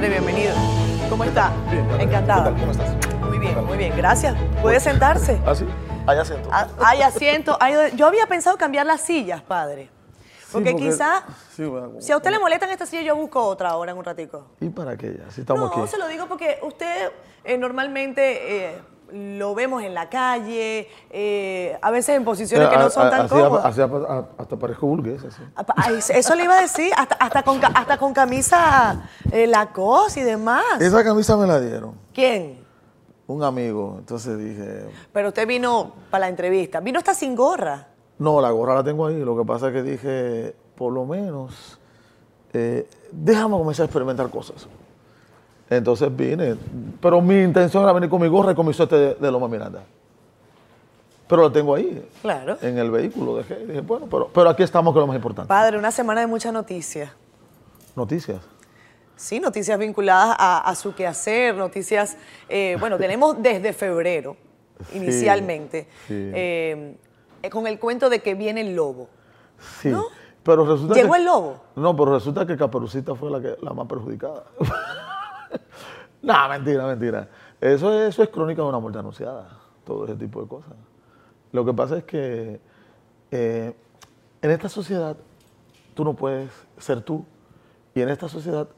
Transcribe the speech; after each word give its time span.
Padre, 0.00 0.18
bienvenido. 0.18 0.54
¿Cómo 1.10 1.24
está? 1.24 1.52
Bien, 1.70 1.86
bien. 1.86 2.00
Encantada. 2.00 2.44
¿Qué 2.44 2.50
tal? 2.52 2.60
¿Cómo 2.60 2.72
estás? 2.72 3.20
Muy 3.28 3.38
bien, 3.38 3.64
muy 3.66 3.76
bien. 3.76 3.94
Gracias. 3.94 4.34
¿Puede 4.62 4.80
sentarse? 4.80 5.38
¿Ah, 5.44 5.54
sí? 5.54 5.66
Allá 6.06 6.24
siento. 6.24 6.48
Ah, 6.50 6.68
Hay 6.86 7.02
asiento. 7.02 7.58
hay- 7.60 7.94
Yo 7.96 8.06
había 8.06 8.26
pensado 8.26 8.56
cambiar 8.56 8.86
las 8.86 9.02
sillas, 9.02 9.42
padre. 9.42 9.90
Porque, 10.50 10.70
porque- 10.70 10.86
quizá, 10.86 11.22
sí, 11.54 11.66
bueno, 11.66 12.00
si 12.00 12.12
a 12.12 12.16
usted 12.16 12.30
le 12.30 12.38
molesta 12.38 12.64
en 12.64 12.72
esta 12.72 12.86
silla, 12.86 13.02
yo 13.02 13.14
busco 13.14 13.44
otra 13.44 13.68
ahora 13.68 13.92
en 13.92 13.98
un 13.98 14.04
ratico. 14.04 14.46
¿Y 14.62 14.70
para 14.70 14.96
qué 14.96 15.18
ya? 15.22 15.30
Si 15.30 15.42
estamos 15.42 15.70
no, 15.70 15.82
aquí. 15.82 15.90
se 15.90 15.98
lo 15.98 16.08
digo 16.08 16.24
porque 16.28 16.58
usted 16.62 17.12
eh, 17.44 17.58
normalmente 17.58 18.68
eh, 18.70 18.78
lo 19.12 19.54
vemos 19.54 19.82
en 19.82 19.94
la 19.94 20.08
calle, 20.08 20.88
eh, 21.10 21.78
a 21.82 21.90
veces 21.90 22.16
en 22.16 22.24
posiciones 22.24 22.68
que 22.68 22.74
Eh, 22.74 22.78
no 22.78 22.86
a- 22.86 22.90
son 22.90 23.06
a- 23.06 23.10
tan 23.10 23.20
así, 23.22 23.28
cómodas. 23.34 23.64
así, 23.66 23.80
hasta 24.38 24.56
parezco 24.56 24.86
burgués, 24.86 25.24
así. 25.24 25.42
Ay, 25.76 25.98
Eso 26.14 26.34
le 26.34 26.44
iba 26.44 26.54
a 26.58 26.60
decir, 26.62 26.92
hasta, 26.96 27.14
hasta, 27.16 27.42
con, 27.42 27.60
hasta 27.64 27.98
con 27.98 28.12
camisa 28.12 29.02
eh, 29.32 29.46
Lacoste 29.46 30.20
y 30.20 30.22
demás. 30.24 30.64
Esa 30.80 31.02
camisa 31.04 31.36
me 31.36 31.46
la 31.46 31.60
dieron. 31.60 31.94
¿Quién? 32.14 32.60
Un 33.26 33.42
amigo. 33.44 33.96
Entonces 33.98 34.36
dije, 34.38 34.86
Pero 35.12 35.28
usted 35.28 35.46
vino 35.46 35.92
para 36.10 36.22
la 36.22 36.28
entrevista. 36.28 36.80
Vino 36.80 36.98
hasta 36.98 37.14
sin 37.14 37.34
gorra. 37.36 37.86
no, 38.18 38.40
la 38.40 38.50
gorra 38.50 38.74
la 38.74 38.84
tengo 38.84 39.06
ahí. 39.06 39.18
Lo 39.24 39.36
que 39.36 39.44
pasa 39.44 39.68
es 39.68 39.72
que 39.72 39.82
dije, 39.82 40.54
por 40.76 40.92
lo 40.92 41.04
menos, 41.06 41.78
eh, 42.52 42.88
déjame 43.12 43.56
comenzar 43.56 43.84
a 43.84 43.86
experimentar 43.86 44.28
cosas. 44.30 44.66
Entonces 45.70 46.14
vine. 46.14 46.56
Pero 47.00 47.20
mi 47.20 47.40
intención 47.42 47.82
era 47.84 47.92
venir 47.92 48.10
con 48.10 48.20
mi 48.20 48.28
gorra 48.28 48.52
y 48.52 48.54
con 48.54 48.66
mi 48.66 48.74
suerte 48.74 48.96
de, 48.96 49.14
de 49.14 49.30
Loma 49.30 49.48
Miranda. 49.48 49.82
Pero 51.28 51.44
la 51.44 51.52
tengo 51.52 51.76
ahí. 51.76 52.04
Claro. 52.22 52.58
En 52.60 52.76
el 52.76 52.90
vehículo 52.90 53.36
dejé. 53.36 53.64
Dije, 53.64 53.80
bueno, 53.82 54.06
pero, 54.10 54.28
pero 54.34 54.50
aquí 54.50 54.64
estamos, 54.64 54.92
que 54.92 54.98
es 54.98 55.02
lo 55.02 55.06
más 55.06 55.14
importante. 55.16 55.48
Padre, 55.48 55.78
una 55.78 55.92
semana 55.92 56.20
de 56.22 56.26
muchas 56.26 56.52
noticias. 56.52 57.10
Noticias. 57.94 58.40
Sí, 59.14 59.38
noticias 59.38 59.78
vinculadas 59.78 60.34
a, 60.38 60.58
a 60.58 60.74
su 60.74 60.94
quehacer, 60.94 61.54
noticias, 61.54 62.16
eh, 62.48 62.76
bueno, 62.80 62.96
tenemos 62.96 63.36
desde 63.42 63.72
febrero, 63.74 64.34
inicialmente, 64.94 65.86
sí. 66.08 66.14
eh, 66.34 66.96
eh, 67.42 67.50
con 67.50 67.66
el 67.66 67.78
cuento 67.78 68.08
de 68.08 68.20
que 68.20 68.34
viene 68.34 68.62
el 68.62 68.74
lobo. 68.74 69.08
Sí. 69.82 69.90
¿No? 69.90 70.04
Pero 70.42 70.64
resulta 70.64 70.94
¿Llegó 70.94 71.12
que- 71.12 71.18
el 71.18 71.26
lobo? 71.26 71.60
No, 71.76 71.94
pero 71.94 72.14
resulta 72.14 72.46
que 72.46 72.56
Caperucita 72.56 73.14
fue 73.14 73.30
la, 73.30 73.40
que, 73.42 73.56
la 73.60 73.74
más 73.74 73.86
perjudicada. 73.86 74.44
no, 76.22 76.48
mentira, 76.48 76.86
mentira. 76.86 77.28
Eso 77.60 77.92
es, 77.92 78.14
eso 78.14 78.22
es 78.22 78.28
crónica 78.30 78.62
de 78.62 78.68
una 78.68 78.78
muerte 78.78 78.98
anunciada, 78.98 79.58
todo 79.84 80.04
ese 80.04 80.16
tipo 80.16 80.42
de 80.42 80.48
cosas. 80.48 80.72
Lo 81.52 81.64
que 81.64 81.72
pasa 81.72 81.98
es 81.98 82.04
que 82.04 82.60
eh, 83.30 83.74
en 84.42 84.50
esta 84.50 84.68
sociedad 84.68 85.16
tú 85.94 86.04
no 86.04 86.14
puedes 86.14 86.50
ser 86.78 87.02
tú 87.02 87.24
y 87.94 88.00
en 88.00 88.08
esta 88.08 88.28
sociedad 88.28 88.68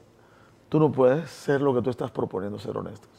tú 0.68 0.80
no 0.80 0.90
puedes 0.90 1.30
ser 1.30 1.60
lo 1.60 1.74
que 1.74 1.82
tú 1.82 1.90
estás 1.90 2.10
proponiendo 2.10 2.58
ser 2.58 2.76
honestos. 2.76 3.10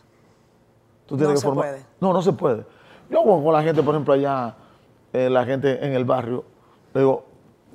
Tú 1.05 1.17
No 1.17 1.37
se 1.37 1.51
puede. 1.51 1.85
No, 1.99 2.13
no 2.13 2.21
se 2.21 2.33
puede. 2.33 2.65
Yo 3.09 3.23
con, 3.23 3.43
con 3.43 3.53
la 3.53 3.61
gente, 3.61 3.83
por 3.83 3.93
ejemplo, 3.93 4.13
allá, 4.13 4.55
eh, 5.11 5.29
la 5.29 5.45
gente 5.45 5.85
en 5.85 5.93
el 5.93 6.05
barrio, 6.05 6.45
le 6.93 7.01
digo, 7.01 7.25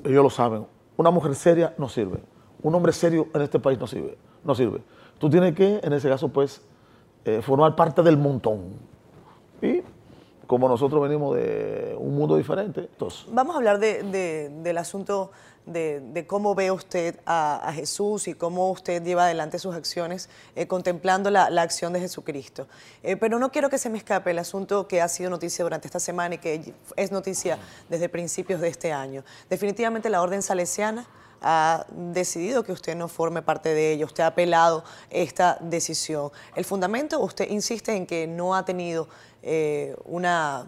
ellos 0.05 0.23
lo 0.23 0.31
saben, 0.31 0.67
una 0.97 1.11
mujer 1.11 1.35
seria 1.35 1.75
no 1.79 1.89
sirve. 1.89 2.21
Un 2.63 2.75
hombre 2.75 2.93
serio 2.93 3.29
en 3.35 3.43
este 3.43 3.61
país 3.61 3.79
no 3.79 3.87
sirve. 3.87 4.19
No 4.43 4.55
sirve. 4.55 4.83
Tú 5.19 5.29
tienes 5.31 5.55
que, 5.55 5.81
en 5.83 5.93
ese 5.93 6.09
caso, 6.09 6.29
pues, 6.29 6.61
eh, 7.25 7.43
formar 7.43 7.75
parte 7.77 8.03
del 8.03 8.17
montón. 8.17 8.73
Y 9.61 9.83
como 10.47 10.69
nosotros 10.69 11.03
venimos 11.03 11.37
de 11.37 11.95
un 11.99 12.17
mundo 12.17 12.37
diferente, 12.37 12.81
entonces, 12.81 13.27
Vamos 13.31 13.55
a 13.55 13.59
hablar 13.59 13.79
de- 13.79 14.03
de- 14.05 14.49
del 14.63 14.79
asunto 14.79 15.31
de, 15.67 16.25
cómo 16.27 16.55
ve 16.55 16.71
usted 16.71 17.21
a, 17.27 17.71
Jesús 17.75 18.27
y 18.27 18.33
cómo 18.33 18.71
usted 18.71 19.03
lleva 19.03 19.25
adelante 19.25 19.59
sus 19.59 19.75
acciones 19.75 20.31
eh, 20.57 20.67
contemplando 20.67 21.31
la, 21.31 21.51
la 21.51 21.61
acción 21.61 21.93
de 21.93 22.01
Jesucristo. 22.01 22.67
Eh, 23.03 23.17
pero 23.19 23.39
no 23.39 23.51
quiero 23.53 23.69
que 23.69 23.77
se 23.77 23.91
me 23.91 23.99
escape 23.99 24.31
el 24.31 24.39
asunto 24.39 24.89
que 24.89 25.03
ha 25.03 25.09
sido 25.09 25.29
noticia 25.29 25.63
durante 25.65 25.87
esta 25.87 26.01
semana 26.01 26.37
y 26.37 26.39
que 26.39 26.73
es 26.97 27.13
noticia 27.13 27.59
desde 27.91 28.09
principios 28.09 28.63
de 28.63 28.69
este 28.69 28.93
año. 28.95 29.25
Definitivamente 29.51 30.09
la 30.09 30.23
Orden 30.23 30.41
Salesiana 30.41 31.05
ha 31.43 31.87
decidido 31.91 32.63
que 32.65 32.73
usted 32.73 32.97
no 32.97 33.09
forme 33.09 33.43
parte 33.43 33.75
de 33.75 33.93
ella, 33.93 34.05
usted 34.07 34.25
ha 34.25 34.29
apelado 34.29 34.85
esta 35.11 35.59
decisión. 35.61 36.31
El 36.57 36.65
fundamento, 36.65 37.21
usted 37.21 37.49
insiste 37.51 37.95
en 37.97 38.07
que 38.07 38.27
no 38.27 38.55
ha 38.55 38.65
tenido 38.65 39.09
eh, 39.43 39.97
una 40.05 40.67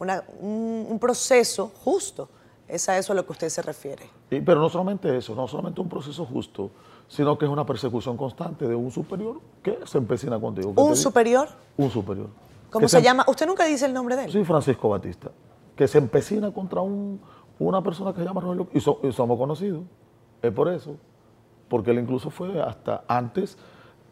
una- 0.00 0.24
un, 0.40 0.86
un 0.90 0.98
proceso 0.98 1.70
justo. 1.84 2.28
Es 2.66 2.88
a 2.88 2.98
eso 2.98 3.12
a 3.12 3.16
lo 3.16 3.24
que 3.24 3.32
usted 3.32 3.48
se 3.48 3.62
refiere. 3.62 4.04
y- 4.30 4.40
pero 4.40 4.58
no 4.60 4.68
solamente 4.68 5.16
eso, 5.16 5.34
no 5.34 5.46
solamente 5.46 5.80
un 5.80 5.88
proceso 5.88 6.24
justo, 6.26 6.70
sino 7.08 7.38
que 7.38 7.44
es 7.44 7.50
una 7.50 7.64
persecución 7.64 8.16
constante 8.16 8.66
de 8.66 8.74
un 8.74 8.90
superior 8.90 9.40
que 9.62 9.78
se 9.84 9.98
empecina 9.98 10.40
contigo. 10.40 10.72
¿Un 10.76 10.96
superior? 10.96 11.48
Un 11.76 11.90
superior. 11.90 12.28
¿Cómo 12.70 12.80
Que 12.84 12.88
se 12.88 13.00
llama? 13.02 13.24
Usted 13.28 13.46
nunca 13.46 13.64
dice 13.66 13.86
el 13.86 13.92
nombre 13.92 14.16
de 14.16 14.24
él. 14.24 14.32
Soy 14.32 14.44
Francisco 14.44 14.88
Batista, 14.88 15.30
que 15.76 15.86
se 15.86 15.98
empecina 15.98 16.50
contra 16.52 16.80
un- 16.80 17.20
una 17.58 17.82
persona 17.82 18.12
que 18.12 18.20
se 18.20 18.24
llama 18.26 18.40
Rogelio 18.40 18.68
y, 18.72 18.80
so- 18.80 19.00
y 19.02 19.12
somos 19.12 19.38
conocidos. 19.38 19.82
Es 20.42 20.52
por 20.52 20.68
eso, 20.68 20.96
porque 21.68 21.90
él 21.92 21.98
incluso 22.00 22.30
fue 22.30 22.60
hasta 22.60 23.04
antes, 23.08 23.56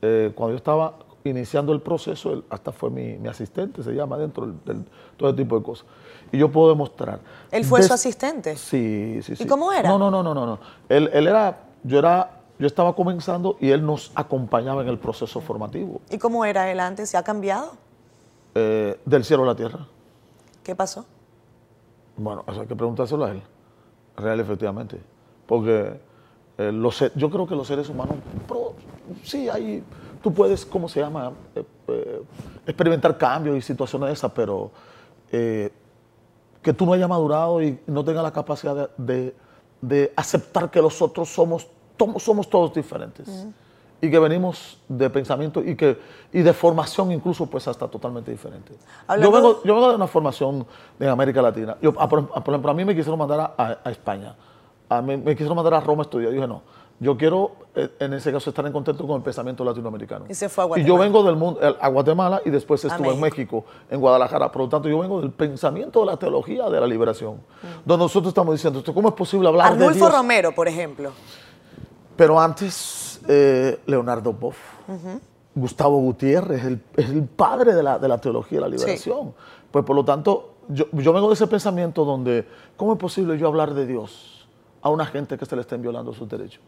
eh, 0.00 0.32
cuando 0.34 0.52
yo 0.52 0.56
estaba 0.56 0.94
iniciando 1.24 1.72
el 1.72 1.80
proceso, 1.80 2.32
él 2.32 2.44
hasta 2.50 2.72
fue 2.72 2.90
mi, 2.90 3.16
mi 3.18 3.28
asistente, 3.28 3.82
se 3.82 3.92
llama 3.92 4.16
dentro 4.18 4.46
del- 4.64 4.84
todo 5.16 5.28
ese 5.28 5.36
tipo 5.36 5.56
de 5.58 5.64
cosas. 5.64 5.86
Y 6.32 6.38
yo 6.38 6.50
puedo 6.50 6.70
demostrar. 6.70 7.20
¿Él 7.50 7.64
fue 7.64 7.80
des- 7.80 7.88
su 7.88 7.92
asistente? 7.94 8.56
Sí, 8.56 9.20
sí, 9.22 9.36
sí. 9.36 9.46
cómo 9.46 9.70
era? 9.72 9.88
No, 9.88 9.98
no, 9.98 10.10
no, 10.10 10.22
no, 10.22 10.34
no. 10.34 10.46
no. 10.46 10.58
Él, 10.88 11.10
él 11.12 11.26
era, 11.28 11.60
yo 11.84 11.98
era, 11.98 12.40
yo 12.58 12.66
estaba 12.66 12.94
comenzando 12.96 13.56
y 13.60 13.70
él 13.70 13.84
nos 13.84 14.10
acompañaba 14.14 14.82
en 14.82 14.88
el 14.88 14.98
proceso 14.98 15.40
formativo, 15.40 16.00
¿Y 16.10 16.18
cómo 16.18 16.44
era 16.44 16.70
él 16.72 16.80
antes? 16.80 17.10
¿Se 17.10 17.16
ha 17.16 17.22
cambiado? 17.22 17.72
eh, 18.54 18.98
del 19.06 19.24
cielo 19.24 19.44
a 19.44 19.46
la 19.46 19.54
tierra. 19.54 19.86
¿Qué 20.62 20.74
pasó? 20.76 21.04
Bueno, 22.16 22.44
eso 22.48 22.60
hay 22.60 22.66
que 22.66 22.76
preguntárselo 22.76 23.24
a 23.24 23.30
él, 23.30 23.42
real 24.16 24.40
efectivamente. 24.40 25.00
Porque 25.46 26.00
eh, 26.58 26.72
los 26.72 27.02
yo 27.14 27.30
creo 27.30 27.46
que 27.46 27.54
los 27.56 27.66
seres 27.66 27.88
humanos, 27.88 28.16
pero, 28.46 28.74
sí, 29.24 29.48
hay, 29.48 29.82
tú 30.22 30.32
puedes, 30.32 30.64
¿cómo 30.66 30.88
se 30.88 31.00
llama? 31.00 31.32
Eh, 31.54 31.64
eh, 31.88 32.22
experimentar 32.66 33.16
cambios 33.18 33.56
y 33.56 33.62
situaciones 33.62 34.08
de 34.08 34.12
esas, 34.12 34.30
pero 34.32 34.70
eh, 35.30 35.72
que 36.62 36.72
tú 36.72 36.86
no 36.86 36.92
hayas 36.92 37.08
madurado 37.08 37.60
y 37.62 37.78
no 37.86 38.04
tengas 38.04 38.22
la 38.22 38.32
capacidad 38.32 38.90
de, 38.96 39.34
de- 39.80 40.12
aceptar 40.14 40.70
que 40.70 40.80
los 40.80 41.00
otros 41.02 41.28
somos, 41.28 41.66
somos 42.18 42.48
todos 42.48 42.72
diferentes. 42.74 43.46
Y 44.04 44.10
que 44.10 44.18
venimos 44.18 44.78
de 44.88 45.08
pensamiento 45.10 45.62
y, 45.62 45.76
que, 45.76 45.96
y 46.32 46.42
de 46.42 46.52
formación 46.52 47.12
incluso 47.12 47.46
pues 47.46 47.68
hasta 47.68 47.86
totalmente 47.86 48.32
diferente. 48.32 48.72
Yo 49.20 49.30
vengo, 49.30 49.62
yo 49.62 49.74
vengo 49.76 49.90
de 49.90 49.94
una 49.94 50.08
formación 50.08 50.66
en 50.98 51.08
América 51.08 51.40
Latina. 51.40 51.76
Yo, 51.80 51.92
a- 51.96 52.08
por, 52.08 52.28
a- 52.34 52.42
por 52.42 52.52
ejemplo, 52.52 52.72
a 52.72 52.74
mí 52.74 52.84
me 52.84 52.96
quisieron 52.96 53.16
mandar 53.16 53.54
a, 53.56 53.78
España. 53.90 54.34
A 54.88 55.00
mí 55.00 55.16
me 55.16 55.32
quisieron 55.36 55.54
mandar 55.54 55.74
a 55.74 55.80
Roma 55.80 56.02
a 56.02 56.06
estudiar. 56.06 56.30
Yo 56.32 56.34
dije, 56.34 56.48
no, 56.48 56.62
yo 56.98 57.16
quiero 57.16 57.52
eh, 57.76 57.90
en 58.00 58.12
ese 58.14 58.32
caso 58.32 58.50
estar 58.50 58.66
en 58.66 58.72
contacto 58.72 59.06
con 59.06 59.18
el 59.18 59.22
pensamiento 59.22 59.64
latinoamericano. 59.64 60.24
Y 60.28 60.34
se 60.34 60.48
fue 60.48 60.64
a 60.64 60.66
Y 60.66 60.84
yo 60.84 60.96
Guatemala. 60.96 61.04
vengo 61.04 61.22
del 61.22 61.36
mundo, 61.36 61.60
a 61.80 61.88
Guatemala 61.88 62.42
y 62.44 62.50
después 62.50 62.84
estuve 62.84 63.08
en 63.08 63.20
México, 63.20 63.64
en 63.88 64.00
Guadalajara. 64.00 64.50
Por 64.50 64.62
lo 64.62 64.68
tanto, 64.68 64.88
yo 64.88 64.98
vengo 64.98 65.20
del 65.20 65.30
pensamiento 65.30 66.00
de 66.00 66.06
la 66.06 66.16
teología 66.16 66.68
de 66.68 66.80
la 66.80 66.88
liberación. 66.88 67.36
Donde 67.84 68.02
nosotros 68.04 68.30
estamos 68.32 68.52
diciendo, 68.54 68.80
¿esto 68.80 68.92
¿cómo 68.92 69.10
es 69.10 69.14
posible 69.14 69.46
hablar 69.48 69.68
de 69.68 69.84
Arnulfo 69.84 70.06
Dios? 70.06 70.12
Romero, 70.12 70.52
por 70.52 70.66
ejemplo. 70.66 71.12
Pero 72.16 72.38
antes, 72.38 73.11
eh, 73.28 73.80
Leonardo 73.86 74.32
Boff, 74.32 74.56
Gustavo 75.54 75.98
Gutiérrez, 75.98 76.64
el, 76.64 76.80
es 76.96 77.10
el 77.10 77.24
padre 77.24 77.74
de 77.74 77.82
la, 77.82 77.98
de 77.98 78.08
la 78.08 78.18
teología 78.18 78.58
de 78.58 78.62
la 78.62 78.68
liberación. 78.68 79.34
Pues 79.70 79.84
por 79.84 79.96
lo 79.96 80.04
tanto, 80.04 80.54
yo, 80.68 80.86
yo 80.92 81.12
vengo 81.12 81.28
de 81.28 81.34
ese 81.34 81.46
pensamiento 81.46 82.04
donde, 82.04 82.46
¿cómo 82.76 82.94
es 82.94 82.98
posible 82.98 83.38
yo 83.38 83.48
hablar 83.48 83.74
de 83.74 83.86
Dios 83.86 84.48
a 84.80 84.90
una 84.90 85.06
gente 85.06 85.36
que 85.38 85.46
se 85.46 85.54
le 85.56 85.62
estén 85.62 85.82
violando 85.82 86.12
sus 86.12 86.28
derechos? 86.28 86.62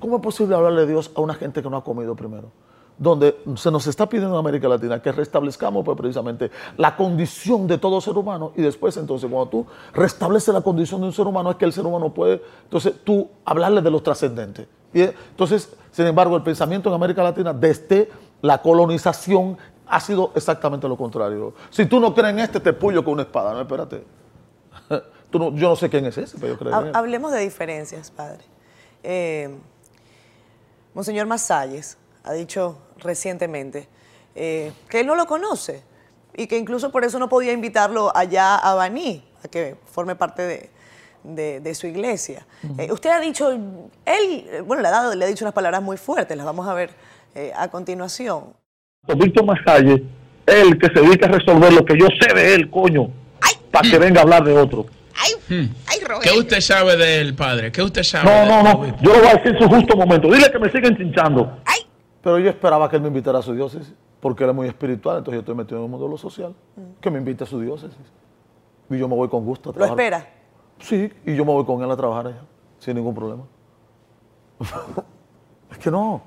¿Cómo 0.00 0.16
es 0.16 0.22
posible 0.22 0.56
hablarle 0.56 0.80
de 0.80 0.88
Dios 0.88 1.12
a 1.14 1.20
una 1.20 1.34
gente 1.34 1.62
que 1.62 1.70
no 1.70 1.76
ha 1.76 1.84
comido 1.84 2.16
primero? 2.16 2.50
Donde 2.98 3.36
se 3.56 3.70
nos 3.70 3.86
está 3.86 4.08
pidiendo 4.08 4.34
en 4.34 4.40
América 4.40 4.68
Latina 4.68 5.00
que 5.00 5.12
restablezcamos 5.12 5.84
pues, 5.84 5.96
precisamente 5.96 6.50
la 6.76 6.96
condición 6.96 7.66
de 7.66 7.78
todo 7.78 8.00
ser 8.00 8.16
humano 8.18 8.52
y 8.56 8.62
después 8.62 8.96
entonces 8.96 9.30
cuando 9.30 9.48
tú 9.48 9.66
restableces 9.94 10.52
la 10.52 10.60
condición 10.60 11.00
de 11.00 11.06
un 11.06 11.12
ser 11.12 11.26
humano 11.26 11.52
es 11.52 11.56
que 11.56 11.64
el 11.64 11.72
ser 11.72 11.86
humano 11.86 12.12
puede, 12.12 12.42
entonces 12.64 12.94
tú 13.04 13.28
hablarle 13.44 13.80
de 13.80 13.90
lo 13.90 14.02
trascendente. 14.02 14.66
Eh, 14.94 15.14
entonces, 15.30 15.70
sin 15.90 16.06
embargo, 16.06 16.36
el 16.36 16.42
pensamiento 16.42 16.88
en 16.88 16.94
América 16.94 17.22
Latina 17.22 17.52
desde 17.52 18.10
la 18.40 18.60
colonización 18.60 19.56
ha 19.86 20.00
sido 20.00 20.32
exactamente 20.34 20.88
lo 20.88 20.96
contrario. 20.96 21.54
Si 21.70 21.86
tú 21.86 22.00
no 22.00 22.14
crees 22.14 22.30
en 22.30 22.38
este, 22.40 22.60
te 22.60 22.72
puyo 22.72 23.04
con 23.04 23.14
una 23.14 23.22
espada. 23.22 23.52
No, 23.52 23.60
espérate. 23.60 24.04
Tú 25.30 25.38
no- 25.38 25.54
yo 25.56 25.70
no 25.70 25.76
sé 25.76 25.88
quién 25.88 26.04
es 26.06 26.16
ese, 26.18 26.36
pero 26.38 26.52
yo 26.54 26.58
creo 26.58 26.80
en 26.80 26.86
él. 26.88 26.92
Hablemos 26.94 27.32
de 27.32 27.40
diferencias, 27.40 28.10
padre. 28.10 28.44
Eh, 29.02 29.54
Monseñor 30.94 31.26
Masalles 31.26 31.96
ha 32.24 32.32
dicho 32.32 32.78
recientemente 32.98 33.88
eh, 34.34 34.72
que 34.88 35.00
él 35.00 35.06
no 35.06 35.14
lo 35.14 35.26
conoce 35.26 35.82
y 36.36 36.46
que 36.46 36.58
incluso 36.58 36.90
por 36.92 37.04
eso 37.04 37.18
no 37.18 37.28
podía 37.28 37.52
invitarlo 37.52 38.14
allá 38.16 38.56
a 38.56 38.74
Baní, 38.74 39.24
a 39.44 39.48
que 39.48 39.76
forme 39.90 40.16
parte 40.16 40.42
de, 40.42 40.70
de, 41.24 41.74
su 41.74 41.86
iglesia. 41.86 42.46
Eh, 42.78 42.90
usted 42.92 43.10
ha 43.10 43.20
dicho, 43.20 43.50
él, 43.50 44.46
bueno, 44.66 44.82
le 44.82 44.88
ha, 44.88 44.90
dado, 44.90 45.14
le 45.14 45.24
ha 45.24 45.28
dicho 45.28 45.44
unas 45.44 45.54
palabras 45.54 45.82
muy 45.82 45.96
fuertes, 45.96 46.36
las 46.36 46.46
vamos 46.46 46.66
a 46.66 46.74
ver 46.74 46.90
eh, 47.34 47.52
a 47.56 47.68
continuación. 47.68 48.54
Víctor 49.16 49.44
Masalle, 49.44 50.04
él 50.46 50.78
que 50.78 50.86
se 50.86 51.00
dedica 51.00 51.26
a 51.26 51.32
resolver 51.32 51.72
lo 51.72 51.84
que 51.84 51.98
yo 51.98 52.06
sé 52.20 52.34
de 52.34 52.54
él, 52.54 52.70
coño, 52.70 53.10
para 53.70 53.88
que 53.88 53.98
venga 53.98 54.20
a 54.20 54.22
hablar 54.22 54.44
de 54.44 54.52
otro. 54.52 54.86
Ay, 55.14 55.32
hmm. 55.48 55.70
ay, 55.86 55.98
¿Qué 56.22 56.30
usted 56.38 56.60
sabe 56.60 56.96
del 56.96 57.34
padre? 57.34 57.70
¿Qué 57.70 57.82
usted 57.82 58.02
sabe? 58.02 58.24
No, 58.24 58.46
no, 58.46 58.62
no. 58.62 58.98
Yo 59.00 59.12
lo 59.12 59.18
voy 59.20 59.28
a 59.28 59.34
decir 59.34 59.54
en 59.54 59.58
su 59.58 59.68
justo 59.68 59.96
momento. 59.96 60.28
Dile 60.30 60.50
que 60.50 60.58
me 60.58 60.70
siguen 60.70 60.96
chinchando. 60.96 61.58
Ay. 61.64 61.80
Pero 62.22 62.38
yo 62.38 62.50
esperaba 62.50 62.88
que 62.88 62.96
él 62.96 63.02
me 63.02 63.08
invitara 63.08 63.40
a 63.40 63.42
su 63.42 63.52
diócesis, 63.52 63.92
porque 64.20 64.44
él 64.44 64.50
es 64.50 64.56
muy 64.56 64.68
espiritual, 64.68 65.18
entonces 65.18 65.36
yo 65.36 65.40
estoy 65.40 65.54
metido 65.54 65.78
en 65.78 65.84
el 65.84 65.90
mundo 65.90 66.06
de 66.06 66.12
lo 66.12 66.18
social. 66.18 66.54
Que 67.00 67.10
me 67.10 67.18
invite 67.18 67.44
a 67.44 67.46
su 67.46 67.60
diócesis. 67.60 67.98
Y 68.90 68.98
yo 68.98 69.08
me 69.08 69.16
voy 69.16 69.28
con 69.28 69.44
gusto 69.44 69.70
a 69.70 69.72
trabajar. 69.72 69.96
¿Lo 69.96 70.02
espera? 70.02 70.41
Sí, 70.82 71.10
y 71.24 71.34
yo 71.34 71.44
me 71.44 71.52
voy 71.52 71.64
con 71.64 71.82
él 71.82 71.90
a 71.90 71.96
trabajar 71.96 72.26
allá, 72.28 72.42
sin 72.78 72.96
ningún 72.96 73.14
problema. 73.14 73.44
es 75.70 75.78
que 75.78 75.90
no. 75.90 76.20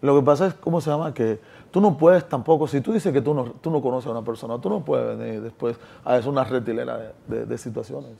Lo 0.00 0.16
que 0.16 0.24
pasa 0.24 0.46
es, 0.46 0.54
¿cómo 0.54 0.80
se 0.80 0.90
llama? 0.90 1.12
Que 1.12 1.40
tú 1.70 1.80
no 1.80 1.96
puedes 1.98 2.28
tampoco, 2.28 2.68
si 2.68 2.80
tú 2.80 2.92
dices 2.92 3.12
que 3.12 3.20
tú 3.20 3.34
no, 3.34 3.44
tú 3.60 3.70
no 3.70 3.82
conoces 3.82 4.06
a 4.06 4.12
una 4.12 4.22
persona, 4.22 4.60
tú 4.60 4.70
no 4.70 4.84
puedes 4.84 5.18
venir 5.18 5.42
después 5.42 5.76
a 6.04 6.14
hacer 6.14 6.30
una 6.30 6.44
retilera 6.44 7.12
de, 7.26 7.58
situaciones. 7.58 8.12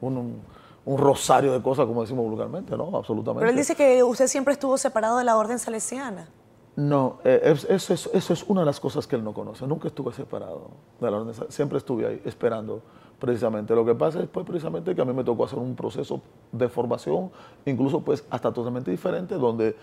Un, 0.00 0.42
un, 0.84 0.98
rosario 0.98 1.52
de 1.52 1.62
cosas, 1.62 1.86
como 1.86 2.00
decimos 2.00 2.24
vulgarmente, 2.28 2.76
¿no? 2.76 2.96
Absolutamente. 2.96 3.40
Pero 3.40 3.50
él 3.50 3.56
dice 3.56 3.76
que 3.76 4.02
usted 4.02 4.26
siempre 4.26 4.54
estuvo 4.54 4.76
separado 4.76 5.18
de 5.18 5.24
la 5.24 5.36
orden 5.36 5.58
salesiana. 5.58 6.28
No, 6.76 7.18
eh, 7.24 7.40
eso, 7.68 7.92
es, 7.92 8.10
eso, 8.12 8.32
es, 8.32 8.44
una 8.44 8.60
de 8.60 8.66
las 8.66 8.80
cosas 8.80 9.06
que 9.06 9.14
él 9.14 9.22
no 9.22 9.34
conoce. 9.34 9.66
Nunca 9.66 9.88
estuve 9.88 10.12
separado 10.12 10.70
de 11.00 11.10
la 11.10 11.16
orden 11.18 11.34
salesiana. 11.34 11.52
Siempre 11.52 11.78
estuve 11.78 12.06
ahí 12.06 12.22
esperando 12.24 12.80
precisamente. 13.20 13.74
Lo 13.74 13.84
que 13.84 13.94
pasa 13.94 14.20
es 14.20 14.28
pues, 14.28 14.44
precisamente 14.44 14.94
que 14.94 15.00
a 15.00 15.04
mí 15.04 15.12
me 15.12 15.22
tocó 15.22 15.44
hacer 15.44 15.58
un 15.58 15.76
proceso 15.76 16.20
de 16.50 16.68
formación, 16.68 17.30
incluso 17.66 18.00
pues 18.00 18.24
hasta 18.30 18.52
totalmente 18.52 18.90
diferente, 18.90 19.36
donde 19.36 19.76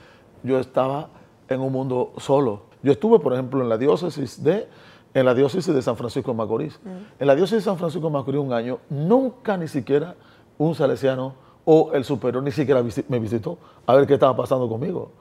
yo 0.43 0.59
estaba 0.59 1.07
en 1.47 1.61
un 1.61 1.71
mundo 1.71 2.11
solo. 2.17 2.63
Yo 2.83 2.91
estuve, 2.91 3.19
por 3.19 3.33
ejemplo, 3.33 3.61
en 3.61 3.69
la 3.69 3.77
diócesis 3.77 4.43
de, 4.43 4.67
en 5.13 5.25
la 5.25 5.33
diócesis 5.33 5.73
de 5.73 5.81
San 5.81 5.95
Francisco 5.95 6.31
de 6.31 6.37
Macorís. 6.37 6.79
Mm. 6.83 7.21
En 7.21 7.27
la 7.27 7.35
diócesis 7.35 7.63
de 7.63 7.69
San 7.69 7.77
Francisco 7.77 8.07
de 8.07 8.13
Macorís 8.13 8.41
un 8.41 8.51
año, 8.51 8.79
nunca 8.89 9.55
ni 9.55 9.67
siquiera 9.67 10.15
un 10.57 10.75
salesiano 10.75 11.33
o 11.63 11.91
el 11.93 12.03
superior 12.03 12.43
ni 12.43 12.51
siquiera 12.51 12.83
me 13.09 13.19
visitó 13.19 13.57
a 13.85 13.95
ver 13.95 14.07
qué 14.07 14.15
estaba 14.15 14.35
pasando 14.35 14.67
conmigo. 14.67 15.11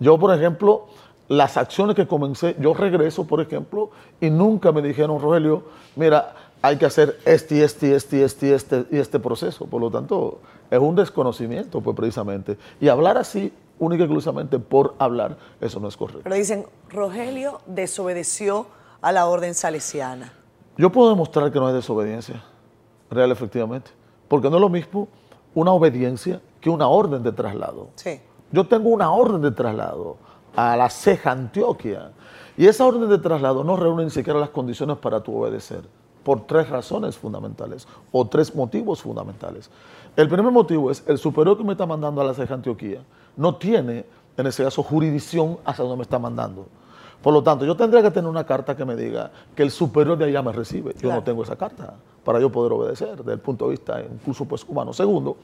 Yo, 0.00 0.18
por 0.18 0.34
ejemplo, 0.34 0.86
las 1.28 1.56
acciones 1.56 1.96
que 1.96 2.06
comencé, 2.06 2.56
yo 2.58 2.74
regreso, 2.74 3.26
por 3.26 3.40
ejemplo, 3.40 3.90
y 4.20 4.28
nunca 4.28 4.72
me 4.72 4.82
dijeron, 4.82 5.20
Rogelio, 5.20 5.62
mira, 5.96 6.34
hay 6.64 6.78
que 6.78 6.86
hacer 6.86 7.18
este, 7.26 7.62
este, 7.62 7.94
este, 7.94 8.24
este, 8.24 8.54
este 8.54 8.86
y 8.90 8.96
este 8.96 9.18
proceso. 9.18 9.66
Por 9.66 9.82
lo 9.82 9.90
tanto, 9.90 10.40
es 10.70 10.78
un 10.78 10.96
desconocimiento, 10.96 11.82
pues 11.82 11.94
precisamente. 11.94 12.56
Y 12.80 12.88
hablar 12.88 13.18
así 13.18 13.52
única 13.78 14.04
y 14.04 14.06
exclusivamente 14.06 14.58
por 14.58 14.94
hablar, 14.98 15.36
eso 15.60 15.78
no 15.78 15.88
es 15.88 15.96
correcto. 15.98 16.22
Pero 16.22 16.34
dicen, 16.34 16.64
Rogelio 16.88 17.60
desobedeció 17.66 18.66
a 19.02 19.12
la 19.12 19.26
orden 19.26 19.52
salesiana. 19.52 20.32
Yo 20.78 20.90
puedo 20.90 21.10
demostrar 21.10 21.52
que 21.52 21.58
no 21.58 21.66
hay 21.66 21.74
desobediencia, 21.74 22.42
real 23.10 23.30
efectivamente, 23.30 23.90
porque 24.26 24.48
no 24.48 24.56
es 24.56 24.62
lo 24.62 24.70
mismo 24.70 25.08
una 25.54 25.70
obediencia 25.70 26.40
que 26.62 26.70
una 26.70 26.88
orden 26.88 27.22
de 27.22 27.32
traslado. 27.32 27.88
Sí. 27.96 28.22
Yo 28.52 28.66
tengo 28.66 28.88
una 28.88 29.12
orden 29.12 29.42
de 29.42 29.50
traslado 29.50 30.16
a 30.56 30.78
la 30.78 30.88
ceja 30.88 31.30
Antioquia 31.32 32.12
y 32.56 32.66
esa 32.66 32.86
orden 32.86 33.10
de 33.10 33.18
traslado 33.18 33.64
no 33.64 33.76
reúne 33.76 34.04
ni 34.04 34.10
siquiera 34.10 34.40
las 34.40 34.48
condiciones 34.48 34.96
para 34.96 35.22
tu 35.22 35.36
obedecer 35.36 35.82
por 36.24 36.46
tres 36.46 36.68
razones 36.68 37.16
fundamentales 37.16 37.86
o 38.10 38.26
tres 38.26 38.54
motivos 38.54 39.02
fundamentales. 39.02 39.70
El 40.16 40.28
primer 40.28 40.50
motivo 40.50 40.90
es 40.90 41.04
el 41.06 41.18
superior 41.18 41.56
que 41.56 41.64
me 41.64 41.72
está 41.72 41.86
mandando 41.86 42.20
a 42.20 42.24
la 42.24 42.34
ceja 42.34 42.54
Antioquía 42.54 43.00
no 43.36 43.56
tiene, 43.56 44.06
en 44.36 44.46
ese 44.46 44.64
caso, 44.64 44.82
jurisdicción 44.82 45.58
hacia 45.64 45.82
donde 45.82 45.98
me 45.98 46.02
está 46.02 46.18
mandando. 46.18 46.66
Por 47.22 47.32
lo 47.32 47.42
tanto, 47.42 47.64
yo 47.64 47.74
tendría 47.74 48.02
que 48.02 48.10
tener 48.10 48.28
una 48.28 48.44
carta 48.44 48.76
que 48.76 48.84
me 48.84 48.96
diga 48.96 49.30
que 49.54 49.62
el 49.62 49.70
superior 49.70 50.18
de 50.18 50.26
allá 50.26 50.42
me 50.42 50.52
recibe. 50.52 50.94
Yo 51.00 51.10
no 51.10 51.22
tengo 51.22 51.42
esa 51.42 51.56
carta 51.56 51.94
para 52.22 52.38
yo 52.38 52.50
poder 52.50 52.72
obedecer 52.72 53.16
desde 53.16 53.32
el 53.32 53.38
punto 53.38 53.66
de 53.66 53.72
vista 53.72 54.02
incluso 54.02 54.44
pues 54.44 54.64
humano. 54.64 54.92
Segundo, 54.92 55.36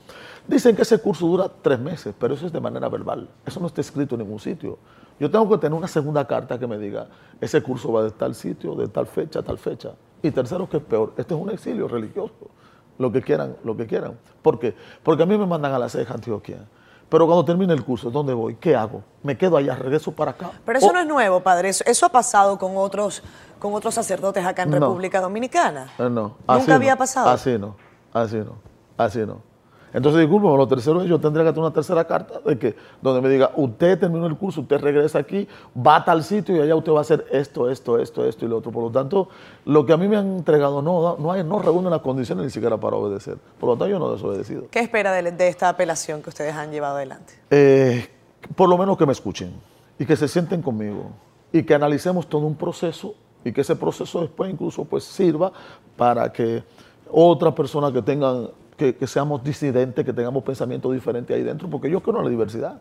dicen 0.47 0.77
que 0.77 0.83
ese 0.83 0.99
curso 0.99 1.27
dura 1.27 1.51
tres 1.63 1.79
meses, 1.79 2.15
pero 2.19 2.35
eso 2.35 2.47
es 2.47 2.53
de 2.53 2.61
manera 2.61 2.89
verbal. 2.89 3.29
Eso 3.47 3.61
no 3.61 3.67
está 3.67 3.81
escrito 3.81 4.15
en 4.15 4.23
ningún 4.23 4.39
sitio. 4.39 4.79
Yo 5.19 5.31
tengo 5.31 5.49
que 5.49 5.59
tener 5.59 5.77
una 5.77 5.89
segunda 5.89 6.27
carta 6.27 6.59
que 6.59 6.67
me 6.67 6.77
diga 6.79 7.07
ese 7.41 7.63
curso 7.63 7.93
va 7.93 8.03
de 8.03 8.11
tal 8.11 8.35
sitio, 8.35 8.75
de 8.75 8.89
tal 8.89 9.07
fecha, 9.07 9.39
a 9.39 9.43
tal 9.43 9.57
fecha. 9.57 9.93
Y 10.23 10.31
tercero, 10.31 10.69
que 10.69 10.79
es 10.79 10.83
peor, 10.83 11.15
este 11.17 11.35
es 11.35 11.41
un 11.41 11.51
exilio 11.51 11.89
religioso. 11.89 12.51
Lo 12.99 13.11
que 13.11 13.23
quieran, 13.23 13.57
lo 13.65 13.77
que 13.77 13.87
quieran. 13.87 14.19
¿Por 14.43 14.59
qué? 14.59 14.75
Porque 15.03 15.23
a 15.23 15.27
mí 15.27 15.39
me 15.39 15.47
mandan 15.47 15.73
a 15.73 15.79
la 15.79 15.89
ceja 15.89 16.15
Antioquia 16.15 16.67
pero 17.11 17.27
cuando 17.27 17.45
termine 17.45 17.75
el 17.75 17.85
curso, 17.85 18.09
¿dónde 18.09 18.33
voy? 18.33 18.55
¿Qué 18.55 18.77
hago? 18.77 19.03
¿Me 19.25 19.37
quedo 19.37 19.57
allá? 19.57 19.75
¿Regreso 19.75 20.13
para 20.13 20.31
acá? 20.31 20.53
Pero 20.65 20.79
eso 20.79 20.93
no 20.93 21.01
es 21.01 21.07
nuevo, 21.07 21.41
padre. 21.41 21.69
Eso, 21.69 22.07
ha 22.07 22.09
pasado 22.09 22.57
con 22.57 22.77
otros, 22.77 23.25
con 23.59 23.75
otros 23.75 23.95
sacerdotes 23.95 24.47
acá 24.47 24.63
en 24.63 24.73
República 24.73 25.21
Dominicana. 25.21 25.89
Eh, 25.99 26.09
no. 26.09 26.37
Nunca 26.49 26.77
había 26.77 26.95
pasado. 26.95 27.29
Así 27.29 27.59
no. 27.59 27.75
Así 28.13 28.37
no. 28.37 28.55
Así 28.97 29.19
no. 29.27 29.43
Entonces, 29.93 30.21
discúlpeme, 30.21 30.57
lo 30.57 30.69
tercero 30.69 31.03
es 31.03 31.09
yo 31.09 31.19
tendría 31.19 31.45
que 31.45 31.51
tener 31.51 31.65
una 31.65 31.73
tercera 31.73 32.05
carta 32.05 32.41
de 32.45 32.59
que 32.59 32.77
donde 33.03 33.21
me 33.21 33.29
diga, 33.29 33.51
usted 33.57 33.99
terminó 33.99 34.27
el 34.27 34.37
curso, 34.37 34.61
usted 34.61 34.81
regresa 34.81 35.19
aquí, 35.19 35.49
va 35.77 35.97
a 35.97 36.05
tal 36.05 36.23
sitio 36.23 36.57
y 36.57 36.61
allá 36.61 36.77
usted 36.77 36.93
va 36.93 36.99
a 36.99 37.01
hacer 37.01 37.27
esto, 37.31 37.69
esto, 37.69 37.99
esto, 37.99 38.25
esto 38.25 38.45
y 38.45 38.49
lo 38.49 38.59
otro. 38.59 38.71
Por 38.71 38.85
lo 38.85 38.91
tanto, 38.91 39.29
lo 39.65 39.85
que 39.85 39.93
a 39.93 39.97
mí 39.97 40.07
me 40.07 40.17
han 40.17 40.39
entregado 40.39 40.81
no, 40.81 41.17
no, 41.19 41.33
hay, 41.33 41.43
no 41.43 41.59
reúne 41.59 41.91
las 41.91 42.01
condiciones 42.01 42.45
ni 42.45 42.51
siquiera 42.51 42.77
para 42.77 42.97
obedecer. 42.97 43.37
Por 43.59 43.71
lo 43.71 43.75
tanto, 43.75 43.89
yo 43.89 43.99
no 43.99 44.11
he 44.11 44.13
desobedecido. 44.15 44.65
¿Qué 44.71 44.81
espera 44.81 45.13
de, 45.13 45.49
esta 45.49 45.69
apelación 45.69 46.23
que 46.23 46.29
ustedes 46.29 46.55
han 46.55 46.71
llevado 46.71 46.97
adelante? 46.97 47.35
Eh, 47.51 48.09
por 48.55 48.69
lo 48.69 48.79
menos 48.79 48.97
que 48.97 49.07
me 49.07 49.13
escuchen 49.13 49.53
y 49.99 50.07
que 50.07 50.17
se 50.17 50.29
sienten 50.29 50.63
conmigo 50.63 51.11
y 51.53 51.63
que 51.63 51.75
analicemos 51.75 52.29
todo 52.29 52.47
un 52.47 52.55
proceso 52.55 53.15
y 53.45 53.53
que 53.53 53.63
ese 53.63 53.77
proceso 53.77 54.21
después 54.21 54.53
incluso 54.53 54.85
pues 54.85 55.05
sirva 55.05 55.53
para 55.97 56.33
que 56.33 56.63
otras 57.11 57.55
personas 57.55 57.93
que 57.93 58.03
tengan 58.03 58.51
que, 58.81 59.07
seamos 59.07 59.45
disidentes, 59.45 60.05
que 60.05 60.13
tengamos 60.13 60.43
pensamientos 60.43 60.93
diferentes 60.93 61.37
ahí 61.37 61.43
dentro, 61.43 61.69
porque 61.69 61.91
yo 61.91 62.01
quiero 62.01 62.23
la 62.23 62.31
diversidad. 62.31 62.81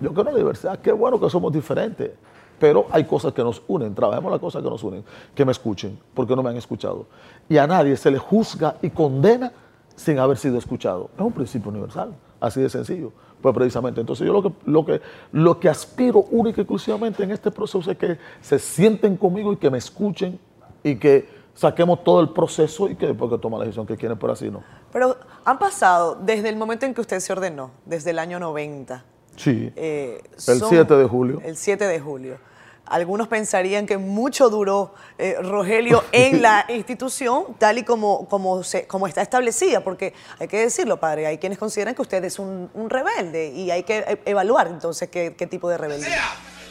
Yo 0.00 0.14
quiero 0.14 0.30
la 0.30 0.38
diversidad. 0.38 0.78
Qué 0.78 0.92
bueno 0.92 1.18
que 1.18 1.28
somos 1.28 1.52
diferentes. 1.52 2.12
Pero 2.60 2.86
hay 2.90 3.04
cosas 3.04 3.32
que 3.32 3.42
nos 3.42 3.60
unen. 3.66 3.94
Trabajemos 3.94 4.30
las 4.30 4.40
cosas 4.40 4.62
que 4.62 4.70
nos 4.70 4.84
unen. 4.84 5.04
Que 5.34 5.44
me 5.44 5.52
escuchen, 5.52 5.98
porque 6.14 6.36
no 6.36 6.42
me 6.42 6.50
han 6.50 6.56
escuchado. 6.56 7.06
Y 7.48 7.56
a 7.56 7.66
nadie 7.66 7.96
se 7.96 8.10
le 8.10 8.18
juzga 8.18 8.76
y 8.82 8.90
condena 8.90 9.52
sin 9.96 10.18
haber 10.18 10.36
sido 10.36 10.58
escuchado. 10.58 11.10
Es 11.16 11.20
un 11.20 11.32
principio 11.32 11.70
universal. 11.70 12.14
Así 12.38 12.60
de 12.60 12.68
sencillo. 12.70 13.12
Pues 13.40 13.54
precisamente. 13.54 14.00
Entonces 14.00 14.26
yo 14.26 14.32
lo 14.32 14.42
que, 14.42 14.52
lo 14.66 14.84
que, 14.84 15.00
lo 15.32 15.58
que 15.58 15.68
aspiro 15.68 16.20
única 16.30 16.60
y 16.60 16.62
exclusivamente 16.62 17.24
en 17.24 17.32
este 17.32 17.50
proceso 17.50 17.90
es 17.90 17.98
que 17.98 18.18
se 18.40 18.58
sienten 18.58 19.16
conmigo 19.16 19.52
y 19.52 19.56
que 19.56 19.70
me 19.70 19.78
escuchen 19.78 20.38
y 20.84 20.96
que 20.96 21.39
saquemos 21.54 22.02
todo 22.04 22.20
el 22.20 22.30
proceso 22.30 22.88
y 22.88 22.96
que 22.96 23.06
después 23.06 23.30
que 23.30 23.38
toma 23.38 23.58
la 23.58 23.64
decisión 23.64 23.86
que 23.86 23.96
quieren, 23.96 24.18
por 24.18 24.30
así 24.30 24.50
no. 24.50 24.62
Pero 24.92 25.16
han 25.44 25.58
pasado 25.58 26.16
desde 26.16 26.48
el 26.48 26.56
momento 26.56 26.86
en 26.86 26.94
que 26.94 27.00
usted 27.00 27.20
se 27.20 27.32
ordenó, 27.32 27.72
desde 27.84 28.10
el 28.10 28.18
año 28.18 28.38
90. 28.38 29.04
Sí. 29.36 29.72
Eh, 29.76 30.22
el 30.48 30.62
7 30.62 30.96
de 30.96 31.04
julio. 31.06 31.40
El 31.44 31.56
7 31.56 31.86
de 31.86 32.00
julio. 32.00 32.38
Algunos 32.86 33.28
pensarían 33.28 33.86
que 33.86 33.98
mucho 33.98 34.50
duró 34.50 34.94
eh, 35.16 35.36
Rogelio 35.40 36.02
en 36.10 36.42
la 36.42 36.66
institución, 36.70 37.54
tal 37.56 37.78
y 37.78 37.84
como, 37.84 38.28
como, 38.28 38.64
se, 38.64 38.86
como 38.88 39.06
está 39.06 39.22
establecida, 39.22 39.84
porque 39.84 40.12
hay 40.40 40.48
que 40.48 40.58
decirlo, 40.58 40.98
padre, 40.98 41.26
hay 41.26 41.38
quienes 41.38 41.56
consideran 41.56 41.94
que 41.94 42.02
usted 42.02 42.24
es 42.24 42.40
un, 42.40 42.68
rebelde 42.88 43.48
y 43.48 43.70
hay 43.70 43.84
que 43.84 43.98
e, 43.98 44.20
evaluar 44.24 44.66
entonces 44.66 45.08
qué, 45.08 45.36
qué 45.38 45.46
tipo 45.46 45.68
de 45.68 45.78
rebeldía. 45.78 46.18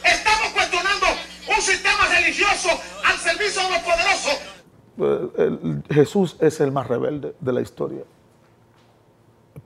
Estamos 0.04 0.52
cuestionando 0.52 1.06
un 1.48 1.62
sistema 1.62 2.06
religioso 2.08 2.68
al 3.06 3.16
servicio 3.16 3.62
de 3.62 3.70
los 3.70 3.78
poderosos 3.78 4.38
eh, 4.98 5.82
Jesús 5.90 6.36
es 6.40 6.60
el 6.60 6.72
más 6.72 6.86
rebelde 6.86 7.34
de 7.40 7.52
la 7.52 7.60
historia. 7.60 8.02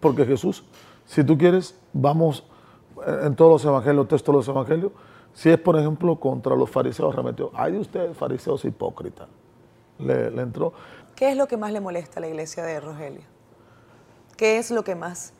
Porque 0.01 0.25
Jesús, 0.25 0.65
si 1.07 1.25
tú 1.25 1.37
quieres, 1.39 1.79
vamos 1.93 2.45
eh, 3.07 3.23
en 3.25 3.37
todos 3.37 3.53
los 3.53 3.65
evangelios, 3.65 4.09
textos 4.09 4.33
de 4.33 4.39
los 4.39 4.49
evangelios, 4.49 4.93
si 5.33 5.51
es, 5.51 5.59
por 5.59 5.77
ejemplo, 5.79 6.19
contra 6.21 6.55
los 6.55 6.71
fariseos, 6.71 7.15
remetió, 7.15 7.51
ay 7.55 7.73
de 7.73 7.79
ustedes, 7.79 8.17
fariseos 8.17 8.65
hipócritas. 8.65 9.29
Le, 9.99 10.27
entró. 10.41 10.73
¿Qué 11.17 11.31
es 11.31 11.37
lo 11.37 11.47
que 11.47 11.57
más 11.57 11.73
le 11.73 11.81
molesta 11.81 12.19
a 12.19 12.21
la 12.21 12.29
iglesia 12.29 12.65
de 12.65 12.81
Rogelio? 12.81 13.23
¿Qué 14.37 14.59
es 14.59 14.71
lo 14.71 14.83
que 14.83 14.95
más 14.95 15.33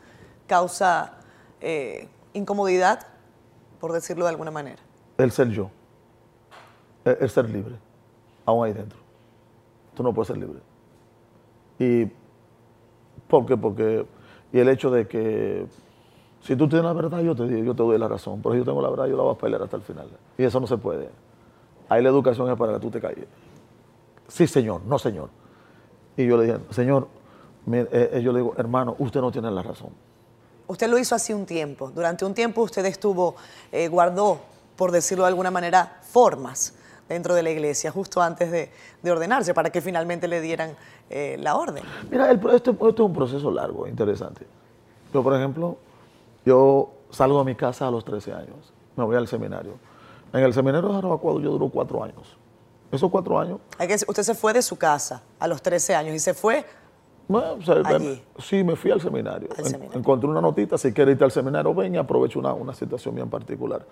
causa 0.47 1.17
eh, 1.59 2.07
incomodidad, 2.33 3.07
por 3.79 3.91
decirlo 3.91 4.25
de 4.25 4.31
alguna 4.31 4.51
manera? 4.51 4.81
El 5.17 5.31
ser 5.31 5.49
yo, 5.49 5.69
el 7.03 7.29
ser 7.29 7.49
libre, 7.49 7.75
aún 8.45 8.65
ahí 8.65 8.73
dentro 8.73 9.04
tú 9.95 10.03
no 10.03 10.13
puedes 10.13 10.27
ser 10.27 10.37
libre. 10.37 10.59
¿Y 11.79 12.05
por 13.27 13.45
qué? 13.45 13.57
Porque, 13.57 14.05
y 14.53 14.59
el 14.59 14.69
hecho 14.69 14.91
de 14.91 15.07
que 15.07 15.65
si 16.41 16.55
tú 16.55 16.67
tienes 16.69 16.85
la 16.85 16.93
verdad, 16.93 17.19
yo 17.21 17.35
te, 17.35 17.47
yo 17.63 17.73
te 17.75 17.83
doy 17.83 17.97
la 17.97 18.07
razón, 18.07 18.41
pero 18.41 18.53
si 18.53 18.59
yo 18.59 18.65
tengo 18.65 18.81
la 18.81 18.89
verdad, 18.89 19.07
yo 19.07 19.17
la 19.17 19.23
voy 19.23 19.33
a 19.33 19.37
pelear 19.37 19.61
hasta 19.63 19.77
el 19.77 19.83
final. 19.83 20.07
Y 20.37 20.43
eso 20.43 20.59
no 20.59 20.67
se 20.67 20.77
puede. 20.77 21.09
Ahí 21.89 22.01
la 22.03 22.09
educación 22.09 22.49
es 22.51 22.57
para 22.57 22.73
que 22.73 22.79
tú 22.79 22.89
te 22.91 22.99
calles. 23.01 23.25
Sí, 24.27 24.47
señor, 24.47 24.81
no, 24.85 24.97
señor. 24.99 25.29
Y 26.17 26.25
yo 26.25 26.37
le 26.37 26.45
dije, 26.45 26.57
señor, 26.71 27.07
me- 27.65 27.81
eh, 27.81 27.87
eh, 28.13 28.21
yo 28.23 28.31
le 28.31 28.39
digo, 28.39 28.53
hermano, 28.57 28.95
usted 28.99 29.21
no 29.21 29.31
tiene 29.31 29.51
la 29.51 29.61
razón. 29.61 29.89
Usted 30.67 30.89
lo 30.89 30.97
hizo 30.97 31.13
hace 31.13 31.33
un 31.35 31.45
tiempo. 31.45 31.91
Durante 31.91 32.25
un 32.25 32.33
tiempo 32.33 32.61
usted 32.63 32.85
estuvo, 32.85 33.35
eh, 33.71 33.87
guardó, 33.87 34.39
por 34.75 34.91
decirlo 34.91 35.23
de 35.25 35.29
alguna 35.29 35.51
manera, 35.51 35.99
formas 36.01 36.73
dentro 37.07 37.35
de 37.35 37.43
la 37.43 37.49
iglesia, 37.51 37.91
justo 37.91 38.21
antes 38.21 38.51
de, 38.51 38.69
de 39.01 39.11
ordenarse, 39.11 39.53
para 39.53 39.69
que 39.69 39.81
finalmente 39.81 40.27
le 40.27 40.41
dieran 40.41 40.75
eh, 41.09 41.37
la 41.39 41.55
orden. 41.55 41.83
Mira, 42.09 42.29
el, 42.31 42.37
esto, 42.53 42.71
esto 42.71 42.89
es 42.89 42.99
un 42.99 43.13
proceso 43.13 43.51
largo, 43.51 43.87
interesante. 43.87 44.45
Yo, 45.13 45.21
por 45.23 45.35
ejemplo, 45.35 45.77
yo 46.45 46.89
salgo 47.11 47.39
de 47.39 47.45
mi 47.45 47.55
casa 47.55 47.87
a 47.87 47.91
los 47.91 48.03
13 48.03 48.33
años, 48.33 48.73
me 48.95 49.03
voy 49.03 49.15
al 49.15 49.27
seminario. 49.27 49.73
En 50.33 50.41
el 50.43 50.53
seminario 50.53 50.89
de 50.89 50.95
Jarabacoa 50.95 51.41
yo 51.41 51.51
duro 51.51 51.69
cuatro 51.69 52.03
años. 52.03 52.37
Esos 52.91 53.09
cuatro 53.09 53.39
años, 53.39 53.59
Hay 53.77 53.87
que- 53.87 53.95
usted 53.95 54.23
se 54.23 54.35
fue 54.35 54.53
de 54.53 54.61
su 54.61 54.77
casa 54.77 55.21
a 55.39 55.47
los 55.47 55.61
13 55.61 55.95
años 55.95 56.13
y 56.15 56.19
se 56.19 56.33
fue 56.33 56.65
bueno, 57.27 57.53
o 57.53 57.61
sea, 57.63 57.81
Allí. 57.85 58.23
sí, 58.37 58.63
me 58.63 58.75
fui 58.75 58.91
al 58.91 59.01
seminario. 59.01 59.49
Al 59.57 59.65
seminario. 59.65 59.97
Encontré 59.97 60.29
una 60.29 60.41
notita, 60.41 60.77
si 60.77 60.93
quieres 60.93 61.13
irte 61.13 61.23
al 61.23 61.31
seminario, 61.31 61.73
ven 61.73 61.95
y 61.95 61.97
aprovecho 61.97 62.37
una, 62.37 62.53
una 62.53 62.73
situación 62.75 63.15
bien 63.15 63.29
particular. 63.29 63.83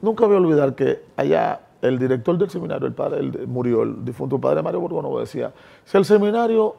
Nunca 0.00 0.26
voy 0.26 0.34
a 0.34 0.38
olvidar 0.38 0.74
que 0.74 1.04
allá 1.16 1.60
el 1.82 1.98
director 1.98 2.38
del 2.38 2.48
seminario, 2.48 2.86
el 2.86 2.94
padre, 2.94 3.20
el, 3.20 3.46
murió, 3.48 3.82
el 3.82 4.04
difunto 4.04 4.40
padre 4.40 4.62
Mario 4.62 4.80
Borgonovo, 4.80 5.20
decía, 5.20 5.52
si 5.84 5.98
el 5.98 6.04
seminario 6.04 6.76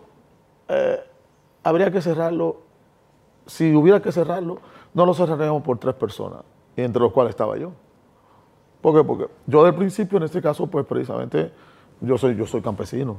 eh, 0.70 1.00
habría 1.62 1.92
que 1.92 2.02
cerrarlo, 2.02 2.62
si 3.46 3.76
hubiera 3.76 4.02
que 4.02 4.12
cerrarlo, 4.12 4.60
no 4.94 5.06
lo 5.06 5.14
cerraríamos 5.14 5.62
por 5.62 5.78
tres 5.78 5.94
personas, 5.96 6.42
entre 6.78 7.02
los 7.02 7.12
cuales 7.12 7.32
estaba 7.32 7.58
yo. 7.58 7.72
¿Por 8.82 8.96
qué? 8.96 9.04
Porque 9.04 9.28
yo 9.46 9.64
del 9.64 9.76
principio, 9.76 10.18
en 10.18 10.24
este 10.24 10.42
caso, 10.42 10.68
pues 10.68 10.86
precisamente, 10.86 11.52
yo 12.02 12.18
soy, 12.18 12.36
yo 12.36 12.46
soy 12.46 12.62
campesino. 12.62 13.18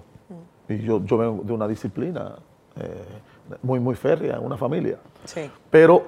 Y 0.68 0.78
yo, 0.78 1.04
yo 1.04 1.18
vengo 1.18 1.42
de 1.44 1.52
una 1.52 1.68
disciplina 1.68 2.36
eh, 2.76 3.04
muy, 3.62 3.78
muy 3.78 3.94
férrea, 3.94 4.36
en 4.36 4.44
una 4.44 4.56
familia. 4.56 4.98
Sí. 5.24 5.50
Pero 5.70 6.04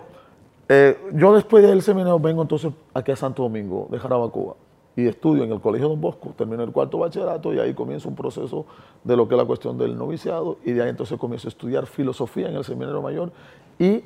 eh, 0.69 0.99
yo 1.13 1.35
después 1.35 1.63
del 1.63 1.83
seminario 1.83 2.19
vengo 2.19 2.43
entonces 2.43 2.73
aquí 2.95 3.13
a 3.13 3.17
Santo 3.17 3.43
Domingo, 3.43 3.89
de 3.91 3.99
Jarabacoa, 3.99 4.57
y 4.97 5.07
estudio 5.07 5.45
en 5.45 5.53
el 5.53 5.61
Colegio 5.61 5.89
Don 5.91 6.01
Bosco, 6.01 6.33
termino 6.37 6.63
el 6.63 6.73
cuarto 6.73 6.99
bachillerato 6.99 7.53
y 7.53 7.59
ahí 7.61 7.75
comienzo 7.75 8.09
un 8.09 8.15
proceso 8.17 8.65
de 9.05 9.15
lo 9.17 9.29
que 9.29 9.35
es 9.35 9.39
la 9.39 9.45
cuestión 9.45 9.77
del 9.77 9.97
noviciado 9.97 10.57
y 10.65 10.73
de 10.73 10.83
ahí 10.83 10.89
entonces 10.89 11.19
comienzo 11.19 11.49
a 11.49 11.51
estudiar 11.51 11.87
filosofía 11.87 12.49
en 12.49 12.57
el 12.57 12.65
Seminario 12.65 13.03
Mayor 13.03 13.31
y 13.79 14.03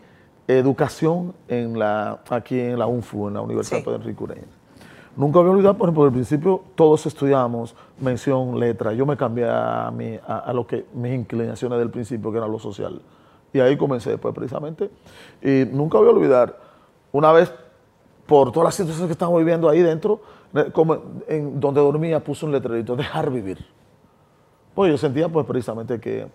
educación 0.48 1.32
en 1.48 1.78
la, 1.78 2.20
aquí 2.28 2.58
en 2.58 2.78
la 2.78 2.86
UNFU, 2.86 3.28
en 3.28 3.34
la 3.34 3.40
Universidad 3.40 3.78
Sí. 3.78 3.84
Pedro 3.84 3.96
Enrique 3.98 4.24
Ureña. 4.24 4.42
Nunca 5.16 5.38
voy 5.40 5.48
a 5.48 5.50
olvidar, 5.52 5.76
por 5.76 5.86
ejemplo, 5.88 6.04
al 6.04 6.12
principio 6.12 6.62
todos 6.74 7.04
estudiábamos 7.06 7.74
mención, 8.00 8.58
letra. 8.58 8.92
Yo 8.92 9.04
me 9.06 9.16
cambié 9.16 9.46
a, 9.48 9.90
mi- 9.94 10.18
a, 10.26 10.38
a 10.38 10.52
lo 10.52 10.66
que 10.66 10.86
mis 10.94 11.12
inclinaciones 11.14 11.78
del 11.78 11.90
principio, 11.90 12.30
que 12.32 12.38
era 12.38 12.46
lo 12.48 12.58
social. 12.58 13.00
Y 13.52 13.58
ahí 13.60 13.76
comencé, 13.76 14.16
pues, 14.18 14.32
precisamente. 14.34 14.90
Y 15.42 15.64
nunca 15.72 15.98
voy 15.98 16.06
a 16.08 16.10
olvidar, 16.12 16.56
una 17.12 17.32
vez, 17.32 17.52
por 18.26 18.52
todas 18.52 18.66
las 18.68 18.74
situaciones 18.76 19.08
que 19.08 19.12
estamos 19.12 19.36
viviendo 19.38 19.68
ahí 19.68 19.80
dentro, 19.82 20.20
como 20.72 20.98
en 21.28 21.60
donde 21.60 21.80
dormía, 21.80 22.22
puse 22.22 22.44
un 22.44 22.52
letrerito, 22.52 22.96
dejar 22.96 23.30
vivir. 23.30 23.64
Pues 24.74 24.90
yo 24.90 24.98
sentía, 24.98 25.28
pues, 25.28 25.46
precisamente 25.46 26.00
que 26.00 26.26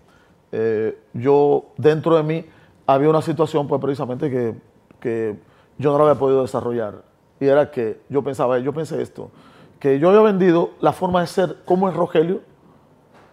eh, 0.52 0.98
yo, 1.14 1.66
dentro 1.76 2.16
de 2.16 2.22
mí, 2.22 2.44
había 2.86 3.08
una 3.10 3.22
situación, 3.22 3.66
pues, 3.66 3.80
precisamente 3.80 4.30
que, 4.30 4.54
que 5.00 5.36
yo 5.78 5.92
no 5.92 5.98
la 5.98 6.10
había 6.10 6.18
podido 6.20 6.42
desarrollar. 6.42 7.02
Y 7.40 7.46
era 7.46 7.70
que 7.70 8.00
yo 8.08 8.22
pensaba, 8.22 8.58
yo 8.58 8.72
pensé 8.72 9.02
esto, 9.02 9.30
que 9.78 9.98
yo 9.98 10.08
había 10.08 10.22
vendido 10.22 10.70
la 10.80 10.92
forma 10.92 11.20
de 11.20 11.26
ser 11.26 11.56
como 11.66 11.88
es 11.88 11.94
Rogelio, 11.94 12.40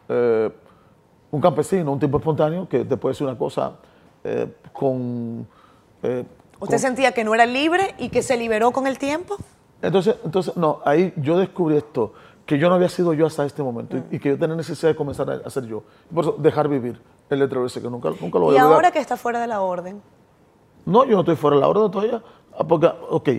eh, 0.10 0.50
un 1.32 1.42
campesino, 1.42 1.92
un 1.92 2.00
tipo 2.00 2.18
espontáneo, 2.18 2.68
que 2.68 2.84
te 2.84 2.98
puede 2.98 3.14
decir 3.14 3.26
una 3.26 3.38
cosa 3.38 3.74
eh, 4.24 4.54
con... 4.74 5.48
¿Usted 6.02 6.26
con- 6.60 6.80
sentía 6.80 7.14
que 7.14 7.24
no 7.24 7.34
era 7.34 7.46
libre 7.46 7.96
y 7.98 8.10
que 8.10 8.22
se 8.22 8.36
liberó 8.38 8.72
con 8.72 8.88
el 8.88 8.98
tiempo? 8.98 9.38
Entonces, 9.84 10.16
entonces, 10.24 10.56
no, 10.58 10.80
ahí 10.86 11.14
yo 11.18 11.38
descubrí 11.38 11.78
esto, 11.78 12.14
que 12.46 12.58
yo 12.58 12.68
no 12.70 12.76
había 12.76 12.90
sido 12.90 13.14
yo 13.14 13.26
hasta 13.28 13.46
este 13.46 13.62
momento 13.64 13.98
y, 14.12 14.16
y 14.16 14.20
que 14.20 14.30
yo 14.30 14.38
tenía 14.40 14.56
necesidad 14.56 14.90
de 14.92 14.96
comenzar 14.96 15.30
a, 15.30 15.34
a 15.46 15.50
ser 15.50 15.66
yo. 15.66 15.84
Por 16.14 16.24
eso, 16.26 16.36
dejar 16.40 16.68
vivir 16.68 17.00
el 17.30 17.40
letrero 17.40 17.66
ese, 17.66 17.82
que 17.82 17.90
nunca, 17.90 18.10
nunca 18.20 18.40
lo 18.40 18.46
voy 18.46 18.56
Y 18.56 18.58
a 18.58 18.64
olvidar. 18.64 18.74
ahora 18.76 18.92
que 18.92 19.00
está 19.00 19.16
fuera 19.18 19.40
de 19.40 19.48
la 19.48 19.62
orden, 19.62 20.02
No, 20.86 21.06
yo 21.06 21.12
no 21.14 21.20
estoy 21.22 21.36
fuera 21.36 21.56
de 21.56 21.62
la 21.62 21.68
orden 21.70 21.90
todavía. 21.92 22.22
Ah, 22.58 22.64
Porque, 22.66 22.88
ok, 23.10 23.30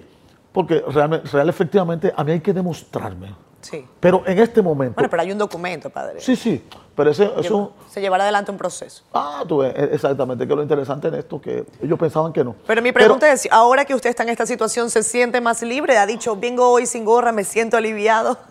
porque 0.53 0.83
realmente, 0.89 1.29
real, 1.31 1.49
efectivamente, 1.49 2.13
a 2.17 2.25
mí 2.25 2.33
hay 2.33 2.41
que 2.41 2.53
demostrarme. 2.53 3.35
Sí. 3.65 3.85
Pero 4.01 4.23
en 4.27 4.39
este 4.39 4.61
momento... 4.63 4.95
Bueno, 4.95 5.11
pero 5.11 5.23
hay 5.23 5.33
un 5.33 5.39
documento, 5.39 5.91
padre. 5.91 6.21
sí, 6.21 6.37
sí, 6.37 6.63
pero 6.95 7.11
ese, 7.11 7.31
eso... 7.39 7.73
Se 7.89 8.01
llevará 8.01 8.25
adelante 8.25 8.51
un 8.51 8.57
proceso. 8.59 9.03
Ah, 9.13 9.43
tú 9.49 9.59
ves, 9.59 9.75
e- 9.77 9.91
exactamente, 9.95 10.47
que 10.47 10.53
es 10.53 10.57
lo 10.57 10.63
interesante 10.63 11.09
en 11.09 11.15
esto, 11.15 11.41
que 11.41 11.65
ellos 11.83 11.99
pensaban 11.99 12.33
que 12.33 12.45
no. 12.45 12.55
Pero 12.67 12.81
mi 12.83 12.93
pregunta 12.93 13.33
es, 13.33 13.49
ahora 13.51 13.85
que 13.85 13.95
usted 13.95 14.11
está 14.11 14.23
en 14.23 14.29
esta 14.29 14.47
situación, 14.47 14.91
¿se 14.91 15.03
siente 15.03 15.41
más 15.41 15.63
libre? 15.63 15.99
Ha 15.99 16.07
dicho, 16.07 16.37
vengo 16.37 16.69
hoy 16.71 16.87
sin 16.87 17.05
gorra, 17.05 17.33
me 17.33 17.45
siento 17.45 17.77
aliviado. 17.77 18.37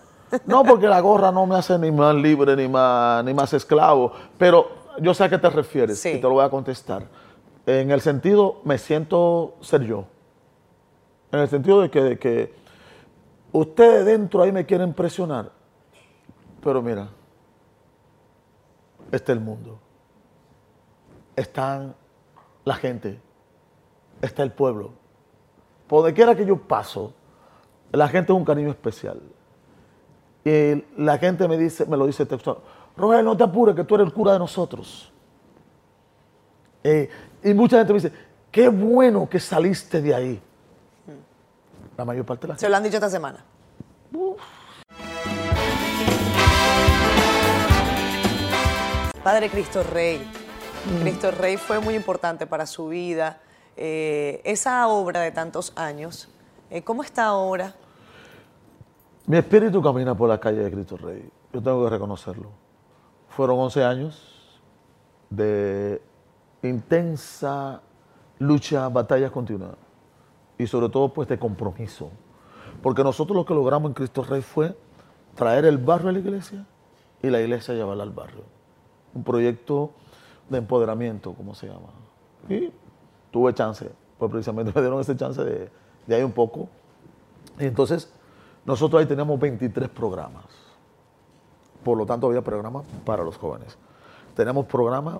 No, 0.47 0.63
porque 0.63 0.87
la 0.87 0.99
gorra 0.99 1.31
no 1.31 1.45
me 1.45 1.55
hace 1.55 1.77
ni 1.77 1.91
más 1.91 2.15
libre 2.15 2.55
ni 2.55 2.67
más, 2.67 3.23
ni 3.23 3.35
más 3.35 3.53
esclavo. 3.53 4.11
Pero 4.39 4.67
yo 4.99 5.13
sé 5.13 5.25
a 5.25 5.29
qué 5.29 5.37
te 5.37 5.47
refieres 5.47 5.99
Sí. 5.99 6.09
y 6.09 6.15
te 6.15 6.21
lo 6.23 6.31
voy 6.31 6.43
a 6.43 6.49
contestar. 6.49 7.03
En 7.67 7.91
el 7.91 8.01
sentido, 8.01 8.59
me 8.63 8.79
siento 8.79 9.53
ser 9.61 9.81
yo. 9.83 10.05
En 11.31 11.39
el 11.39 11.47
sentido 11.49 11.81
de 11.81 11.91
que, 11.91 12.01
de 12.01 12.17
que 12.17 12.53
ustedes 13.53 14.05
dentro 14.05 14.43
ahí 14.43 14.51
me 14.51 14.65
quieren 14.65 14.93
presionar. 14.93 15.51
Pero 16.61 16.81
mira, 16.81 17.07
está 19.11 19.31
el 19.31 19.39
mundo. 19.39 19.79
Están 21.35 21.95
la 22.65 22.75
gente. 22.75 23.19
Está 24.21 24.43
el 24.43 24.51
pueblo. 24.51 24.91
Por 25.87 26.01
donde 26.01 26.13
quiera 26.13 26.35
que 26.35 26.45
yo 26.45 26.57
paso, 26.57 27.13
la 27.91 28.07
gente 28.07 28.33
es 28.33 28.37
un 28.37 28.45
cariño 28.45 28.69
especial. 28.69 29.21
Y 30.43 30.83
la 30.97 31.17
gente 31.17 31.47
me 31.47 31.57
dice, 31.57 31.85
me 31.85 31.95
lo 31.95 32.05
dice 32.05 32.25
textual, 32.25 32.57
Roger, 32.97 33.23
no 33.23 33.37
te 33.37 33.43
apures, 33.43 33.75
que 33.75 33.83
tú 33.83 33.95
eres 33.95 34.07
el 34.07 34.13
cura 34.13 34.33
de 34.33 34.39
nosotros. 34.39 35.11
Eh, 36.83 37.09
y 37.43 37.53
mucha 37.53 37.77
gente 37.77 37.93
me 37.93 37.99
dice, 37.99 38.13
qué 38.51 38.67
bueno 38.67 39.27
que 39.29 39.39
saliste 39.39 40.01
de 40.01 40.13
ahí. 40.13 40.41
La 41.97 42.05
mayor 42.05 42.25
parte 42.25 42.47
de 42.47 42.53
la 42.53 42.59
Se 42.59 42.69
lo 42.69 42.75
han 42.75 42.83
dicho 42.83 42.95
esta 42.95 43.09
semana. 43.09 43.43
Padre 49.23 49.49
Cristo 49.49 49.83
Rey. 49.83 50.21
Cristo 51.01 51.31
Rey 51.31 51.57
fue 51.57 51.79
muy 51.79 51.95
importante 51.95 52.45
para 52.45 52.65
su 52.65 52.87
vida. 52.89 53.39
Eh, 53.77 54.41
esa 54.43 54.87
obra 54.87 55.21
de 55.21 55.31
tantos 55.31 55.71
años, 55.75 56.29
eh, 56.69 56.83
¿cómo 56.83 57.03
está 57.03 57.25
ahora? 57.25 57.73
Mi 59.25 59.37
espíritu 59.37 59.81
camina 59.81 60.13
por 60.15 60.27
la 60.27 60.39
calle 60.39 60.63
de 60.63 60.69
Cristo 60.69 60.97
Rey. 60.97 61.29
Yo 61.53 61.61
tengo 61.61 61.83
que 61.85 61.89
reconocerlo. 61.89 62.49
Fueron 63.29 63.59
11 63.59 63.83
años 63.83 64.61
de 65.29 66.01
intensa 66.61 67.81
lucha, 68.39 68.89
batallas 68.89 69.31
continuadas. 69.31 69.82
Y 70.57 70.67
sobre 70.67 70.89
todo, 70.89 71.13
pues, 71.13 71.27
de 71.27 71.39
compromiso. 71.39 72.11
Porque 72.81 73.03
nosotros 73.03 73.35
lo 73.35 73.45
que 73.45 73.53
logramos 73.53 73.89
en 73.89 73.93
Cristo 73.93 74.23
Rey 74.23 74.41
fue 74.41 74.75
traer 75.35 75.65
el 75.65 75.77
barrio 75.77 76.09
a 76.09 76.11
la 76.11 76.19
iglesia 76.19 76.65
y 77.21 77.29
la 77.29 77.41
iglesia 77.41 77.73
llevarla 77.73 78.03
al 78.03 78.11
barrio. 78.11 78.43
Un 79.13 79.23
proyecto 79.23 79.91
de 80.49 80.57
empoderamiento, 80.57 81.33
como 81.33 81.55
se 81.55 81.67
llama. 81.67 81.89
Y 82.49 82.71
tuve 83.31 83.53
chance, 83.53 83.89
pues 84.17 84.31
precisamente 84.31 84.71
me 84.75 84.81
dieron 84.81 84.99
ese 84.99 85.15
chance 85.15 85.43
de, 85.43 85.71
de 86.05 86.15
ahí 86.15 86.23
un 86.23 86.33
poco. 86.33 86.67
Y 87.59 87.65
entonces, 87.65 88.11
nosotros 88.65 88.99
ahí 88.99 89.05
teníamos 89.05 89.39
23 89.39 89.89
programas. 89.89 90.45
Por 91.83 91.97
lo 91.97 92.05
tanto, 92.05 92.27
había 92.27 92.41
programas 92.41 92.85
para 93.05 93.23
los 93.23 93.37
jóvenes. 93.37 93.77
Tenemos 94.35 94.65
programas 94.65 95.19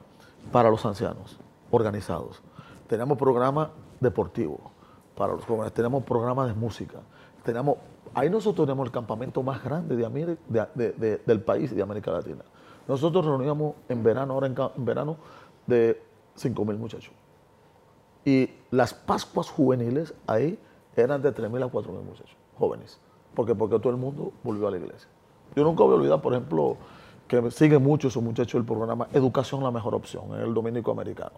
para 0.51 0.69
los 0.69 0.85
ancianos, 0.85 1.37
organizados. 1.71 2.41
Tenemos 2.87 3.17
programas 3.17 3.69
deportivos 3.99 4.72
para 5.15 5.33
los 5.33 5.45
jóvenes. 5.45 5.73
Tenemos 5.73 6.03
programas 6.03 6.47
de 6.47 6.53
música. 6.53 6.99
Tenemos, 7.43 7.77
ahí 8.13 8.29
nosotros 8.29 8.65
tenemos 8.65 8.85
el 8.87 8.91
campamento 8.91 9.43
más 9.43 9.63
grande 9.63 9.95
de, 9.95 10.67
de- 10.75 11.17
del 11.25 11.41
país 11.41 11.71
y 11.71 11.75
de 11.75 11.81
América 11.81 12.11
Latina. 12.11 12.43
Nosotros 12.87 13.25
reuníamos 13.25 13.75
en 13.89 14.03
verano, 14.03 14.33
ahora 14.33 14.47
en, 14.47 14.55
en 14.77 14.85
verano, 14.85 15.17
de 15.67 16.01
5 16.35 16.65
mil 16.65 16.77
muchachos. 16.77 17.13
Y 18.25 18.49
las 18.71 18.93
Pascuas 18.93 19.49
juveniles 19.49 20.13
ahí 20.27 20.57
eran 20.95 21.21
de 21.21 21.31
3 21.31 21.49
mil 21.51 21.63
a 21.63 21.67
4 21.67 21.91
mil 21.91 22.03
muchachos, 22.03 22.35
jóvenes. 22.57 22.99
¿Por 23.33 23.45
qué? 23.45 23.55
Porque 23.55 23.77
todo 23.79 23.89
el 23.89 23.97
mundo 23.97 24.31
volvió 24.43 24.67
a 24.67 24.71
la 24.71 24.77
iglesia. 24.77 25.07
Yo 25.55 25.63
nunca 25.63 25.83
voy 25.83 25.93
a 25.93 25.95
olvidar, 25.95 26.21
por 26.21 26.33
ejemplo, 26.33 26.77
que 27.27 27.51
siguen 27.51 27.81
mucho 27.83 28.07
esos 28.07 28.21
muchachos 28.23 28.59
el 28.59 28.65
programa 28.65 29.07
Educación 29.13 29.63
la 29.63 29.71
mejor 29.71 29.95
opción 29.95 30.25
en 30.35 30.41
el 30.41 30.53
dominico 30.53 30.91
americano. 30.91 31.31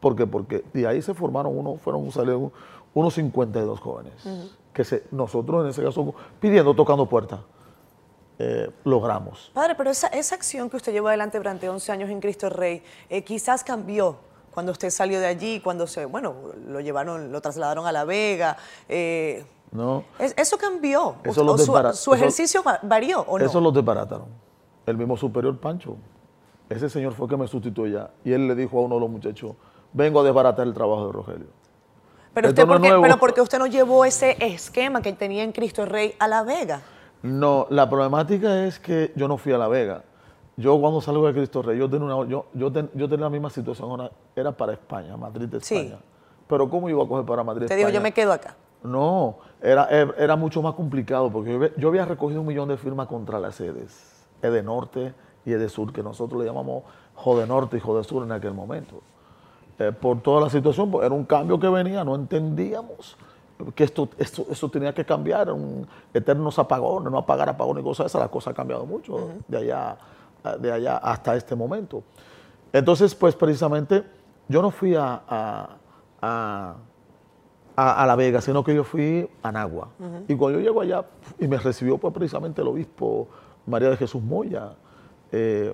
¿Por 0.00 0.14
qué? 0.16 0.26
Porque 0.26 0.64
de 0.72 0.86
ahí 0.86 1.02
se 1.02 1.14
formaron 1.14 1.56
unos, 1.56 1.80
fueron 1.80 2.10
salieron 2.12 2.52
unos 2.94 3.14
52 3.14 3.80
jóvenes. 3.80 4.12
Que 4.72 4.84
se, 4.84 5.04
nosotros 5.10 5.64
en 5.64 5.70
ese 5.70 5.82
caso 5.82 6.14
pidiendo, 6.40 6.74
tocando 6.74 7.06
puertas. 7.06 7.40
eh, 8.38 8.70
logramos. 8.84 9.50
Padre, 9.52 9.74
pero 9.74 9.90
esa, 9.90 10.06
esa 10.08 10.34
acción 10.36 10.70
que 10.70 10.76
usted 10.76 10.92
llevó 10.92 11.08
adelante 11.08 11.38
durante 11.38 11.68
11 11.68 11.90
años 11.92 12.10
en 12.10 12.20
Cristo 12.20 12.48
Rey, 12.48 12.82
eh, 13.08 13.24
quizás 13.24 13.64
cambió 13.64 14.16
cuando 14.52 14.70
usted 14.72 14.90
salió 14.90 15.18
de 15.20 15.26
allí, 15.26 15.60
cuando 15.60 15.86
se, 15.88 16.04
bueno, 16.04 16.34
lo 16.68 16.80
llevaron, 16.80 17.32
lo 17.32 17.40
trasladaron 17.40 17.86
a 17.86 17.92
La 17.92 18.04
Vega. 18.04 18.56
eh, 18.88 19.44
¿no? 19.72 20.04
es- 20.18 20.34
eso 20.36 20.56
cambió. 20.56 21.16
Eso 21.24 21.44
O 21.44 21.58
su, 21.58 21.92
su 21.94 22.14
ejercicio 22.14 22.62
va- 22.62 22.78
varió 22.82 23.20
o 23.22 23.38
no? 23.38 23.44
Eso 23.44 23.60
los 23.60 23.74
desbarataron. 23.74 24.26
El 24.86 24.96
mismo 24.96 25.16
superior 25.16 25.58
Pancho. 25.58 25.96
Ese 26.70 26.88
señor 26.88 27.12
fue 27.14 27.28
que 27.28 27.36
me 27.36 27.46
sustituyó 27.48 27.98
ya. 27.98 28.10
Y 28.24 28.32
él 28.32 28.46
le 28.46 28.54
dijo 28.54 28.78
a 28.78 28.82
uno 28.82 28.94
de 28.94 29.00
los 29.02 29.10
muchachos, 29.10 29.52
vengo 29.92 30.20
a 30.20 30.24
desbaratar 30.24 30.66
el 30.66 30.74
trabajo 30.74 31.06
de 31.06 31.12
Rogelio. 31.12 31.46
pero, 32.34 32.48
esto 32.48 32.62
usted, 32.62 32.66
no 32.68 32.74
es 32.74 32.78
¿por 32.78 32.82
qué, 32.82 32.88
nuevo. 32.88 33.02
pero 33.02 33.16
porque 33.18 33.40
usted 33.40 33.58
no 33.58 33.66
llevó 33.66 34.04
ese 34.04 34.36
esquema 34.44 35.02
que 35.02 35.12
tenía 35.12 35.42
en 35.42 35.52
Cristo 35.52 35.84
Rey 35.86 36.14
a 36.18 36.28
La 36.28 36.42
Vega. 36.42 36.82
No, 37.22 37.66
la 37.70 37.88
problemática 37.88 38.64
es 38.64 38.78
que 38.78 39.12
yo 39.16 39.26
no 39.26 39.36
fui 39.38 39.52
a 39.52 39.58
La 39.58 39.66
Vega. 39.68 40.04
Yo 40.56 40.78
cuando 40.80 41.00
salgo 41.00 41.26
de 41.26 41.34
Cristo 41.34 41.62
Rey, 41.62 41.78
yo 41.78 41.88
tenía, 41.88 42.12
una, 42.14 42.28
yo, 42.28 42.46
yo, 42.54 42.70
ten- 42.72 42.90
yo 42.94 43.08
tenía 43.08 43.24
la 43.26 43.30
misma 43.30 43.50
situación, 43.50 43.90
ahora 43.90 44.10
era 44.34 44.52
para 44.52 44.72
España, 44.72 45.16
Madrid, 45.16 45.48
Sí. 45.62 45.76
España. 45.76 46.00
Pero 46.48 46.68
¿cómo 46.68 46.88
iba 46.88 47.02
a 47.02 47.06
coger 47.06 47.24
para 47.26 47.44
Madrid, 47.44 47.66
Te 47.66 47.74
digo, 47.76 47.88
España? 47.88 47.98
yo 48.00 48.02
me 48.02 48.12
quedo 48.12 48.32
acá. 48.32 48.54
No, 48.82 49.36
era, 49.60 49.88
era 49.90 50.36
mucho 50.36 50.62
más 50.62 50.74
complicado 50.74 51.30
porque 51.30 51.50
yo, 51.50 51.56
había- 51.56 51.72
yo 51.76 51.88
había 51.88 52.04
recogido 52.04 52.40
un 52.40 52.46
millón 52.46 52.68
de 52.68 52.76
firmas 52.76 53.06
contra 53.08 53.38
las 53.40 53.56
sedes, 53.56 54.24
de 54.40 54.62
Norte 54.62 55.12
y 55.44 55.50
de 55.50 55.68
Sur, 55.68 55.92
que 55.92 56.02
nosotros 56.02 56.40
le 56.40 56.46
llamamos 56.46 56.84
Jode 57.14 57.46
Norte 57.46 57.76
y 57.76 57.80
Jode 57.80 58.04
Sur 58.04 58.22
en 58.24 58.30
aquel 58.32 58.54
momento. 58.54 59.02
Eh, 59.78 59.92
por 59.92 60.20
toda 60.20 60.40
la 60.42 60.50
situación, 60.50 60.90
pues, 60.90 61.06
era 61.06 61.14
un 61.14 61.24
cambio 61.24 61.58
que 61.58 61.68
venía, 61.68 62.02
no 62.04 62.14
entendíamos 62.16 63.16
que 63.74 63.84
esto, 63.84 64.08
esto, 64.18 64.46
esto 64.50 64.68
tenía 64.68 64.92
que 64.94 65.04
cambiar, 65.04 65.50
un 65.52 65.86
eternos 66.14 66.58
apagones, 66.58 67.10
no 67.12 67.18
apagar 67.18 67.48
apagones 67.48 67.82
y 67.82 67.84
cosas 67.84 68.06
esas, 68.06 68.20
la 68.20 68.28
cosa 68.28 68.50
ha 68.50 68.54
cambiado 68.54 68.86
mucho 68.86 69.30
de, 69.48 69.58
allá, 69.58 69.96
de 70.60 70.72
allá 70.72 70.96
hasta 70.98 71.34
este 71.36 71.54
momento. 71.56 72.02
Entonces, 72.72 73.14
pues 73.14 73.34
precisamente, 73.34 74.04
yo 74.48 74.62
no 74.62 74.70
fui 74.70 74.94
a- 74.94 75.22
a- 75.28 75.68
a 76.22 76.74
a, 77.80 78.02
a 78.02 78.06
La 78.06 78.16
Vega, 78.16 78.40
sino 78.40 78.64
que 78.64 78.74
yo 78.74 78.82
fui 78.82 79.28
a 79.40 79.52
Nagua. 79.52 79.86
Y 80.26 80.34
cuando 80.34 80.58
yo 80.58 80.64
llego 80.64 80.80
allá, 80.80 81.04
y 81.38 81.46
me 81.46 81.58
recibió 81.58 81.96
pues, 81.96 82.12
precisamente 82.12 82.60
el 82.60 82.66
obispo 82.66 83.28
María 83.66 83.88
de 83.90 83.96
Jesús 83.96 84.20
Moya, 84.20 84.70
eh, 85.30 85.72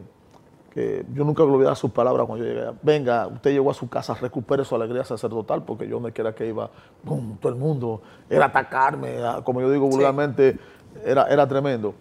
que 0.74 1.06
yo 1.14 1.22
nunca 1.24 1.44
olvidaba 1.44 1.76
sus 1.76 1.92
palabras 1.92 2.26
cuando 2.26 2.44
yo 2.44 2.52
llegué. 2.52 2.72
Venga, 2.82 3.28
usted 3.28 3.52
llegó 3.52 3.70
a 3.70 3.74
su 3.74 3.88
casa, 3.88 4.14
recupere 4.14 4.64
su 4.64 4.74
alegría 4.74 5.04
sacerdotal, 5.04 5.62
porque 5.62 5.86
yo 5.86 6.00
me 6.00 6.10
quiera 6.10 6.34
que 6.34 6.48
iba, 6.48 6.68
¡pum! 7.04 7.36
todo 7.38 7.52
el 7.52 7.58
mundo, 7.58 8.02
era 8.28 8.46
atacarme, 8.46 9.18
como 9.44 9.60
yo 9.60 9.70
digo 9.70 9.87
vulgarmente, 9.88 10.58
era, 11.04 11.26
era 11.28 11.46
tremendo. 11.46 11.94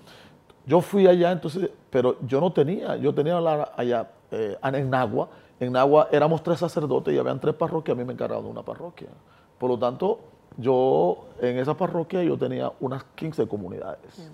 Yo 0.65 0.81
fui 0.81 1.05
allá 1.05 1.31
entonces, 1.31 1.69
pero 1.91 2.17
yo 2.25 2.41
no 2.41 2.51
tenía, 2.51 2.95
yo 2.95 3.13
tenía 3.13 3.39
la- 3.39 3.73
allá 3.77 4.09
eh, 4.31 4.57
en 4.63 4.89
Nagua, 4.89 5.29
en 5.59 5.71
Nagua 5.71 6.07
éramos 6.11 6.41
tres 6.41 6.57
sacerdotes 6.57 7.13
y 7.13 7.17
habían 7.19 7.39
tres 7.39 7.53
parroquias, 7.53 7.95
a 7.95 7.99
mí 7.99 8.03
me 8.03 8.13
encargaron 8.13 8.43
de 8.45 8.49
una 8.49 8.63
parroquia. 8.63 9.09
Por 9.59 9.69
lo 9.69 9.77
tanto, 9.77 10.19
yo 10.57 11.25
en 11.41 11.59
esa 11.59 11.75
parroquia 11.77 12.23
yo 12.23 12.37
tenía 12.37 12.71
unas 12.79 13.03
15 13.15 13.47
comunidades. 13.47 14.31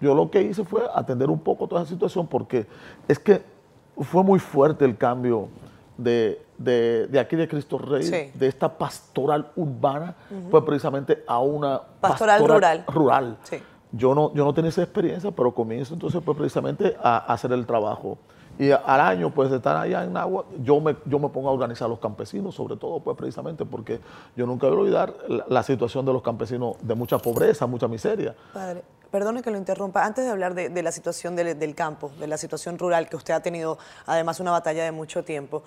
Yo 0.00 0.14
lo 0.14 0.30
que 0.30 0.42
hice 0.42 0.64
fue 0.64 0.82
atender 0.94 1.28
un 1.28 1.40
poco 1.40 1.66
toda 1.66 1.82
esa 1.82 1.90
situación 1.90 2.26
porque 2.28 2.66
es 3.08 3.18
que 3.18 3.53
fue 4.00 4.22
muy 4.22 4.38
fuerte 4.38 4.84
el 4.84 4.96
cambio 4.96 5.48
de, 5.96 6.40
de- 6.58 7.06
de 7.06 7.18
aquí 7.20 7.36
de 7.36 7.46
Cristo 7.48 7.78
Rey, 7.78 8.02
Sí. 8.02 8.30
de 8.34 8.46
esta 8.46 8.76
pastoral 8.76 9.50
urbana, 9.56 10.14
fue 10.50 10.64
precisamente 10.64 11.22
a 11.26 11.38
una 11.40 11.80
Pastoral 12.00 12.46
rural. 12.46 12.84
rural. 12.88 13.36
Sí. 13.44 13.56
Yo 13.92 14.14
no, 14.14 14.32
yo 14.34 14.44
no 14.44 14.52
tenía 14.52 14.70
esa 14.70 14.82
experiencia, 14.82 15.30
pero 15.30 15.54
comienzo 15.54 15.94
entonces 15.94 16.20
pues 16.24 16.36
precisamente 16.36 16.96
a, 17.00 17.18
a 17.18 17.34
hacer 17.34 17.52
el 17.52 17.64
trabajo. 17.64 18.18
Y 18.56 18.70
al 18.70 19.00
año, 19.00 19.30
pues 19.30 19.50
de 19.50 19.56
estar 19.56 19.76
allá 19.76 20.04
en 20.04 20.16
Agua, 20.16 20.44
yo 20.62 20.80
me, 20.80 20.94
yo 21.06 21.18
me 21.18 21.28
pongo 21.28 21.48
a 21.48 21.52
organizar 21.52 21.86
a 21.86 21.88
los 21.88 21.98
campesinos, 21.98 22.54
sobre 22.54 22.76
todo, 22.76 23.00
pues 23.00 23.16
precisamente 23.16 23.64
porque 23.64 23.98
yo 24.36 24.46
nunca 24.46 24.68
voy 24.68 24.76
a 24.76 24.80
olvidar 24.80 25.14
la, 25.28 25.44
la 25.48 25.62
situación 25.64 26.06
de 26.06 26.12
los 26.12 26.22
campesinos 26.22 26.76
de 26.80 26.94
mucha 26.94 27.18
pobreza, 27.18 27.66
mucha 27.66 27.88
miseria. 27.88 28.32
Padre, 28.52 28.82
perdone 29.14 29.42
que 29.42 29.52
lo 29.52 29.58
interrumpa. 29.58 30.04
Antes 30.04 30.24
de 30.24 30.30
hablar 30.32 30.54
de, 30.54 30.70
de 30.70 30.82
la 30.82 30.90
situación 30.90 31.36
del, 31.36 31.56
del 31.56 31.74
campo, 31.76 32.10
de 32.18 32.26
la 32.26 32.36
situación 32.36 32.76
rural, 32.80 33.08
que 33.08 33.14
usted 33.14 33.32
ha 33.32 33.38
tenido 33.38 33.78
además 34.06 34.40
una 34.40 34.50
batalla 34.50 34.82
de 34.82 34.90
mucho 34.90 35.22
tiempo, 35.22 35.62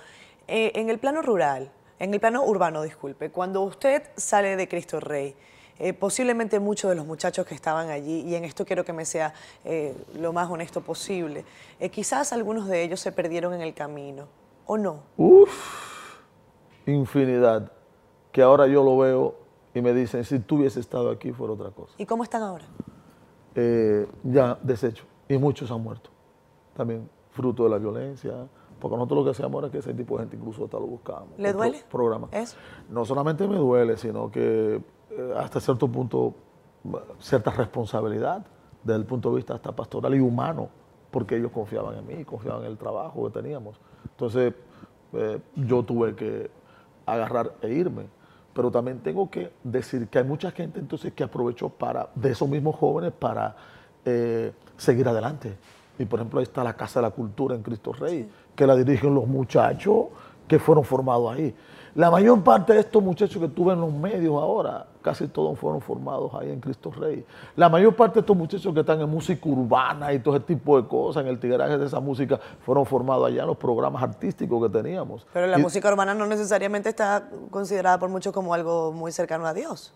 eh, 0.50 0.74
en 0.76 0.90
el 0.90 1.00
plano 1.00 1.22
rural, 1.22 1.72
en 1.98 2.14
el 2.14 2.20
plano 2.20 2.44
urbano, 2.44 2.82
disculpe, 2.82 3.30
cuando 3.32 3.62
usted 3.62 4.04
sale 4.18 4.58
de 4.58 4.68
Cristo 4.68 5.00
Rey, 5.00 5.34
eh, 5.80 5.94
posiblemente 5.94 6.60
muchos 6.60 6.90
de 6.90 6.96
los 6.96 7.06
muchachos 7.06 7.46
que 7.46 7.56
estaban 7.56 7.90
allí, 7.90 8.20
y 8.28 8.36
en 8.36 8.44
esto 8.44 8.66
quiero 8.66 8.84
que 8.84 8.92
me 8.92 9.06
sea 9.06 9.34
eh, 9.64 9.96
lo 10.20 10.34
más 10.34 10.50
honesto 10.50 10.82
posible, 10.82 11.46
eh, 11.80 11.90
quizás 11.90 12.34
algunos 12.34 12.68
de 12.68 12.84
ellos 12.84 13.00
se 13.00 13.14
perdieron 13.14 13.54
en 13.54 13.62
el 13.62 13.74
camino, 13.74 14.28
¿o 14.66 14.78
no? 14.78 15.04
Uf, 15.16 16.20
infinidad, 16.86 17.72
que 18.34 18.42
ahora 18.42 18.68
yo 18.68 18.84
lo 18.84 18.98
veo 18.98 19.36
y 19.74 19.82
me 19.82 19.94
dicen, 19.94 20.26
si 20.26 20.40
tú 20.40 20.58
hubieses 20.58 20.82
estado 20.82 21.10
aquí 21.12 21.32
fuera 21.32 21.54
otra 21.54 21.70
cosa. 21.72 21.94
¿Y 21.98 22.06
cómo 22.06 22.24
están 22.24 22.42
ahora? 22.42 22.66
Eh, 23.60 24.08
ya 24.24 24.58
deshecho 24.62 25.04
y 25.28 25.38
muchos 25.38 25.72
han 25.72 25.82
muerto. 25.82 26.12
También 26.76 27.10
fruto 27.32 27.64
de 27.64 27.72
la 27.72 27.80
violencia, 27.80 28.48
porque 28.80 28.96
nosotros 28.96 29.18
lo 29.18 29.26
que 29.26 29.32
hacíamos 29.32 29.64
era 29.64 29.72
que 29.72 29.80
ese 29.80 29.96
tipo 29.96 30.16
de 30.16 30.24
gente 30.24 30.38
incluso 30.38 30.66
hasta 30.66 30.78
lo 30.78 30.86
buscábamos. 30.86 31.40
¿Le 31.40 31.52
duele 31.54 31.84
programa. 31.90 32.28
eso? 32.32 32.56
No 32.88 33.04
solamente 33.04 33.48
me 33.48 33.56
duele, 33.56 33.98
sino 33.98 34.30
que 34.30 34.76
eh, 34.76 35.34
hasta 35.36 35.60
cierto 35.60 35.88
punto 35.88 36.36
cierta 37.20 37.50
responsabilidad 37.52 38.46
desde 38.84 39.00
el 39.00 39.06
punto 39.06 39.32
de 39.32 39.38
vista 39.38 39.56
hasta 39.56 39.76
pastoral 39.76 40.14
y 40.14 40.20
humano, 40.20 40.70
porque 41.10 41.36
ellos 41.36 41.52
confiaban 41.52 41.98
en 41.98 42.06
mí, 42.06 42.24
confiaban 42.26 42.62
en 42.64 42.72
el 42.72 42.78
trabajo 42.78 43.26
que 43.26 43.42
teníamos. 43.42 43.80
Entonces 44.12 44.54
eh, 45.14 45.40
yo 45.56 45.82
tuve 45.82 46.16
que 46.16 46.52
agarrar 47.08 47.54
e 47.62 47.70
irme. 47.70 48.06
Pero 48.58 48.72
también 48.72 49.02
tengo 49.02 49.30
que 49.30 49.52
decir 49.64 50.08
que 50.08 50.18
hay 50.18 50.24
mucha 50.24 50.50
gente 50.50 50.80
entonces 50.80 51.14
que 51.14 51.24
aprovechó 51.24 51.70
para, 51.70 52.10
de 52.16 52.32
esos 52.32 52.50
mismos 52.50 52.76
jóvenes 52.76 53.14
para 53.14 53.56
eh, 54.04 54.52
seguir 54.76 55.08
adelante. 55.08 55.56
Y 56.00 56.06
por 56.06 56.20
ejemplo 56.20 56.40
ahí 56.40 56.44
está 56.44 56.64
la 56.64 56.74
Casa 56.74 57.00
de 57.00 57.04
la 57.04 57.12
Cultura 57.12 57.54
en 57.54 57.62
Cristo 57.62 57.94
Rey, 57.94 58.28
que 58.56 58.66
la 58.66 58.76
dirigen 58.76 59.14
los 59.14 59.28
muchachos 59.28 60.08
que 60.48 60.58
fueron 60.58 60.84
formados 60.84 61.36
ahí. 61.36 61.54
La 61.98 62.12
mayor 62.12 62.44
parte 62.44 62.74
de 62.74 62.82
estos 62.82 63.02
muchachos 63.02 63.42
que 63.42 63.48
tuve 63.48 63.74
en 63.74 63.82
los 63.82 63.92
medios 63.92 64.36
ahora, 64.40 64.86
casi 65.02 65.28
todos 65.28 65.58
fueron 65.58 65.82
formados 65.82 66.32
ahí 66.36 66.52
en 66.52 66.60
Cristo 66.60 66.92
Rey. 66.92 67.26
La 67.56 67.70
mayor 67.70 67.96
parte 67.96 68.14
de 68.16 68.20
estos 68.20 68.38
muchachos 68.38 68.72
que 68.72 68.82
están 68.82 69.02
en 69.02 69.10
música 69.10 69.50
urbana 69.50 70.14
y 70.14 70.20
todo 70.20 70.36
ese 70.36 70.46
tipo 70.46 70.80
de 70.80 70.88
cosas, 70.88 71.24
en 71.24 71.30
el 71.30 71.40
tigueraje 71.40 71.76
de 71.76 71.88
esa 71.88 72.00
música, 72.00 72.40
fueron 72.64 72.86
formados 72.86 73.26
allá 73.28 73.42
en 73.42 73.48
los 73.48 73.58
programas 73.58 74.04
artísticos 74.04 74.62
que 74.62 74.70
teníamos. 74.78 75.26
Pero 75.34 75.48
la 75.48 75.58
Y- 75.58 75.62
música 75.64 75.90
urbana 75.92 76.14
no 76.14 76.28
necesariamente 76.28 76.88
está 76.90 77.30
considerada 77.50 77.98
por 77.98 78.10
muchos 78.10 78.32
como 78.32 78.54
algo 78.54 78.92
muy 78.92 79.12
cercano 79.12 79.48
a 79.48 79.56
Dios. 79.56 79.92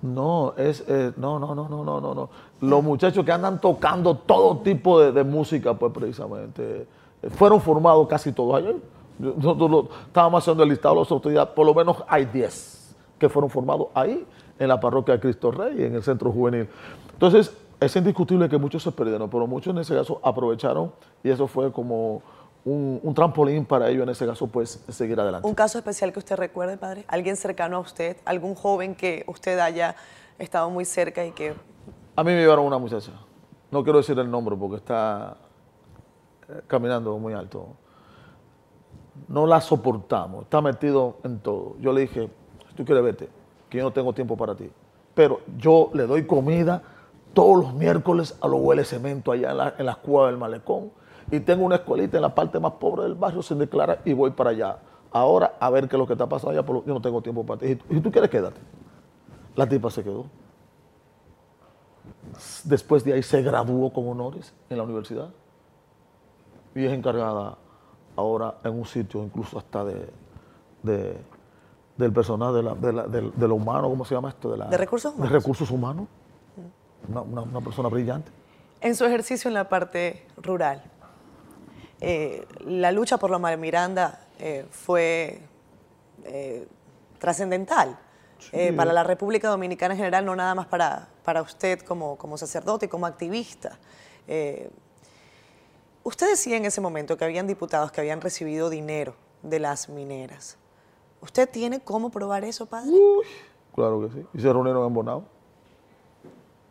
No, 0.00 0.54
es, 0.56 0.84
eh, 0.88 1.12
no, 1.18 1.38
no, 1.38 1.54
no, 1.54 1.68
no, 1.68 1.84
no, 1.84 2.00
no, 2.00 2.14
no. 2.14 2.30
Los 2.62 2.82
muchachos 2.82 3.22
que 3.26 3.32
andan 3.32 3.60
tocando 3.60 4.16
todo 4.16 4.56
tipo 4.60 4.98
de, 5.00 5.12
de 5.12 5.22
música, 5.22 5.74
pues 5.74 5.92
precisamente, 5.92 6.86
eh, 7.22 7.28
fueron 7.28 7.60
formados 7.60 8.08
casi 8.08 8.32
todos 8.32 8.54
ayer. 8.56 8.76
Nosotros 9.18 9.70
lo- 9.70 9.88
estábamos 10.06 10.42
haciendo 10.42 10.62
el 10.62 10.68
listado 10.68 10.94
de 10.96 11.00
las 11.02 11.10
autoridades, 11.10 11.50
por 11.50 11.66
lo 11.66 11.74
menos 11.74 11.96
hay 12.08 12.24
10 12.26 12.94
que 13.18 13.28
fueron 13.28 13.48
formados 13.50 13.88
ahí, 13.94 14.26
en 14.58 14.68
la 14.68 14.78
parroquia 14.80 15.14
de 15.14 15.20
Cristo 15.20 15.50
Rey, 15.50 15.84
en 15.84 15.94
el 15.94 16.02
centro 16.02 16.30
juvenil. 16.32 16.68
Entonces, 17.12 17.54
es 17.80 17.94
indiscutible 17.96 18.48
que 18.48 18.56
muchos 18.58 18.82
se 18.82 18.90
perdieron, 18.92 19.28
pero 19.28 19.46
muchos 19.46 19.74
en 19.74 19.80
ese 19.80 19.94
caso 19.94 20.18
aprovecharon 20.22 20.92
y 21.22 21.30
eso 21.30 21.46
fue 21.46 21.70
como 21.72 22.22
un, 22.64 22.98
un 23.02 23.14
trampolín 23.14 23.64
para 23.64 23.88
ellos 23.88 24.02
en 24.02 24.08
ese 24.10 24.26
caso, 24.26 24.46
pues, 24.46 24.82
seguir 24.88 25.18
adelante. 25.20 25.46
¿Un 25.46 25.54
caso 25.54 25.78
especial 25.78 26.12
que 26.12 26.18
usted 26.18 26.36
recuerde, 26.36 26.76
padre? 26.78 27.04
¿Alguien 27.08 27.36
cercano 27.36 27.76
a 27.76 27.80
usted? 27.80 28.16
¿Algún 28.24 28.54
joven 28.54 28.94
que 28.94 29.24
usted 29.28 29.58
haya 29.58 29.94
estado 30.38 30.68
muy 30.70 30.84
cerca 30.84 31.24
y 31.24 31.32
que... 31.32 31.54
A 32.16 32.24
mí 32.24 32.32
me 32.32 32.40
llevaron 32.40 32.64
una 32.66 32.78
muchacha. 32.78 33.12
No 33.70 33.82
quiero 33.84 33.98
decir 33.98 34.18
el 34.18 34.30
nombre 34.30 34.56
porque 34.56 34.76
está 34.76 35.36
eh, 36.48 36.60
caminando 36.66 37.16
muy 37.18 37.34
alto. 37.34 37.68
No 39.28 39.46
la 39.46 39.60
soportamos. 39.60 40.44
Está 40.44 40.60
metido 40.60 41.16
en 41.24 41.38
todo. 41.38 41.76
Yo 41.80 41.92
le 41.92 42.02
dije, 42.02 42.28
si 42.68 42.74
tú 42.74 42.84
quieres 42.84 43.04
vete, 43.04 43.28
que 43.68 43.78
yo 43.78 43.84
no 43.84 43.92
tengo 43.92 44.12
tiempo 44.12 44.36
para 44.36 44.54
ti. 44.54 44.70
Pero 45.14 45.40
yo 45.56 45.90
le 45.94 46.06
doy 46.06 46.26
comida 46.26 46.82
todos 47.32 47.64
los 47.64 47.74
miércoles 47.74 48.36
a 48.40 48.48
los 48.48 48.60
hueles 48.60 48.88
cemento 48.88 49.32
allá 49.32 49.50
en, 49.50 49.56
la, 49.56 49.74
en 49.78 49.86
las 49.86 49.96
cuevas 49.96 50.30
del 50.30 50.38
malecón. 50.38 50.90
Y 51.30 51.40
tengo 51.40 51.64
una 51.64 51.76
escuelita 51.76 52.16
en 52.18 52.22
la 52.22 52.34
parte 52.34 52.60
más 52.60 52.72
pobre 52.72 53.02
del 53.02 53.14
barrio, 53.14 53.42
se 53.42 53.54
declara, 53.54 54.00
y 54.04 54.12
voy 54.12 54.30
para 54.30 54.50
allá. 54.50 54.78
Ahora 55.10 55.54
a 55.58 55.70
ver 55.70 55.88
qué 55.88 55.96
es 55.96 55.98
lo 55.98 56.06
que 56.06 56.12
está 56.12 56.28
pasando 56.28 56.52
allá, 56.52 56.64
pero 56.64 56.84
yo 56.84 56.94
no 56.94 57.00
tengo 57.00 57.20
tiempo 57.20 57.44
para 57.44 57.60
ti. 57.60 57.78
Y 57.90 57.94
si 57.94 58.00
tú 58.00 58.10
quieres, 58.10 58.30
quédate. 58.30 58.60
La 59.56 59.68
tipa 59.68 59.90
se 59.90 60.04
quedó. 60.04 60.26
Después 62.64 63.02
de 63.04 63.14
ahí 63.14 63.22
se 63.22 63.42
graduó 63.42 63.92
con 63.92 64.06
honores 64.08 64.54
en 64.68 64.76
la 64.76 64.82
universidad 64.82 65.30
y 66.74 66.84
es 66.84 66.92
encargada 66.92 67.56
ahora 68.16 68.54
en 68.64 68.72
un 68.78 68.86
sitio 68.86 69.22
incluso 69.22 69.58
hasta 69.58 69.84
de, 69.84 70.08
de- 70.82 71.16
del 71.96 72.12
personal 72.12 72.54
de, 72.54 72.62
la- 72.62 72.74
de 72.74 72.92
la- 72.92 73.06
de 73.06 73.48
lo 73.48 73.54
humano, 73.54 73.88
¿cómo 73.88 74.04
se 74.04 74.14
llama 74.14 74.28
esto? 74.30 74.50
De, 74.50 74.58
la- 74.58 74.66
¿De 74.66 74.76
recursos 74.76 75.12
humanos? 75.14 75.30
De 75.32 75.38
recursos 75.38 75.70
humanos. 75.70 76.06
Una, 77.08 77.20
una- 77.22 77.42
una 77.42 77.60
persona 77.60 77.88
brillante. 77.88 78.30
En 78.80 78.94
su 78.94 79.04
ejercicio 79.04 79.48
en 79.48 79.54
la 79.54 79.68
parte 79.68 80.26
rural, 80.36 80.82
eh, 82.00 82.46
la 82.66 82.92
lucha 82.92 83.16
por 83.16 83.30
de 83.50 83.56
Miranda 83.56 84.20
eh, 84.38 84.66
fue 84.70 85.40
eh, 86.24 86.68
trascendental 87.18 87.96
para 88.76 88.92
la 88.92 89.02
República 89.02 89.48
Dominicana 89.48 89.94
en 89.94 89.98
general, 89.98 90.26
no 90.26 90.36
nada 90.36 90.54
más 90.54 90.66
para, 90.66 91.08
para 91.24 91.40
usted 91.40 91.80
como, 91.80 92.16
como 92.16 92.36
sacerdote 92.36 92.84
y 92.86 92.88
como 92.88 93.06
activista. 93.06 93.78
Usted 96.06 96.30
decía 96.30 96.56
en 96.56 96.64
ese 96.64 96.80
momento 96.80 97.16
que 97.16 97.24
habían 97.24 97.48
diputados 97.48 97.90
que 97.90 98.00
habían 98.00 98.20
recibido 98.20 98.70
dinero 98.70 99.14
de 99.42 99.58
las 99.58 99.88
mineras. 99.88 100.56
¿Usted 101.20 101.50
tiene 101.50 101.80
cómo 101.80 102.10
probar 102.10 102.44
eso, 102.44 102.66
padre? 102.66 102.92
claro 103.74 104.00
que 104.02 104.10
sí. 104.10 104.26
Y 104.34 104.40
se 104.40 104.52
reunieron 104.52 104.86
en 104.86 104.94
Bonao. 104.94 105.24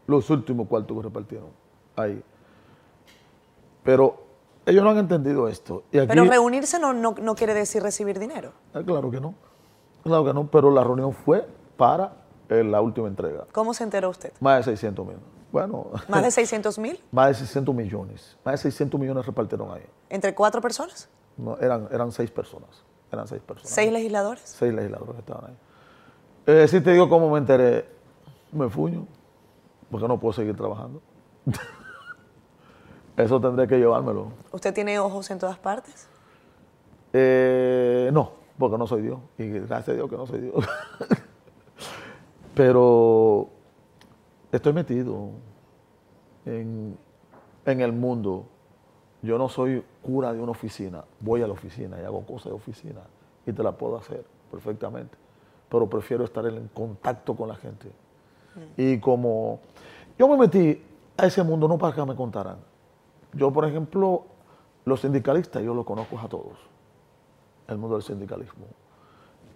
Los 0.08 0.30
últimos 0.30 0.67
cuartos 0.67 0.95
que 0.95 1.04
repartieron 1.04 1.50
ahí. 1.98 2.24
Pero 3.84 4.24
ellos 4.65 4.84
no 4.84 4.91
han 4.91 5.00
entendido 5.00 5.50
esto. 5.50 5.84
pero 5.91 6.24
reunirse 6.24 6.80
no, 6.80 6.93
no, 6.93 7.36
quiere 7.36 7.54
decir 7.54 7.84
recibir 7.84 8.17
dinero. 8.17 8.54
Ah, 8.74 8.82
claro 8.86 9.12
que 9.12 9.19
no. 9.19 9.36
Claro 10.04 10.24
que 10.24 10.34
no, 10.34 10.48
pero 10.48 10.71
la 10.71 10.84
reunión 10.84 11.12
fue 11.12 11.45
para 11.76 12.13
eh, 12.48 12.63
la 12.63 12.80
última 12.80 13.10
entrega. 13.10 13.45
¿Cómo 13.52 13.74
se 13.74 13.84
enteró 13.84 14.10
usted? 14.10 14.32
Más 14.39 14.65
de 14.65 14.71
600 14.71 15.06
mil. 15.06 15.17
Bueno. 15.55 15.85
¿Más 16.09 16.21
de 16.21 16.31
600 16.41 16.77
mil? 16.79 17.01
Más 17.11 17.29
de 17.29 17.35
600 17.35 17.73
millones. 17.73 18.37
Más 18.43 18.55
de 18.55 18.57
600 18.69 18.99
millones 18.99 19.25
repartieron 19.25 19.71
ahí. 19.71 19.85
¿Entre 20.09 20.35
cuatro 20.35 20.59
personas? 20.59 21.07
No, 21.37 21.57
eran, 21.59 21.87
eran 21.91 22.11
seis 22.11 22.29
personas. 22.29 22.83
Eran 23.09 23.25
seis 23.25 23.41
personas. 23.41 23.71
¿Seis 23.71 23.89
legisladores? 23.89 24.41
Seis 24.43 24.73
legisladores 24.73 25.15
que 25.15 25.21
estaban 25.21 25.51
ahí. 25.51 25.57
Eh, 26.47 26.67
si 26.67 26.81
te 26.81 26.91
digo 26.91 27.07
cómo 27.07 27.31
me 27.31 27.37
enteré, 27.37 27.85
me 28.51 28.69
fuño, 28.69 29.07
porque 29.89 30.09
no 30.09 30.19
puedo 30.19 30.33
seguir 30.33 30.57
trabajando. 30.57 31.01
Eso 33.15 33.39
tendré 33.39 33.65
que 33.65 33.77
llevármelo. 33.77 34.33
¿Usted 34.51 34.73
tiene 34.73 34.99
ojos 34.99 35.31
en 35.31 35.39
todas 35.39 35.57
partes? 35.57 36.09
Eh, 37.13 38.09
no, 38.11 38.33
porque 38.59 38.77
no 38.77 38.87
soy 38.87 39.03
Dios. 39.03 39.19
Y 39.37 39.51
gracias 39.51 39.87
a 39.87 39.93
Dios 39.93 40.09
que 40.09 40.17
no 40.17 40.27
soy 40.27 40.41
Dios. 40.41 40.55
Pero 42.55 43.54
estoy 44.55 44.73
metido 44.73 45.29
en, 46.45 46.97
en, 47.65 47.81
el 47.81 47.91
mundo. 47.91 48.45
Yo 49.21 49.37
no 49.37 49.49
soy 49.49 49.83
cura 50.01 50.33
de 50.33 50.39
una 50.39 50.51
oficina. 50.51 51.03
Voy 51.19 51.41
a 51.41 51.47
la 51.47 51.53
oficina 51.53 51.99
y 52.01 52.05
hago 52.05 52.25
cosas 52.25 52.45
de 52.45 52.53
oficina. 52.53 53.01
Y 53.45 53.53
te 53.53 53.63
la 53.63 53.71
puedo 53.71 53.97
hacer 53.97 54.25
perfectamente. 54.51 55.17
Pero 55.69 55.89
prefiero 55.89 56.23
estar 56.23 56.45
en 56.45 56.67
contacto 56.69 57.35
con 57.35 57.49
la 57.49 57.55
gente. 57.55 57.87
Mm. 58.55 58.81
Y 58.81 58.99
como 58.99 59.59
yo 60.17 60.27
me 60.27 60.37
metí 60.37 60.81
a 61.17 61.25
ese 61.25 61.43
mundo 61.43 61.67
no 61.67 61.77
para 61.77 61.95
que 61.95 62.05
me 62.05 62.15
contaran 62.15 62.57
yo, 63.35 63.51
por 63.51 63.65
ejemplo, 63.65 64.25
los 64.85 65.01
sindicalistas, 65.01 65.61
yo 65.61 65.73
los 65.73 65.85
conozco 65.85 66.17
a 66.17 66.27
todos, 66.29 66.57
el 67.67 67.77
mundo 67.77 67.97
del 67.97 68.03
sindicalismo. 68.03 68.65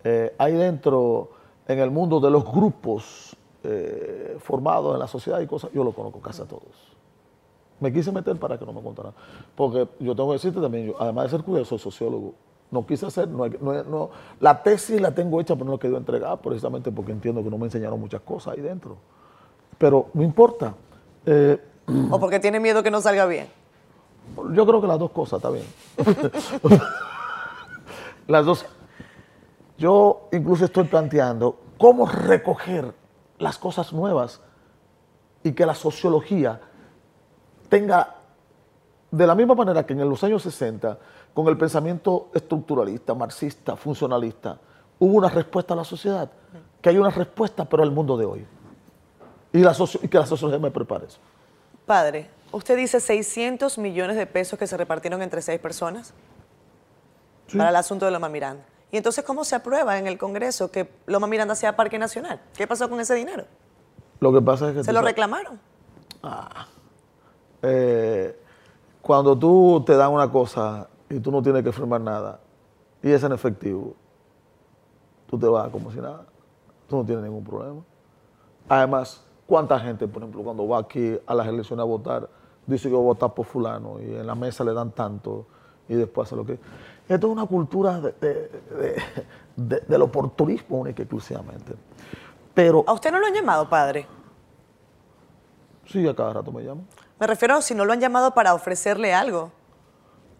Eh, 0.03 0.35
hay 0.37 0.53
dentro, 0.53 1.31
en 1.67 1.79
el 1.79 1.89
mundo 1.89 2.19
de 2.19 2.29
los 2.29 2.43
grupos 2.43 3.35
eh, 3.63 4.37
formados 4.39 4.93
en 4.93 4.99
la 4.99 5.07
sociedad 5.07 5.39
y 5.41 5.47
cosas, 5.47 5.71
yo 5.73 5.83
los 5.83 5.93
conozco 5.93 6.19
casi 6.19 6.41
a 6.41 6.45
todos. 6.45 6.63
Me 7.79 7.93
quise 7.93 8.11
meter 8.11 8.37
para 8.37 8.57
que 8.57 8.65
no 8.65 8.73
me 8.73 8.81
contaran. 8.81 9.13
Porque 9.55 9.87
yo 9.99 10.15
tengo 10.15 10.29
que 10.29 10.33
decirte 10.33 10.59
también, 10.59 10.87
yo, 10.87 10.95
además 10.99 11.25
de 11.25 11.29
ser 11.31 11.43
curioso, 11.43 11.77
soy 11.77 11.79
sociólogo. 11.79 12.33
No 12.71 12.85
quise 12.85 13.05
hacer, 13.05 13.27
no, 13.27 13.47
no, 13.47 14.09
la 14.39 14.61
tesis 14.61 15.01
la 15.01 15.13
tengo 15.13 15.41
hecha, 15.41 15.55
pero 15.55 15.65
no 15.65 15.71
la 15.73 15.77
quiero 15.79 15.97
entregar, 15.97 16.37
precisamente 16.39 16.91
porque 16.91 17.11
entiendo 17.11 17.43
que 17.43 17.49
no 17.49 17.57
me 17.57 17.65
enseñaron 17.65 17.99
muchas 17.99 18.21
cosas 18.21 18.53
ahí 18.53 18.61
dentro. 18.61 18.97
Pero 19.77 20.07
no 20.13 20.23
importa. 20.23 20.75
Eh, 21.25 21.59
o 22.11 22.19
porque 22.19 22.39
tiene 22.39 22.59
miedo 22.59 22.83
que 22.83 22.91
no 22.91 23.01
salga 23.01 23.25
bien. 23.25 23.47
Yo 24.53 24.65
creo 24.65 24.79
que 24.81 24.87
las 24.87 24.99
dos 24.99 25.11
cosas, 25.11 25.37
está 25.37 25.49
bien. 25.49 25.65
las 28.27 28.45
dos. 28.45 28.65
Yo 29.77 30.27
incluso 30.31 30.65
estoy 30.65 30.83
planteando 30.83 31.57
cómo 31.77 32.05
recoger 32.05 32.93
las 33.39 33.57
cosas 33.57 33.91
nuevas 33.91 34.41
y 35.43 35.53
que 35.53 35.65
la 35.65 35.73
sociología 35.73 36.61
tenga, 37.67 38.15
de 39.09 39.25
la 39.25 39.33
misma 39.33 39.55
manera 39.55 39.85
que 39.85 39.93
en 39.93 40.07
los 40.07 40.23
años 40.23 40.43
60, 40.43 40.97
con 41.33 41.47
el 41.47 41.57
pensamiento 41.57 42.29
estructuralista, 42.33 43.15
marxista, 43.15 43.75
funcionalista, 43.75 44.59
hubo 44.99 45.17
una 45.17 45.29
respuesta 45.29 45.73
a 45.73 45.77
la 45.77 45.83
sociedad, 45.83 46.29
que 46.81 46.89
hay 46.89 46.97
una 46.97 47.09
respuesta 47.09 47.65
pero 47.65 47.83
al 47.83 47.91
mundo 47.91 48.17
de 48.17 48.25
hoy. 48.25 48.45
Y, 49.51 49.59
la 49.59 49.75
y 50.03 50.07
que 50.07 50.17
la 50.17 50.25
sociología 50.27 50.59
me 50.59 50.69
prepare 50.69 51.07
eso. 51.07 51.19
Padre, 51.85 52.29
Usted 52.51 52.77
dice 52.77 52.99
600 52.99 53.77
millones 53.77 54.17
de 54.17 54.25
pesos 54.25 54.57
que 54.57 54.65
se 54.65 54.75
repartieron 54.75 55.21
entre 55.21 55.41
seis 55.41 55.59
personas 55.59 56.13
para 57.55 57.69
el 57.69 57.75
asunto 57.75 58.05
de 58.05 58.11
Loma 58.11 58.29
Miranda. 58.29 58.63
Y 58.91 58.97
entonces, 58.97 59.23
¿cómo 59.23 59.43
se 59.43 59.55
aprueba 59.55 59.97
en 59.99 60.07
el 60.07 60.17
Congreso 60.17 60.71
que 60.71 60.91
Loma 61.05 61.27
Miranda 61.27 61.55
sea 61.55 61.75
parque 61.75 61.99
nacional? 61.99 62.41
¿Qué 62.55 62.65
pasó 62.65 62.89
con 62.89 62.99
ese 62.99 63.13
dinero? 63.13 63.45
Lo 64.19 64.33
que 64.33 64.41
pasa 64.41 64.69
es 64.69 64.75
que... 64.75 64.83
¿Se 64.83 64.93
lo 64.93 65.01
reclamaron? 65.01 65.59
Ah, 66.23 66.65
eh, 67.61 68.37
cuando 69.01 69.37
tú 69.37 69.83
te 69.85 69.95
dan 69.95 70.11
una 70.11 70.29
cosa 70.31 70.89
y 71.09 71.19
tú 71.19 71.31
no 71.31 71.41
tienes 71.41 71.63
que 71.63 71.71
firmar 71.71 72.01
nada 72.01 72.39
y 73.01 73.11
es 73.11 73.23
en 73.23 73.31
efectivo, 73.31 73.95
tú 75.27 75.37
te 75.37 75.47
vas 75.47 75.69
como 75.69 75.91
si 75.91 75.99
nada. 75.99 76.25
Tú 76.87 76.97
no 76.97 77.05
tienes 77.05 77.23
ningún 77.23 77.43
problema. 77.43 77.81
Además, 78.67 79.23
¿cuánta 79.45 79.79
gente, 79.79 80.07
por 80.07 80.23
ejemplo, 80.23 80.43
cuando 80.43 80.67
va 80.67 80.79
aquí 80.79 81.17
a 81.25 81.35
las 81.35 81.47
elecciones 81.47 81.83
a 81.83 81.85
votar, 81.85 82.29
dice 82.65 82.89
que 82.89 82.95
va 82.95 83.01
a 83.01 83.03
votar 83.03 83.33
por 83.33 83.45
fulano 83.45 83.99
y 84.01 84.15
en 84.15 84.25
la 84.25 84.35
mesa 84.35 84.63
le 84.63 84.73
dan 84.73 84.91
tanto 84.91 85.45
y 85.87 85.95
después 85.95 86.27
hace 86.27 86.35
lo 86.35 86.45
que... 86.45 86.59
Esto 87.09 87.27
es 87.27 87.33
una 87.33 87.45
cultura 87.45 87.99
de, 87.99 88.49
del 89.55 90.01
oportunismo 90.01 90.77
única 90.77 91.01
y 91.01 91.03
exclusivamente. 91.03 91.73
Pero... 92.53 92.83
¿A 92.87 92.93
usted 92.93 93.11
no 93.11 93.19
lo 93.19 93.25
han 93.25 93.33
llamado, 93.33 93.67
padre? 93.67 94.07
Sí, 95.85 96.07
a 96.07 96.15
cada 96.15 96.33
rato 96.33 96.51
me 96.51 96.63
llaman. 96.63 96.87
Me 97.19 97.27
refiero 97.27 97.55
a 97.55 97.61
si 97.61 97.73
no 97.73 97.83
lo 97.83 97.93
han 97.93 97.99
llamado 97.99 98.33
para 98.33 98.53
ofrecerle 98.53 99.13
algo. 99.13 99.51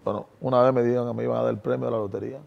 Bueno, 0.05 0.27
una 0.39 0.61
vez 0.61 0.73
me 0.73 0.83
dijeron 0.83 1.07
que 1.07 1.13
me 1.13 1.23
iban 1.23 1.37
a 1.37 1.41
dar 1.41 1.51
el 1.51 1.59
premio 1.59 1.87
de 1.87 1.91
la 1.91 1.97
lotería. 1.97 2.39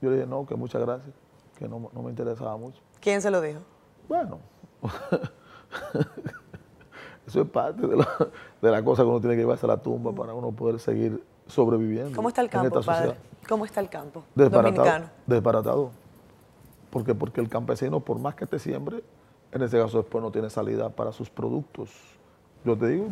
Yo 0.00 0.10
le 0.10 0.16
dije, 0.16 0.26
no, 0.26 0.46
que 0.46 0.56
muchas 0.56 0.80
gracias, 0.80 1.14
que 1.56 1.68
no, 1.68 1.90
no 1.92 2.02
me 2.02 2.10
interesaba 2.10 2.56
mucho. 2.56 2.80
¿Quién 3.00 3.22
se 3.22 3.30
lo 3.30 3.40
dijo? 3.40 3.60
Bueno, 4.08 4.40
Eso 7.26 7.42
es 7.42 7.48
parte 7.48 7.86
de 7.86 8.70
la, 8.70 8.84
cosa 8.84 9.02
que 9.02 9.08
uno 9.08 9.20
tiene 9.20 9.36
que 9.36 9.42
llevarse 9.42 9.66
a 9.66 9.68
la 9.68 9.76
tumba 9.76 10.12
para 10.12 10.34
uno 10.34 10.50
poder 10.52 10.80
seguir 10.80 11.22
sobreviviendo. 11.52 12.16
¿Cómo 12.16 12.28
está 12.28 12.40
el 12.40 12.50
campo, 12.50 12.80
padre? 12.82 13.16
¿Cómo 13.48 13.64
está 13.64 13.80
el 13.80 13.88
campo 13.88 14.24
desbaratado, 14.34 14.62
dominicano? 14.62 15.10
Desbaratado. 15.26 15.90
¿Por 16.90 17.04
qué? 17.04 17.14
Porque 17.14 17.40
el 17.40 17.48
campesino, 17.48 18.00
por 18.00 18.18
más 18.18 18.34
que 18.34 18.46
te 18.46 18.58
siembre, 18.58 19.02
en 19.52 19.62
ese 19.62 19.78
caso 19.78 19.98
después 19.98 20.22
no 20.22 20.30
tiene 20.30 20.50
salida 20.50 20.88
para 20.90 21.12
sus 21.12 21.30
productos. 21.30 21.90
Yo 22.64 22.76
te 22.76 22.88
digo, 22.88 23.06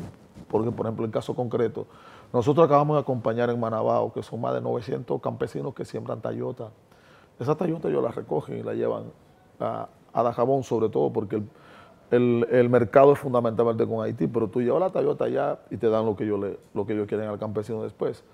porque 0.48 0.70
por 0.70 0.86
ejemplo, 0.86 1.04
en 1.04 1.10
el 1.10 1.14
caso 1.14 1.34
concreto, 1.34 1.86
nosotros 2.32 2.64
acabamos 2.66 2.96
de 2.96 3.00
acompañar 3.00 3.50
en 3.50 3.58
Manabao, 3.58 4.12
que 4.12 4.22
son 4.22 4.40
más 4.40 4.54
de 4.54 4.60
900 4.60 5.20
campesinos 5.20 5.74
que 5.74 5.84
siembran 5.84 6.20
tayota. 6.20 6.70
Esa 7.38 7.56
tayota 7.56 7.88
ellos 7.88 8.02
la 8.02 8.10
recogen 8.10 8.58
y 8.58 8.62
la 8.62 8.74
llevan 8.74 9.04
a, 9.58 9.88
a 10.12 10.22
Dajabón, 10.22 10.62
sobre 10.62 10.88
todo 10.88 11.12
porque 11.12 11.36
el, 11.36 11.48
el, 12.10 12.68
mercado 12.68 13.12
es 13.12 13.18
fundamentalmente 13.18 13.86
con 13.86 14.04
Haití, 14.04 14.26
pero 14.26 14.48
tú 14.48 14.60
llevas 14.60 14.80
la 14.80 14.90
Toyota 14.90 15.24
allá 15.24 15.60
y 15.70 15.76
te 15.76 15.88
dan 15.88 16.04
lo 16.04 16.16
que, 16.16 16.24
ellos 16.24 16.40
le, 16.40 16.58
lo 16.74 16.86
que 16.86 16.94
ellos 16.94 17.06
quieren 17.06 17.28
al 17.28 17.38
campesino 17.38 17.82
después. 17.82 18.24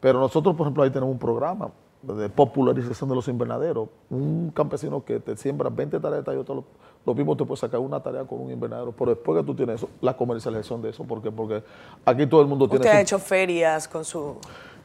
Pero 0.00 0.20
nosotros, 0.20 0.54
por 0.54 0.66
ejemplo, 0.66 0.82
ahí 0.82 0.90
tenemos 0.90 1.12
un 1.12 1.18
programa 1.18 1.70
de 2.02 2.28
popularización 2.28 3.08
de 3.08 3.14
los 3.14 3.28
invernaderos. 3.28 3.88
Un 4.10 4.50
campesino 4.50 5.04
que 5.04 5.20
te 5.20 5.36
siembra 5.36 5.70
20 5.70 6.00
tareas 6.00 6.20
de 6.20 6.24
Toyota, 6.24 6.54
lo, 6.54 6.64
lo, 7.06 7.14
mismo 7.14 7.36
te 7.36 7.44
puede 7.44 7.60
sacar 7.60 7.80
una 7.80 8.02
tarea 8.02 8.24
con 8.24 8.40
un 8.40 8.50
invernadero, 8.50 8.92
pero 8.92 9.14
después 9.14 9.38
que 9.38 9.46
tú 9.46 9.54
tienes 9.54 9.76
eso, 9.76 9.88
la 10.00 10.16
comercialización 10.16 10.82
de 10.82 10.90
eso, 10.90 11.04
¿por 11.04 11.22
qué? 11.22 11.30
Porque 11.30 11.62
aquí 12.04 12.26
todo 12.26 12.42
el 12.42 12.48
mundo 12.48 12.68
tiene... 12.68 12.84
Usted 12.84 12.96
ha 12.96 13.00
hecho 13.00 13.18
ferias 13.18 13.88
con 13.88 14.04
su... 14.04 14.36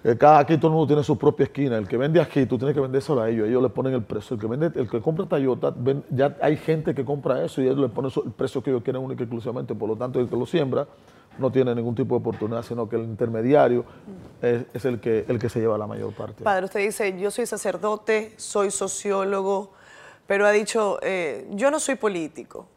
Eh, 0.04 0.16
cada, 0.18 0.40
aquí 0.40 0.58
todo 0.58 0.68
el 0.68 0.74
mundo 0.74 0.88
tiene 0.88 1.04
su 1.04 1.18
propia 1.18 1.46
esquina. 1.46 1.78
El 1.78 1.88
que 1.88 1.98
vende 1.98 2.22
aquí, 2.22 2.46
tú 2.46 2.58
tienes 2.58 2.74
que 2.76 2.82
vendérselo 2.82 3.22
a 3.22 3.30
ellos. 3.30 3.48
Ellos 3.48 3.62
le 3.62 3.70
ponen 3.70 3.94
el 3.94 4.04
precio. 4.04 4.36
El 4.36 4.40
que 4.40 4.48
vende, 4.48 4.72
el 4.80 4.90
que 4.90 5.02
compra 5.02 5.26
Toyota, 5.26 5.74
ya 6.10 6.38
hay 6.42 6.58
gente 6.58 6.94
que 6.94 7.04
compra 7.04 7.44
eso 7.44 7.62
y 7.62 7.66
ellos 7.66 7.80
le 7.80 7.90
ponen 7.90 8.12
el 8.26 8.32
precio 8.32 8.62
que 8.62 8.70
ellos 8.70 8.84
quieren 8.84 9.02
única 9.02 9.22
y 9.22 9.26
exclusivamente. 9.26 9.76
Por 9.76 9.90
lo 9.90 9.96
tanto, 9.96 10.20
el 10.20 10.30
que 10.30 10.36
lo 10.36 10.46
siembra 10.46 10.88
no 11.38 11.52
tiene 11.52 11.74
ningún 11.76 11.96
tipo 11.96 12.16
de 12.16 12.20
oportunidad, 12.20 12.64
sino 12.64 12.88
que 12.90 12.96
el 12.96 13.04
intermediario 13.04 13.86
es, 14.42 14.86
el, 14.86 15.00
que, 15.00 15.26
el 15.28 15.40
que 15.40 15.50
se 15.50 15.60
lleva 15.60 15.78
la 15.78 15.88
mayor 15.88 16.14
parte. 16.14 16.44
Padre, 16.44 16.66
usted 16.66 16.80
dice, 16.80 17.20
yo 17.20 17.32
soy 17.32 17.46
sacerdote, 17.46 18.34
soy 18.38 18.72
sociólogo, 18.72 19.74
pero 20.26 20.46
ha 20.46 20.52
dicho, 20.52 21.00
eh, 21.02 21.48
yo 21.52 21.72
no 21.72 21.80
soy 21.80 21.96
político. 21.96 22.68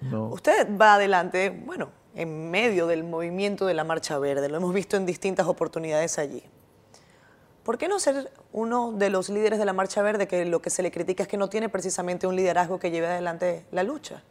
No. 0.00 0.28
Usted 0.28 0.68
va 0.78 0.94
adelante, 0.94 1.62
bueno, 1.64 1.88
en 2.14 2.50
medio 2.50 2.86
del 2.86 3.04
movimiento 3.04 3.66
de 3.66 3.74
la 3.74 3.84
Marcha 3.84 4.18
Verde, 4.18 4.48
lo 4.48 4.56
hemos 4.56 4.72
visto 4.72 4.96
en 4.96 5.06
distintas 5.06 5.46
oportunidades 5.46 6.18
allí. 6.18 6.42
¿Por 7.64 7.78
qué 7.78 7.88
no 7.88 7.98
ser 7.98 8.30
uno 8.52 8.92
de 8.92 9.10
los 9.10 9.30
líderes 9.30 9.58
de 9.58 9.64
la 9.64 9.72
Marcha 9.72 10.02
Verde 10.02 10.28
que 10.28 10.44
lo 10.44 10.60
que 10.60 10.70
se 10.70 10.82
le 10.82 10.90
critica 10.90 11.22
es 11.22 11.28
que 11.28 11.38
no 11.38 11.48
tiene 11.48 11.68
precisamente 11.68 12.26
un 12.26 12.36
liderazgo 12.36 12.78
que 12.78 12.90
lleve 12.90 13.06
adelante 13.06 13.64
la 13.72 13.82
lucha? 13.82 14.22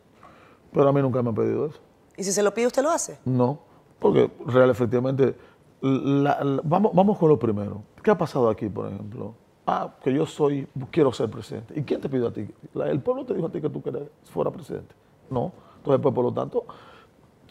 Pero 0.72 0.88
a 0.88 0.94
mí 0.94 1.02
nunca 1.02 1.22
me 1.22 1.30
han 1.30 1.36
pedido 1.36 1.66
eso. 1.66 1.80
¿Y 2.16 2.24
si 2.24 2.32
se 2.32 2.44
lo 2.44 2.54
pide 2.54 2.68
usted 2.68 2.84
lo 2.84 2.92
hace? 2.92 3.18
No, 3.26 3.60
Porque 4.00 4.30
real, 4.46 4.70
efectivamente, 4.70 5.36
vamos, 5.82 6.94
vamos 6.94 7.18
con 7.18 7.30
lo 7.30 7.40
primero. 7.40 7.82
¿Qué 8.04 8.12
ha 8.12 8.18
pasado 8.18 8.50
aquí, 8.50 8.70
por 8.70 8.88
ejemplo? 8.88 9.34
Ah, 9.66 9.96
que 10.04 10.14
yo 10.14 10.26
soy, 10.26 10.68
quiero 10.92 11.12
ser 11.12 11.30
presidente. 11.30 11.74
¿Y 11.80 11.84
quién 11.84 12.02
te 12.02 12.10
pidió 12.10 12.28
a 12.28 12.34
ti? 12.34 12.48
El 12.86 13.02
pueblo 13.02 13.26
te 13.26 13.34
dijo 13.34 13.48
a 13.48 13.52
ti 13.52 13.62
que 13.62 13.70
tú 13.70 13.82
querías 13.82 14.04
fuera 14.26 14.52
presidente. 14.52 14.94
No. 15.30 15.54
Entonces, 15.78 16.02
pues, 16.02 16.14
por 16.14 16.24
lo 16.26 16.34
tanto, 16.34 16.66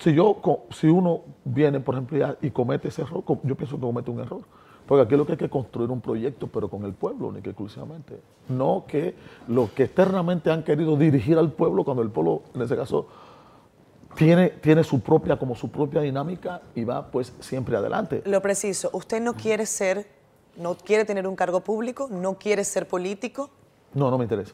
si, 0.02 0.14
yo, 0.14 0.36
si 0.70 0.88
uno 0.88 1.22
viene, 1.44 1.78
por 1.78 1.94
ejemplo, 1.94 2.36
y 2.40 2.50
comete 2.50 2.88
ese 2.88 3.02
error, 3.02 3.22
yo 3.44 3.54
pienso 3.54 3.76
que 3.76 3.82
comete 3.82 4.10
un 4.10 4.18
error. 4.18 4.40
Porque 4.84 5.02
aquí 5.02 5.16
lo 5.16 5.24
que 5.24 5.32
hay 5.32 5.38
que 5.38 5.48
construir 5.48 5.90
un 5.90 6.00
proyecto, 6.00 6.48
pero 6.48 6.68
con 6.68 6.84
el 6.84 6.92
pueblo, 6.92 7.30
ni 7.30 7.40
que 7.40 7.50
exclusivamente. 7.50 8.20
No 8.48 8.84
que 8.88 9.14
los 9.46 9.70
que 9.70 9.84
externamente 9.84 10.50
han 10.50 10.64
querido 10.64 10.96
dirigir 10.96 11.38
al 11.38 11.52
pueblo, 11.52 11.84
cuando 11.84 12.02
el 12.02 12.10
pueblo, 12.10 12.42
en 12.52 12.62
ese 12.62 12.74
caso, 12.74 13.06
tiene, 14.16 14.48
tiene 14.48 14.82
su 14.82 15.00
propia, 15.00 15.38
como 15.38 15.54
su 15.54 15.70
propia 15.70 16.00
dinámica 16.00 16.62
y 16.74 16.82
va 16.82 17.06
pues 17.08 17.32
siempre 17.38 17.76
adelante. 17.76 18.22
Lo 18.26 18.42
preciso, 18.42 18.90
usted 18.92 19.22
no 19.22 19.34
quiere 19.34 19.66
ser, 19.66 20.08
no 20.56 20.74
quiere 20.74 21.04
tener 21.04 21.28
un 21.28 21.36
cargo 21.36 21.60
público, 21.60 22.08
no 22.10 22.34
quiere 22.34 22.64
ser 22.64 22.88
político. 22.88 23.50
No, 23.94 24.10
no 24.10 24.18
me 24.18 24.24
interesa. 24.24 24.52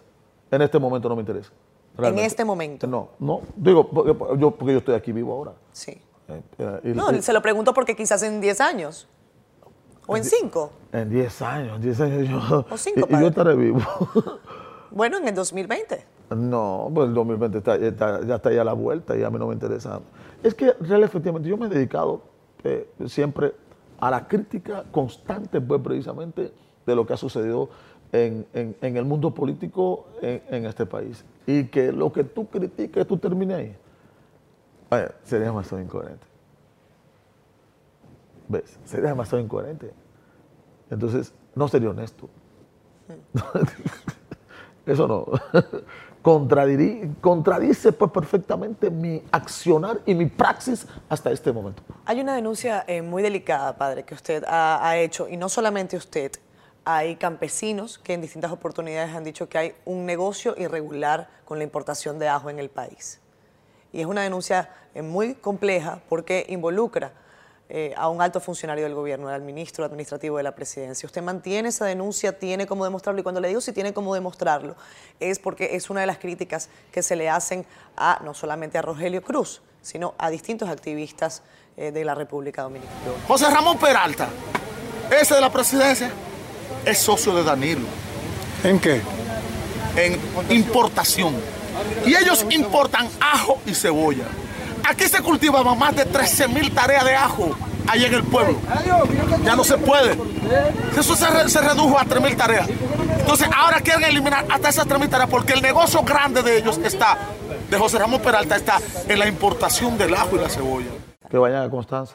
En 0.51 0.61
este 0.61 0.79
momento 0.79 1.09
no 1.09 1.17
me 1.17 1.23
interesa. 1.23 1.53
En 1.99 2.19
este 2.19 2.45
momento. 2.45 2.87
No, 2.87 3.11
no, 3.19 3.41
digo, 3.57 3.89
porque 3.89 4.15
yo, 4.39 4.51
porque 4.53 4.73
yo 4.73 4.79
estoy 4.79 4.95
aquí 4.95 5.13
vivo 5.13 5.33
ahora. 5.33 5.55
Sí. 5.73 6.01
Eh, 6.29 6.43
eh, 6.59 6.93
no, 6.95 7.11
se 7.21 7.33
lo 7.33 7.43
pregunto 7.43 7.75
porque 7.75 7.97
quizás 7.97 8.23
en 8.23 8.41
10 8.41 8.61
años. 8.61 9.09
¿O 10.07 10.17
en 10.17 10.25
5? 10.25 10.73
En 10.93 11.11
10 11.11 11.43
años, 11.43 11.77
en 11.77 11.83
10 11.83 12.01
años 12.01 12.29
yo. 12.29 12.67
¿O 12.71 12.77
5 12.77 13.09
y, 13.11 13.13
yo 13.13 13.27
estaré 13.27 13.57
vivo. 13.57 13.81
bueno, 14.91 15.19
en 15.19 15.29
el 15.29 15.35
2020. 15.35 16.07
No, 16.31 16.91
pues 16.95 17.09
el 17.09 17.15
2020 17.15 17.59
está, 17.59 17.77
ya 17.79 18.35
está 18.37 18.53
ya 18.53 18.61
a 18.61 18.65
la 18.65 18.75
vuelta 18.75 19.17
y 19.17 19.23
a 19.23 19.31
mí 19.31 19.39
no 19.39 19.49
me 19.49 19.55
interesa. 19.55 20.01
Es 20.43 20.55
que 20.55 20.73
real, 20.81 21.03
efectivamente, 21.03 21.49
yo 21.49 21.57
me 21.57 21.67
he 21.67 21.69
dedicado 21.69 22.23
eh, 22.63 22.89
siempre 23.07 23.55
a 23.99 24.11
la 24.11 24.29
crítica 24.29 24.85
constante, 24.93 25.61
pues 25.61 25.81
precisamente, 25.83 26.53
de 26.87 26.95
lo 26.95 27.07
que 27.07 27.15
ha 27.15 27.17
sucedido 27.17 27.69
en, 28.13 28.77
el 28.81 29.05
mundo 29.05 29.33
político 29.33 30.07
en, 30.21 30.67
este 30.67 30.87
país. 30.87 31.25
Y 31.47 31.65
que 31.65 31.93
lo 31.93 32.13
que 32.13 32.25
tú 32.25 32.47
critiques, 32.47 33.07
tú 33.07 33.19
termines 33.19 33.57
ahí. 33.59 33.77
Sería 35.25 35.47
demasiado 35.47 35.83
incoherente. 35.83 36.27
¿Ves? 38.49 38.79
Sería 38.85 39.11
demasiado 39.11 39.43
incoherente. 39.43 39.93
Entonces, 40.91 41.33
no 41.55 41.69
sería 41.69 41.91
honesto. 41.91 42.29
Eso 44.87 45.07
no. 45.07 45.27
contradice 47.21 47.93
pues, 47.93 48.11
perfectamente 48.11 48.91
mi 48.91 49.23
accionar 49.31 50.01
y 50.05 50.15
mi 50.15 50.27
praxis 50.27 50.87
hasta 51.09 51.31
este 51.31 51.53
momento. 51.53 51.83
Hay 52.05 52.21
una 52.21 52.35
denuncia 52.35 52.85
eh, 52.87 53.03
muy 53.03 53.23
delicada, 53.23 53.77
padre, 53.77 54.05
que 54.05 54.15
usted 54.15 54.45
ha, 54.47 54.97
hecho, 54.97 55.29
y 55.29 55.37
no 55.37 55.49
solamente 55.49 55.97
usted, 55.97 56.33
hay 56.91 57.17
campesinos 57.17 57.99
que 57.99 58.15
en 58.15 58.23
distintas 58.23 58.51
oportunidades 58.51 59.15
han 59.15 59.23
dicho 59.23 59.47
que 59.47 59.59
hay 59.59 59.75
un 59.85 60.07
negocio 60.07 60.55
irregular 60.57 61.29
con 61.45 61.59
la 61.59 61.65
importación 61.65 62.19
de 62.19 62.29
ajo 62.29 62.49
en 62.49 62.59
el 62.59 62.71
país. 62.71 63.21
Y 63.93 64.01
es 64.01 64.07
una 64.07 64.23
denuncia 64.23 64.71
eh, 64.95 65.03
muy 65.03 65.35
compleja 65.35 66.01
porque 66.09 66.47
involucra 66.49 67.13
eh, 67.69 67.93
a 67.95 68.09
un 68.09 68.23
alto 68.23 68.41
funcionario 68.41 68.85
del 68.85 68.95
gobierno, 68.95 69.29
al 69.29 69.43
ministro 69.43 69.85
administrativo 69.85 70.39
de 70.39 70.45
la 70.45 70.55
presidencia. 70.55 71.07
Usted 71.07 71.21
mantiene 71.21 71.69
esa 71.69 71.85
denuncia, 71.85 72.39
tiene 72.39 72.67
cómo 72.67 72.85
demostrarlo, 72.85 73.21
y 73.21 73.23
cuando 73.23 73.43
le 73.43 73.49
digo 73.49 73.61
si 73.61 73.75
tiene 73.75 73.93
cómo 73.93 74.15
demostrarlo, 74.15 74.75
es 75.21 75.39
porque 75.39 75.77
es 75.77 75.91
una 75.91 76.01
de 76.01 76.07
las 76.07 76.17
críticas 76.17 76.71
que 76.91 77.03
se 77.03 77.17
le 77.17 77.29
hacen 77.29 77.67
a 77.99 78.19
no 78.25 78.33
solamente 78.33 78.79
a 78.79 78.83
Rogelio 78.83 79.23
Cruz, 79.23 79.61
sino 79.83 80.15
a 80.17 80.31
distintos 80.31 80.71
activistas 80.71 81.43
eh, 81.77 81.93
de 81.93 82.03
la 82.07 82.15
República 82.15 82.63
Dominicana. 82.63 82.97
José 83.27 83.51
Ramón 83.51 83.77
Peralta, 83.77 84.31
ese 85.11 85.35
de 85.35 85.43
la 85.43 85.53
presidencia, 85.53 86.11
es 86.85 86.99
socio 86.99 87.35
de 87.35 87.45
Danilo. 87.45 87.87
¿En 88.65 88.79
qué? 88.79 89.01
En 89.97 90.21
importación. 90.51 91.35
Y 92.07 92.15
ellos 92.15 92.45
importan 92.51 93.09
ajo 93.21 93.61
y 93.67 93.75
cebolla. 93.75 94.25
Aquí 94.89 95.05
se 95.05 95.21
cultivaban 95.21 95.79
más 95.79 95.95
de 95.95 96.05
13 96.05 96.49
mil 96.49 96.73
tareas 96.73 97.05
de 97.05 97.15
ajo 97.15 97.51
ahí 97.87 98.05
en 98.05 98.15
el 98.15 98.25
pueblo. 98.25 98.59
Ya 99.45 99.57
no 99.57 99.65
se 99.65 99.79
puede. 99.79 100.17
Eso 100.97 101.15
se, 101.15 101.61
redujo 101.61 101.99
a 101.99 102.05
3 102.05 102.23
mil 102.23 102.37
tareas. 102.37 102.69
Entonces 103.19 103.49
ahora 103.55 103.81
quieren 103.81 104.05
eliminar 104.05 104.47
hasta 104.49 104.69
esas 104.69 104.87
3 104.87 105.01
mil 105.01 105.09
tareas 105.09 105.29
porque 105.29 105.53
el 105.53 105.63
negocio 105.63 106.03
grande 106.03 106.43
de 106.43 106.59
ellos 106.59 106.79
está, 106.85 107.19
de 107.71 107.79
José 107.79 107.99
Ramón 107.99 108.21
Peralta, 108.21 108.57
está 108.57 108.79
en 109.07 109.19
la 109.19 109.29
importación 109.29 109.99
del 109.99 110.15
ajo 110.15 110.37
y 110.37 110.39
la 110.39 110.49
cebolla. 110.49 110.91
Que 111.31 111.37
vayan 111.37 111.63
a 111.63 111.71
Constanza. 111.71 112.15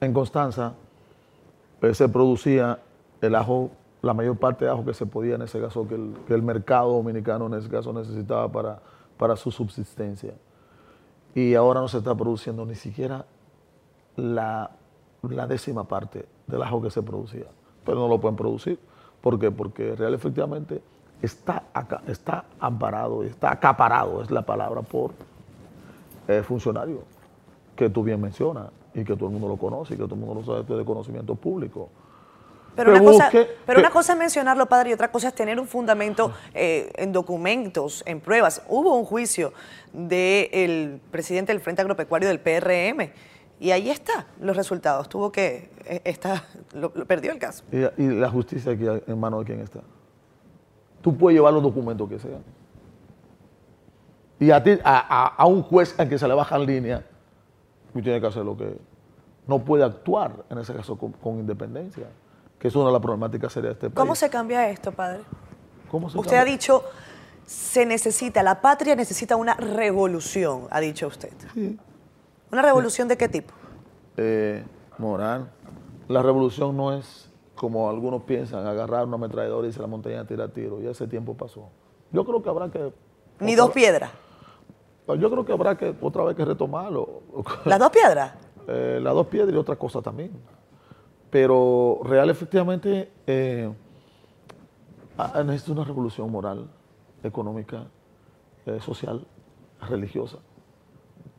En 0.00 0.12
Constanza 0.12 0.72
pues, 1.80 1.98
se 1.98 2.08
producía 2.08 2.78
el 3.26 3.34
ajo, 3.34 3.70
la 4.02 4.14
mayor 4.14 4.36
parte 4.36 4.64
de 4.64 4.70
ajo 4.70 4.84
que 4.84 4.94
se 4.94 5.06
podía 5.06 5.36
en 5.36 5.42
ese 5.42 5.60
caso, 5.60 5.86
que 5.88 5.94
el, 6.34 6.42
mercado 6.42 6.92
dominicano 6.92 7.46
en 7.46 7.54
ese 7.54 7.68
caso 7.68 7.92
necesitaba 7.92 8.50
para, 8.50 8.80
para 9.16 9.36
su 9.36 9.50
subsistencia 9.50 10.34
y 11.34 11.54
ahora 11.54 11.80
no 11.80 11.88
se 11.88 11.98
está 11.98 12.14
produciendo 12.14 12.64
ni 12.64 12.76
siquiera 12.76 13.26
la, 14.16 14.70
décima 15.48 15.84
parte 15.84 16.26
del 16.46 16.62
ajo 16.62 16.80
que 16.80 16.90
se 16.90 17.02
producía. 17.02 17.46
Pero 17.84 17.98
no 17.98 18.08
lo 18.08 18.20
pueden 18.20 18.36
producir. 18.36 18.78
¿Por 19.20 19.38
qué? 19.38 19.50
Porque 19.50 19.96
real 19.96 20.14
efectivamente 20.14 20.80
está, 21.20 21.64
acá, 21.72 22.02
está 22.06 22.44
amparado, 22.60 23.24
está 23.24 23.50
acaparado, 23.50 24.22
es 24.22 24.30
la 24.30 24.42
palabra, 24.42 24.82
por 24.82 25.12
el 26.28 26.44
funcionario 26.44 27.02
que 27.74 27.90
tú 27.90 28.02
bien 28.02 28.20
mencionas 28.20 28.70
y 28.94 29.02
que 29.02 29.16
todo 29.16 29.26
el 29.26 29.32
mundo 29.32 29.48
lo 29.48 29.56
conoce 29.56 29.94
y 29.94 29.96
que 29.96 30.04
todo 30.04 30.14
el 30.14 30.20
mundo 30.20 30.34
lo 30.40 30.44
sabe 30.44 30.76
de 30.76 30.84
conocimiento 30.84 31.34
público. 31.34 31.88
Pero, 32.76 32.90
una, 32.90 33.02
cosa, 33.02 33.30
pero 33.66 33.78
una 33.78 33.90
cosa 33.90 34.12
es 34.14 34.18
mencionarlo, 34.18 34.66
padre, 34.66 34.90
y 34.90 34.92
otra 34.92 35.10
cosa 35.10 35.28
es 35.28 35.34
tener 35.34 35.60
un 35.60 35.66
fundamento 35.66 36.32
eh, 36.54 36.90
en 36.96 37.12
documentos, 37.12 38.02
en 38.06 38.20
pruebas. 38.20 38.62
Hubo 38.68 38.96
un 38.96 39.04
juicio 39.04 39.52
del 39.92 41.00
presidente 41.10 41.52
del 41.52 41.60
Frente 41.60 41.82
Agropecuario 41.82 42.28
del 42.28 42.40
PRM 42.40 43.12
y 43.60 43.70
ahí 43.70 43.90
está 43.90 44.26
los 44.40 44.56
resultados. 44.56 45.08
Tuvo 45.08 45.30
que, 45.30 45.70
eh, 45.84 46.00
está, 46.04 46.44
lo, 46.72 46.92
perdió 46.92 47.30
el 47.30 47.38
caso. 47.38 47.64
¿Y, 47.70 48.08
la 48.08 48.28
justicia 48.28 48.72
aquí 48.72 48.86
en 49.06 49.20
manos 49.20 49.40
de 49.40 49.46
quién 49.46 49.60
está? 49.60 49.80
Tú 51.00 51.16
puedes 51.16 51.36
llevar 51.36 51.52
los 51.52 51.62
documentos 51.62 52.08
que 52.08 52.18
sean. 52.18 52.42
Y 54.40 54.50
a, 54.50 54.62
ti, 54.62 54.78
a, 54.82 55.46
un 55.46 55.62
juez 55.62 55.94
al 55.98 56.08
que 56.08 56.18
se 56.18 56.26
le 56.26 56.34
baja 56.34 56.56
en 56.56 56.66
línea, 56.66 57.04
tú 57.92 58.02
tienes 58.02 58.20
que 58.20 58.26
hacer 58.26 58.44
lo 58.44 58.56
que... 58.56 58.76
No 59.46 59.62
puede 59.62 59.84
actuar, 59.84 60.44
en 60.48 60.58
ese 60.58 60.72
caso, 60.72 60.96
con 60.96 61.38
independencia 61.38 62.08
que 62.58 62.68
es 62.68 62.76
una 62.76 62.86
de 62.86 62.92
las 62.92 63.02
problemáticas 63.02 63.52
serias 63.52 63.70
de 63.70 63.74
este 63.74 63.90
país. 63.90 63.96
¿Cómo 63.96 64.14
se 64.14 64.30
cambia 64.30 64.68
esto, 64.70 64.92
padre? 64.92 65.22
usted 65.92 66.36
ha 66.36 66.44
dicho, 66.44 66.82
se 67.46 67.86
necesita, 67.86 68.42
la 68.42 68.60
patria 68.60 68.96
necesita 68.96 69.36
una 69.36 69.54
revolución, 69.54 70.66
ha 70.70 70.80
dicho 70.80 71.06
usted. 71.06 71.32
Sí. 71.52 71.78
¿Una 72.50 72.62
revolución 72.62 73.08
de 73.08 73.16
qué 73.16 73.28
tipo? 73.28 73.52
Eh, 74.16 74.64
moral. 74.98 75.50
La 76.08 76.22
revolución 76.22 76.76
no 76.76 76.92
es 76.92 77.30
como 77.54 77.88
algunos 77.88 78.22
piensan, 78.22 78.66
agarrar 78.66 79.06
una 79.06 79.16
ametralladora 79.16 79.68
y 79.68 79.72
se 79.72 79.80
la 79.80 79.86
montaña 79.86 80.20
a 80.20 80.26
tirar 80.26 80.50
tiro. 80.50 80.80
Ya 80.80 80.90
ese 80.90 81.06
tiempo 81.06 81.34
pasó. 81.34 81.68
Yo 82.12 82.24
creo 82.24 82.42
que 82.42 82.48
habrá 82.48 82.70
que... 82.70 82.92
Ni 83.40 83.54
dos 83.54 83.70
piedras. 83.70 84.10
Yo 85.06 85.30
creo 85.30 85.44
que 85.44 85.52
habrá 85.52 85.76
que 85.76 85.94
otra 86.00 86.24
vez 86.24 86.36
que 86.36 86.44
retomarlo. 86.44 87.22
¿Las 87.64 87.78
dos 87.78 87.90
piedras? 87.90 88.34
Eh, 88.66 88.98
las 89.02 89.14
dos 89.14 89.26
piedras 89.26 89.54
y 89.54 89.56
otra 89.56 89.76
cosa 89.76 90.00
también. 90.00 90.30
Pero 91.34 91.98
real, 92.04 92.30
efectivamente, 92.30 93.10
eh, 93.26 93.68
necesita 95.44 95.72
una 95.72 95.82
revolución 95.82 96.30
moral, 96.30 96.68
económica, 97.24 97.86
eh, 98.64 98.78
social, 98.78 99.26
religiosa. 99.80 100.38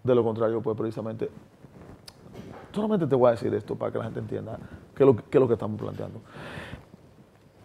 De 0.04 0.14
lo 0.14 0.22
contrario, 0.22 0.62
pues 0.62 0.76
precisamente, 0.76 1.30
solamente 2.74 3.08
te 3.08 3.16
voy 3.16 3.30
a 3.30 3.32
decir 3.32 3.54
esto 3.54 3.78
para 3.78 3.94
que 3.94 4.00
la 4.00 4.04
gente 4.04 4.20
entienda 4.20 4.60
qué 4.94 5.04
es 5.04 5.08
lo, 5.08 5.16
qué 5.16 5.38
es 5.38 5.40
lo 5.40 5.48
que 5.48 5.54
estamos 5.54 5.80
planteando. 5.80 6.20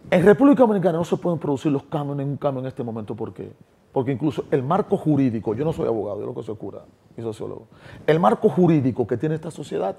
En 0.09 0.23
República 0.23 0.61
Dominicana 0.61 0.99
no 0.99 1.03
se 1.03 1.17
pueden 1.17 1.37
producir 1.37 1.69
los 1.69 1.83
cambios, 1.83 2.15
ningún 2.15 2.37
cambio 2.37 2.61
en 2.61 2.67
este 2.67 2.81
momento. 2.81 3.13
¿Por 3.13 3.33
qué? 3.33 3.51
Porque 3.91 4.13
incluso 4.13 4.45
el 4.51 4.63
marco 4.63 4.95
jurídico, 4.95 5.53
yo 5.53 5.65
no 5.65 5.73
soy 5.73 5.87
abogado, 5.87 6.21
yo 6.21 6.27
lo 6.27 6.33
que 6.33 6.43
soy 6.43 6.55
cura 6.55 6.85
y 7.17 7.21
sociólogo, 7.21 7.67
el 8.07 8.21
marco 8.21 8.47
jurídico 8.47 9.05
que 9.05 9.17
tiene 9.17 9.35
esta 9.35 9.51
sociedad 9.51 9.97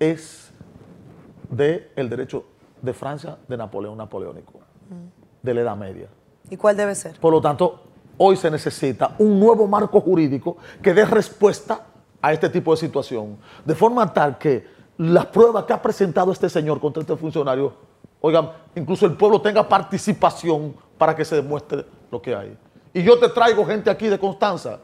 es 0.00 0.47
del 1.50 2.08
derecho 2.08 2.44
de 2.80 2.92
Francia 2.92 3.38
de 3.46 3.56
Napoleón 3.56 3.96
napoleónico, 3.98 4.60
de 5.42 5.54
la 5.54 5.60
Edad 5.60 5.76
Media. 5.76 6.08
¿Y 6.50 6.56
cuál 6.56 6.76
debe 6.76 6.94
ser? 6.94 7.18
Por 7.18 7.32
lo 7.32 7.40
tanto, 7.40 7.80
hoy 8.16 8.36
se 8.36 8.50
necesita 8.50 9.14
un 9.18 9.38
nuevo 9.38 9.66
marco 9.66 10.00
jurídico 10.00 10.56
que 10.82 10.94
dé 10.94 11.04
respuesta 11.04 11.86
a 12.20 12.32
este 12.32 12.48
tipo 12.48 12.72
de 12.72 12.76
situación, 12.76 13.38
de 13.64 13.74
forma 13.74 14.12
tal 14.12 14.38
que 14.38 14.66
las 14.98 15.26
pruebas 15.26 15.64
que 15.64 15.72
ha 15.72 15.80
presentado 15.80 16.32
este 16.32 16.48
señor 16.48 16.80
contra 16.80 17.00
este 17.00 17.16
funcionario, 17.16 17.72
oigan, 18.20 18.50
incluso 18.74 19.06
el 19.06 19.12
pueblo 19.12 19.40
tenga 19.40 19.68
participación 19.68 20.74
para 20.96 21.14
que 21.14 21.24
se 21.24 21.36
demuestre 21.36 21.84
lo 22.10 22.20
que 22.20 22.34
hay. 22.34 22.56
Y 22.92 23.02
yo 23.02 23.18
te 23.18 23.28
traigo 23.28 23.64
gente 23.64 23.90
aquí 23.90 24.08
de 24.08 24.18
Constanza 24.18 24.80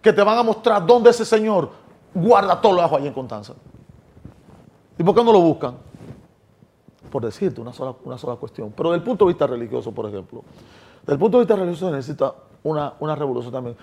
que 0.00 0.12
te 0.12 0.22
van 0.22 0.36
a 0.36 0.42
mostrar 0.42 0.84
dónde 0.84 1.10
ese 1.10 1.24
señor 1.24 1.70
guarda 2.12 2.60
todo 2.60 2.72
los 2.72 2.84
ajo 2.84 2.96
allí 2.96 3.06
en 3.06 3.14
Constanza. 3.14 3.54
¿Y 4.98 5.04
por 5.04 5.14
qué 5.14 5.22
no 5.22 5.32
lo 5.32 5.40
buscan? 5.40 5.76
Por 7.12 7.22
decirte 7.22 7.60
una 7.60 7.74
sola, 7.74 7.94
una 8.04 8.16
sola 8.16 8.36
cuestión. 8.36 8.72
Pero 8.74 8.90
desde 8.90 9.00
el 9.00 9.04
punto 9.04 9.26
de 9.26 9.34
vista 9.34 9.46
religioso, 9.46 9.92
por 9.92 10.08
ejemplo, 10.08 10.42
desde 11.02 11.12
el 11.12 11.18
punto 11.18 11.36
de 11.36 11.44
vista 11.44 11.56
religioso 11.56 11.90
se 11.90 11.94
necesita 11.94 12.32
una, 12.62 12.94
una 13.00 13.14
revolución 13.14 13.52
también. 13.52 13.76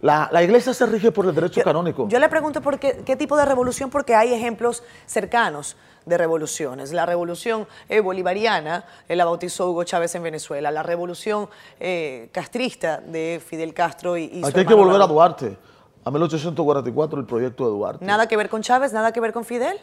La, 0.00 0.28
la, 0.32 0.42
iglesia 0.42 0.74
se 0.74 0.84
rige 0.86 1.12
por 1.12 1.26
el 1.26 1.34
derecho 1.34 1.60
yo, 1.60 1.64
canónico. 1.64 2.08
Yo 2.08 2.18
le 2.18 2.28
pregunto 2.28 2.60
por 2.60 2.80
qué, 2.80 3.02
qué, 3.06 3.14
tipo 3.14 3.36
de 3.36 3.44
revolución, 3.44 3.88
porque 3.88 4.16
hay 4.16 4.34
ejemplos 4.34 4.82
cercanos 5.06 5.76
de 6.06 6.18
revoluciones. 6.18 6.92
La 6.92 7.06
revolución 7.06 7.68
eh, 7.88 8.00
bolivariana 8.00 8.84
eh, 9.08 9.14
la 9.14 9.24
bautizó 9.24 9.70
Hugo 9.70 9.84
Chávez 9.84 10.12
en 10.16 10.24
Venezuela, 10.24 10.72
la 10.72 10.82
revolución 10.82 11.48
eh, 11.78 12.30
castrista 12.32 13.00
de 13.00 13.40
Fidel 13.44 13.74
Castro 13.74 14.16
y, 14.16 14.24
y 14.24 14.44
Aquí 14.44 14.58
hay 14.58 14.66
que 14.66 14.74
volver 14.74 15.00
a 15.00 15.06
Duarte, 15.06 15.56
a 16.04 16.10
1844, 16.10 17.20
el 17.20 17.26
proyecto 17.26 17.64
de 17.64 17.70
Duarte. 17.70 18.04
¿Nada 18.04 18.26
que 18.26 18.36
ver 18.36 18.48
con 18.48 18.62
Chávez, 18.62 18.92
nada 18.92 19.12
que 19.12 19.20
ver 19.20 19.32
con 19.32 19.44
Fidel? 19.44 19.78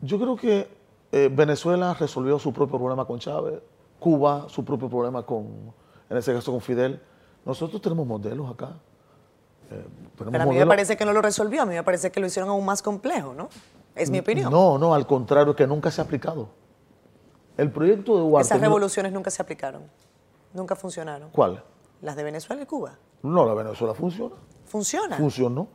Yo 0.00 0.18
creo 0.18 0.36
que 0.36 0.75
eh, 1.12 1.30
Venezuela 1.32 1.94
resolvió 1.94 2.38
su 2.38 2.52
propio 2.52 2.78
problema 2.78 3.04
con 3.04 3.18
Chávez, 3.18 3.60
Cuba 3.98 4.46
su 4.48 4.64
propio 4.64 4.88
problema 4.88 5.24
con, 5.24 5.72
en 6.10 6.16
ese 6.16 6.34
caso 6.34 6.52
con 6.52 6.60
Fidel. 6.60 7.00
Nosotros 7.44 7.80
tenemos 7.80 8.06
modelos 8.06 8.50
acá. 8.50 8.76
Eh, 9.70 9.84
Pero 10.16 10.28
a 10.28 10.32
mí 10.32 10.38
modelos. 10.38 10.58
me 10.58 10.66
parece 10.66 10.96
que 10.96 11.04
no 11.04 11.12
lo 11.12 11.22
resolvió, 11.22 11.62
a 11.62 11.66
mí 11.66 11.74
me 11.74 11.82
parece 11.82 12.10
que 12.10 12.20
lo 12.20 12.26
hicieron 12.26 12.50
aún 12.50 12.64
más 12.64 12.82
complejo, 12.82 13.34
¿no? 13.34 13.48
Es 13.94 14.10
mi 14.10 14.18
opinión. 14.18 14.52
No, 14.52 14.78
no, 14.78 14.94
al 14.94 15.06
contrario, 15.06 15.56
que 15.56 15.66
nunca 15.66 15.90
se 15.90 16.00
ha 16.00 16.04
aplicado. 16.04 16.48
El 17.56 17.70
proyecto 17.70 18.16
de 18.16 18.20
Duarte... 18.28 18.46
Esas 18.46 18.60
revoluciones 18.60 19.12
nunca 19.12 19.30
se 19.30 19.40
aplicaron, 19.40 19.82
nunca 20.52 20.76
funcionaron. 20.76 21.30
¿Cuál? 21.30 21.62
Las 22.02 22.14
de 22.14 22.22
Venezuela 22.22 22.62
y 22.62 22.66
Cuba. 22.66 22.98
No, 23.22 23.46
la 23.46 23.54
Venezuela 23.54 23.94
funciona. 23.94 24.34
¿Funciona? 24.66 25.16
Funcionó, 25.16 25.68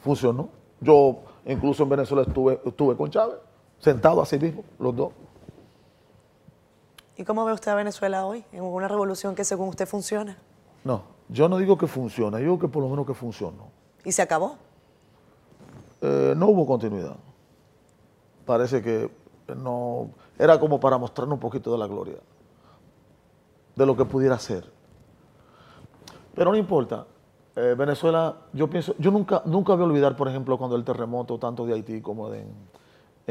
funcionó. 0.00 0.48
Yo 0.80 1.20
incluso 1.46 1.84
en 1.84 1.88
Venezuela 1.90 2.22
estuve, 2.22 2.60
estuve 2.64 2.96
con 2.96 3.10
Chávez, 3.10 3.36
sentado 3.80 4.22
así 4.22 4.38
mismo, 4.38 4.64
los 4.78 4.94
dos. 4.94 5.12
¿Y 7.16 7.24
cómo 7.24 7.44
ve 7.44 7.52
usted 7.52 7.72
a 7.72 7.74
Venezuela 7.74 8.24
hoy? 8.24 8.44
En 8.52 8.62
una 8.62 8.88
revolución 8.88 9.34
que 9.34 9.44
según 9.44 9.68
usted 9.68 9.86
funciona. 9.86 10.38
No, 10.84 11.02
yo 11.28 11.48
no 11.48 11.58
digo 11.58 11.76
que 11.76 11.86
funciona, 11.86 12.38
yo 12.38 12.44
digo 12.44 12.58
que 12.58 12.68
por 12.68 12.82
lo 12.82 12.88
menos 12.88 13.06
que 13.06 13.14
funcionó. 13.14 13.68
¿Y 14.04 14.12
se 14.12 14.22
acabó? 14.22 14.56
Eh, 16.00 16.34
no 16.36 16.46
hubo 16.46 16.66
continuidad. 16.66 17.16
Parece 18.46 18.80
que 18.80 19.10
no. 19.54 20.10
Era 20.38 20.58
como 20.58 20.80
para 20.80 20.96
mostrarnos 20.96 21.34
un 21.34 21.40
poquito 21.40 21.70
de 21.70 21.78
la 21.78 21.86
gloria, 21.86 22.16
de 23.76 23.86
lo 23.86 23.96
que 23.96 24.04
pudiera 24.06 24.38
ser. 24.38 24.70
Pero 26.34 26.52
no 26.52 26.56
importa. 26.56 27.06
Eh, 27.56 27.74
Venezuela, 27.76 28.36
yo 28.52 28.70
pienso, 28.70 28.94
yo 28.98 29.10
nunca, 29.10 29.42
nunca 29.44 29.74
voy 29.74 29.82
a 29.82 29.86
olvidar, 29.86 30.16
por 30.16 30.28
ejemplo, 30.28 30.56
cuando 30.56 30.76
el 30.76 30.84
terremoto, 30.84 31.38
tanto 31.38 31.66
de 31.66 31.74
Haití 31.74 32.00
como 32.00 32.30
de, 32.30 32.46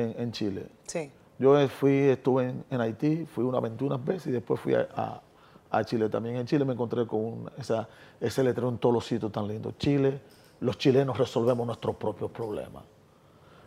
en, 0.01 0.15
en, 0.17 0.31
Chile. 0.31 0.67
Sí. 0.87 1.11
Yo 1.37 1.67
fui, 1.67 2.09
estuve 2.09 2.49
en, 2.49 2.65
en, 2.69 2.81
Haití, 2.81 3.25
fui 3.25 3.43
unas 3.43 3.61
21 3.61 3.99
veces 3.99 4.27
y 4.27 4.31
después 4.31 4.59
fui 4.59 4.73
a, 4.73 4.87
a, 4.95 5.21
a, 5.69 5.83
Chile 5.83 6.09
también. 6.09 6.35
En 6.35 6.45
Chile 6.45 6.65
me 6.65 6.73
encontré 6.73 7.05
con 7.07 7.19
un, 7.19 7.51
esa, 7.57 7.87
ese 8.19 8.43
letrero 8.43 8.69
en 8.69 8.77
todos 8.77 8.93
los 8.93 9.05
sitios 9.05 9.31
tan 9.31 9.47
lindos. 9.47 9.77
Chile, 9.77 10.19
los 10.61 10.77
chilenos 10.77 11.17
resolvemos 11.17 11.65
nuestros 11.65 11.95
propios 11.95 12.31
problemas. 12.31 12.83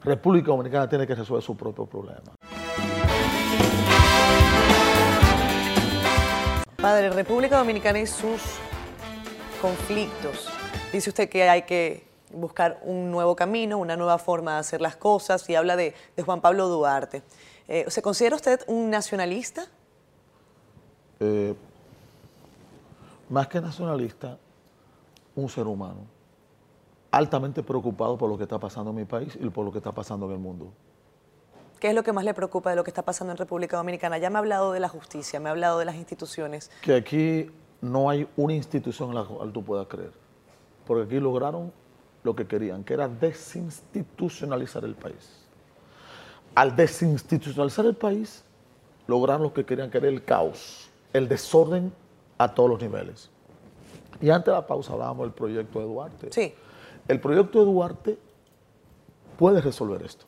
República 0.05 0.49
Dominicana 0.49 0.89
tiene 0.89 1.07
que 1.07 1.15
resolver 1.15 1.43
su 1.43 1.57
propio 1.57 1.87
problema. 1.87 2.35
Padre, 6.77 7.11
República 7.11 7.59
Dominicana 7.59 8.01
y 8.01 8.07
sus 8.07 8.43
conflictos. 9.61 10.49
Dice 10.93 11.11
usted 11.11 11.29
que 11.29 11.49
hay 11.49 11.63
que 11.63 12.12
buscar 12.33 12.81
un 12.83 13.11
nuevo 13.11 13.37
camino, 13.37 13.79
una 13.79 13.97
nueva 13.97 14.19
forma 14.19 14.55
de 14.55 14.59
hacer 14.61 14.81
las 14.81 14.97
cosas 14.97 15.49
y 15.49 15.55
habla 15.55 15.77
de, 15.77 15.95
de 16.17 16.23
Juan 16.23 16.41
Pablo 16.41 16.69
Duarte. 16.69 17.23
Eh, 17.69 17.85
¿Se 17.89 18.03
considera 18.03 18.37
usted 18.37 18.61
un 18.67 18.91
nacionalista? 18.91 19.67
Eh, 21.21 21.55
más 23.29 23.49
que 23.49 23.61
nacionalista, 23.61 24.39
un 25.35 25.49
ser 25.49 25.67
humano 25.67 26.13
altamente 27.13 27.63
preocupado 27.63 28.17
por 28.17 28.29
lo 28.29 28.37
que 28.37 28.45
está 28.45 28.59
pasando 28.59 28.91
en 28.91 28.97
mi 28.97 29.05
país 29.05 29.39
y 29.39 29.49
por 29.51 29.65
lo 29.65 29.71
que 29.71 29.79
está 29.79 29.93
pasando 29.93 30.27
en 30.27 30.33
el 30.33 30.39
mundo. 30.39 30.73
¿Qué 31.79 31.91
es 31.91 31.95
lo 31.95 32.03
que 32.03 32.13
más 32.13 32.25
le 32.25 32.33
preocupa 32.33 32.71
de 32.71 32.77
lo 32.77 32.85
que 32.85 32.91
está 32.91 33.03
pasando 33.03 33.33
en 33.33 33.37
República 33.37 33.77
Dominicana? 33.77 34.17
Ya 34.19 34.31
me 34.31 34.37
ha 34.37 34.39
hablado 34.39 34.73
de 34.73 34.81
la 34.81 34.89
justicia, 34.89 35.39
me 35.39 35.49
ha 35.49 35.53
hablado 35.53 35.79
de 35.79 35.85
las 35.85 35.97
instituciones. 35.97 36.71
Que 36.81 36.95
aquí 36.95 37.51
no 37.81 38.09
hay 38.09 38.27
una 38.37 38.55
institución 38.55 39.11
en 39.11 39.17
la 39.17 39.25
cual 39.25 39.53
tú 39.53 39.63
puedas 39.63 39.87
creer. 39.89 40.13
Porque 40.87 41.05
aquí 41.05 41.21
lograron 41.21 41.73
lo 42.23 42.37
que 42.37 42.47
querían, 42.47 42.85
que 42.85 42.95
era 42.95 43.09
desinstitucionalizar 43.09 44.85
el 44.85 44.95
país. 44.95 45.47
Al 46.55 46.77
desinstitucionalizar 46.77 47.87
el 47.87 47.95
país, 47.95 48.45
lograron 49.07 49.43
lo 49.43 49.53
que 49.53 49.65
querían, 49.65 49.91
que 49.91 49.99
era 49.99 50.09
el 50.09 50.25
caos, 50.25 50.91
el 51.13 51.29
desorden 51.29 51.93
a 52.39 52.55
todos 52.55 52.71
los 52.71 52.81
niveles. 52.81 53.31
Y 54.21 54.31
antes 54.31 54.47
de 54.47 54.53
la 54.53 54.67
pausa 54.67 54.93
hablábamos 54.93 55.27
del 55.27 55.33
proyecto 55.33 55.81
de 55.81 55.85
Duarte. 55.87 56.29
Sí. 56.31 56.55
El 57.09 57.21
proyecto 57.21 57.59
de 57.59 57.65
Duarte 57.65 58.19
puede 59.37 59.61
resolver 59.61 60.03
esto. 60.03 60.27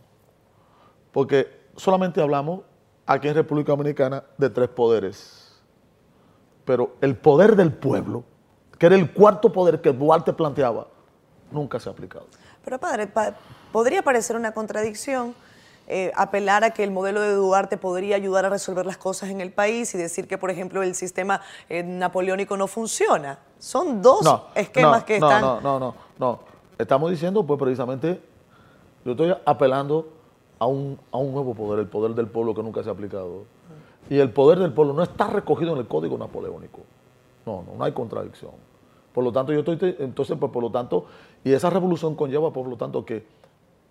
Porque 1.12 1.68
solamente 1.76 2.20
hablamos 2.20 2.62
aquí 3.06 3.28
en 3.28 3.34
República 3.34 3.72
Dominicana 3.72 4.24
de 4.36 4.50
tres 4.50 4.68
poderes. 4.70 5.62
Pero 6.64 6.96
el 7.00 7.16
poder 7.16 7.54
del 7.54 7.72
pueblo, 7.72 8.24
que 8.78 8.86
era 8.86 8.96
el 8.96 9.12
cuarto 9.12 9.52
poder 9.52 9.80
que 9.80 9.92
Duarte 9.92 10.32
planteaba, 10.32 10.88
nunca 11.54 11.80
se 11.80 11.88
ha 11.88 11.92
aplicado. 11.92 12.26
Pero 12.64 12.78
padre, 12.78 13.06
pa 13.06 13.34
podría 13.72 14.02
parecer 14.02 14.36
una 14.36 14.52
contradicción 14.52 15.34
eh, 15.86 16.12
apelar 16.16 16.64
a 16.64 16.70
que 16.70 16.82
el 16.82 16.90
modelo 16.90 17.20
de 17.20 17.34
Duarte 17.34 17.76
podría 17.76 18.16
ayudar 18.16 18.46
a 18.46 18.48
resolver 18.48 18.86
las 18.86 18.96
cosas 18.96 19.28
en 19.28 19.42
el 19.42 19.52
país 19.52 19.94
y 19.94 19.98
decir 19.98 20.26
que, 20.26 20.38
por 20.38 20.50
ejemplo, 20.50 20.82
el 20.82 20.94
sistema 20.94 21.42
eh, 21.68 21.82
napoleónico 21.82 22.56
no 22.56 22.66
funciona. 22.66 23.38
Son 23.58 24.00
dos 24.00 24.22
no, 24.22 24.44
esquemas 24.54 25.00
no, 25.00 25.06
que 25.06 25.20
no, 25.20 25.28
están... 25.28 25.42
No, 25.42 25.60
no, 25.60 25.78
no, 25.78 25.94
no. 26.18 26.40
Estamos 26.78 27.10
diciendo, 27.10 27.44
pues 27.44 27.60
precisamente, 27.60 28.20
yo 29.04 29.12
estoy 29.12 29.34
apelando 29.44 30.08
a 30.58 30.66
un, 30.66 30.98
a 31.10 31.18
un 31.18 31.34
nuevo 31.34 31.54
poder, 31.54 31.80
el 31.80 31.88
poder 31.88 32.14
del 32.14 32.28
pueblo 32.28 32.54
que 32.54 32.62
nunca 32.62 32.82
se 32.82 32.88
ha 32.88 32.92
aplicado. 32.92 33.44
Y 34.08 34.18
el 34.18 34.30
poder 34.30 34.58
del 34.58 34.72
pueblo 34.72 34.94
no 34.94 35.02
está 35.02 35.26
recogido 35.26 35.72
en 35.72 35.80
el 35.80 35.86
código 35.86 36.16
napoleónico. 36.16 36.80
No, 37.44 37.62
no, 37.62 37.76
no 37.76 37.84
hay 37.84 37.92
contradicción. 37.92 38.52
Por 39.12 39.22
lo 39.22 39.32
tanto, 39.32 39.52
yo 39.52 39.60
estoy, 39.60 39.96
entonces, 39.98 40.36
pues 40.38 40.50
por 40.50 40.62
lo 40.62 40.70
tanto, 40.70 41.06
y 41.44 41.52
esa 41.52 41.70
revolución 41.70 42.14
conlleva, 42.14 42.52
por 42.52 42.66
lo 42.66 42.76
tanto, 42.76 43.04
que 43.04 43.24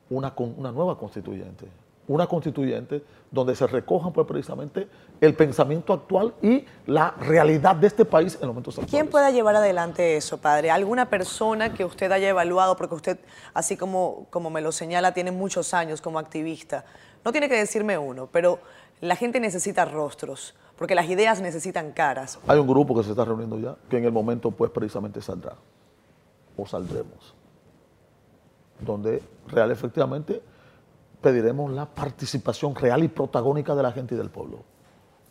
una, 0.09 0.33
una 0.37 0.71
nueva 0.71 0.97
constituyente, 0.97 1.67
una 2.07 2.27
constituyente 2.27 3.03
donde 3.31 3.55
se 3.55 3.65
recojan 3.65 4.11
pues 4.11 4.27
precisamente 4.27 4.87
el 5.21 5.33
pensamiento 5.35 5.93
actual 5.93 6.33
y 6.41 6.65
la 6.85 7.11
realidad 7.11 7.75
de 7.75 7.87
este 7.87 8.05
país 8.05 8.35
en 8.35 8.41
los 8.41 8.49
momentos 8.49 8.75
actuales. 8.75 8.91
¿Quién 8.91 9.09
pueda 9.09 9.31
llevar 9.31 9.55
adelante 9.55 10.17
eso, 10.17 10.37
padre? 10.37 10.69
¿Alguna 10.69 11.09
persona 11.09 11.73
que 11.73 11.85
usted 11.85 12.11
haya 12.11 12.29
evaluado? 12.29 12.75
Porque 12.75 12.95
usted, 12.95 13.19
así 13.53 13.77
como, 13.77 14.27
como 14.29 14.49
me 14.49 14.61
lo 14.61 14.71
señala, 14.71 15.13
tiene 15.13 15.31
muchos 15.31 15.73
años 15.73 16.01
como 16.01 16.19
activista. 16.19 16.85
No 17.23 17.31
tiene 17.31 17.47
que 17.47 17.55
decirme 17.55 17.97
uno, 17.97 18.27
pero 18.31 18.59
la 18.99 19.15
gente 19.15 19.39
necesita 19.39 19.85
rostros, 19.85 20.55
porque 20.77 20.95
las 20.95 21.09
ideas 21.09 21.41
necesitan 21.41 21.91
caras. 21.91 22.39
Hay 22.47 22.59
un 22.59 22.67
grupo 22.67 22.95
que 22.95 23.03
se 23.03 23.11
está 23.11 23.25
reuniendo 23.25 23.57
ya, 23.59 23.75
que 23.89 23.97
en 23.97 24.05
el 24.05 24.11
momento 24.11 24.51
pues 24.51 24.71
precisamente 24.71 25.21
saldrá, 25.21 25.55
o 26.57 26.65
saldremos, 26.65 27.33
donde 28.79 29.21
real 29.47 29.71
efectivamente 29.71 30.41
pediremos 31.21 31.71
la 31.71 31.85
participación 31.85 32.75
real 32.75 33.03
y 33.03 33.07
protagónica 33.07 33.75
de 33.75 33.83
la 33.83 33.91
gente 33.91 34.15
y 34.15 34.17
del 34.17 34.29
pueblo, 34.29 34.59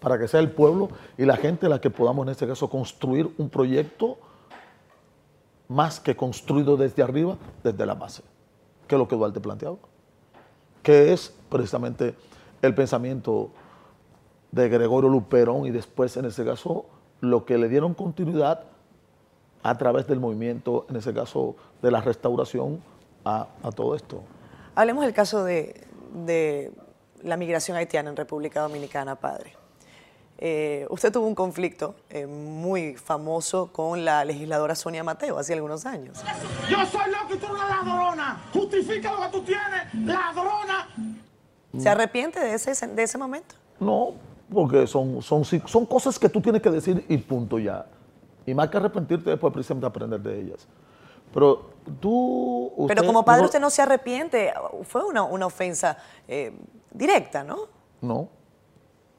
para 0.01 0.19
que 0.19 0.27
sea 0.27 0.41
el 0.41 0.51
pueblo 0.51 0.89
y 1.19 1.25
la 1.25 1.37
gente 1.37 1.69
la 1.69 1.81
que 1.81 1.91
podamos 1.91 2.27
en 2.27 2.31
este 2.31 2.47
caso 2.47 2.69
construir 2.71 3.31
un 3.39 3.51
proyecto 3.51 4.19
más 5.69 6.01
que 6.01 6.17
construido 6.17 6.77
desde 6.77 7.03
arriba, 7.03 7.37
desde 7.63 7.87
la 7.87 7.95
base, 7.95 8.23
que 8.87 8.95
es 8.95 8.99
lo 8.99 9.07
que 9.07 9.17
Duarte 9.17 9.41
planteaba, 9.41 9.77
que 10.83 11.13
es 11.13 11.35
precisamente 11.49 12.15
el 12.63 12.75
pensamiento 12.75 13.51
de 14.51 14.69
Gregorio 14.69 15.11
Luperón 15.11 15.67
y 15.67 15.71
después 15.71 16.17
en 16.17 16.27
ese 16.27 16.45
caso 16.45 16.87
lo 17.21 17.45
que 17.45 17.59
le 17.59 17.69
dieron 17.69 17.95
continuidad 17.95 18.65
a 19.63 19.79
través 19.79 20.07
del 20.09 20.21
movimiento, 20.21 20.87
en 20.89 20.97
ese 20.97 21.15
caso 21.15 21.57
de 21.81 21.91
la 21.91 22.01
restauración, 22.01 22.83
a, 23.25 23.49
a 23.63 23.71
todo 23.73 23.95
esto. 23.95 24.23
Hablemos 24.75 25.05
del 25.05 25.15
caso 25.15 25.45
de, 25.45 25.87
de, 26.13 26.73
la 27.23 27.37
migración 27.37 27.77
haitiana 27.77 28.11
en 28.11 28.17
República 28.17 28.61
Dominicana, 28.61 29.17
padre. 29.17 29.55
Eh, 30.39 30.87
usted 30.91 31.13
tuvo 31.13 31.27
un 31.29 31.37
conflicto 31.37 31.95
eh, 32.11 32.27
muy 32.27 32.97
famoso 32.97 33.69
con 33.73 34.05
la 34.05 34.25
legisladora 34.25 34.75
Sonia 34.75 35.05
Mateo 35.05 35.39
hace 35.39 35.53
algunos 35.53 35.87
años. 35.87 36.21
Yo 36.69 36.85
soy 36.87 37.13
loco 37.13 37.35
y 37.35 37.39
tú 37.39 37.47
una 37.47 37.69
ladrona. 37.69 38.43
Justifica 38.53 39.13
lo 39.13 39.21
que 39.21 39.29
tú 39.29 39.43
tienes, 39.45 39.95
ladrona. 39.95 40.89
¿Se 41.79 41.89
arrepiente 41.89 42.41
de 42.41 42.55
ese, 42.55 42.87
de 42.89 43.03
ese 43.03 43.19
momento? 43.19 43.55
No, 43.79 44.15
porque 44.53 44.87
son, 44.87 45.23
son, 45.23 45.45
son 45.45 45.87
cosas 45.87 46.19
que 46.19 46.29
tú 46.29 46.41
tienes 46.41 46.61
que 46.61 46.71
decir 46.71 47.05
y 47.09 47.19
punto 47.19 47.59
ya. 47.59 47.87
Y 48.45 48.53
más 48.53 48.69
que 48.69 48.79
arrepentirte 48.79 49.31
después 49.31 49.53
precisamente 49.53 49.87
aprender 49.87 50.21
de 50.21 50.41
ellas. 50.41 50.67
Pero 51.33 51.71
tú... 52.01 52.87
Pero 52.89 53.05
como 53.05 53.25
padre 53.25 53.45
usted 53.45 53.61
no 53.61 53.71
se 53.71 53.83
arrepiente. 53.83 54.53
Fue 54.85 55.05
una, 55.05 55.23
una 55.23 55.47
ofensa 55.47 55.97
eh, 56.29 56.53
directa, 56.91 57.43
¿no? 57.45 57.69
No. 58.01 58.29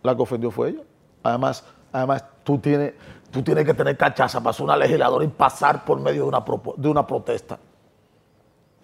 La 0.02 0.16
que 0.16 0.22
ofendió 0.22 0.52
fue 0.52 0.70
ella. 0.70 0.84
Además, 1.24 1.64
además 1.92 2.26
tú, 2.44 2.58
tienes, 2.58 2.94
tú 3.32 3.42
tienes 3.42 3.66
que 3.66 3.74
tener 3.74 3.98
cachaza 3.98 4.42
para 4.42 4.54
ser 4.54 4.66
una 4.66 4.78
legisladora 4.78 5.24
y 5.24 5.30
pasar 5.30 5.86
por 5.86 6.00
medio 6.00 6.24
de 6.24 6.28
una, 6.28 6.44
de 6.78 6.90
una 6.90 7.08
protesta. 7.08 7.58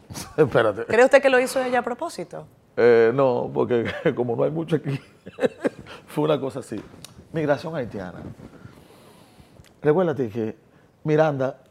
Espérate. 0.37 0.85
¿Cree 0.85 1.05
usted 1.05 1.21
que 1.21 1.29
lo 1.29 1.39
hizo 1.39 1.61
ella 1.61 1.79
a 1.79 1.83
propósito? 1.83 2.45
Eh, 2.77 3.11
no, 3.13 3.49
porque 3.53 3.91
como 4.15 4.35
no 4.35 4.43
hay 4.43 4.51
mucho 4.51 4.77
aquí, 4.77 4.99
fue 6.07 6.23
una 6.23 6.39
cosa 6.39 6.59
así. 6.59 6.81
Migración 7.33 7.75
haitiana. 7.75 8.21
Recuérdate 9.81 10.29
que 10.29 10.57
Miranda 11.03 11.61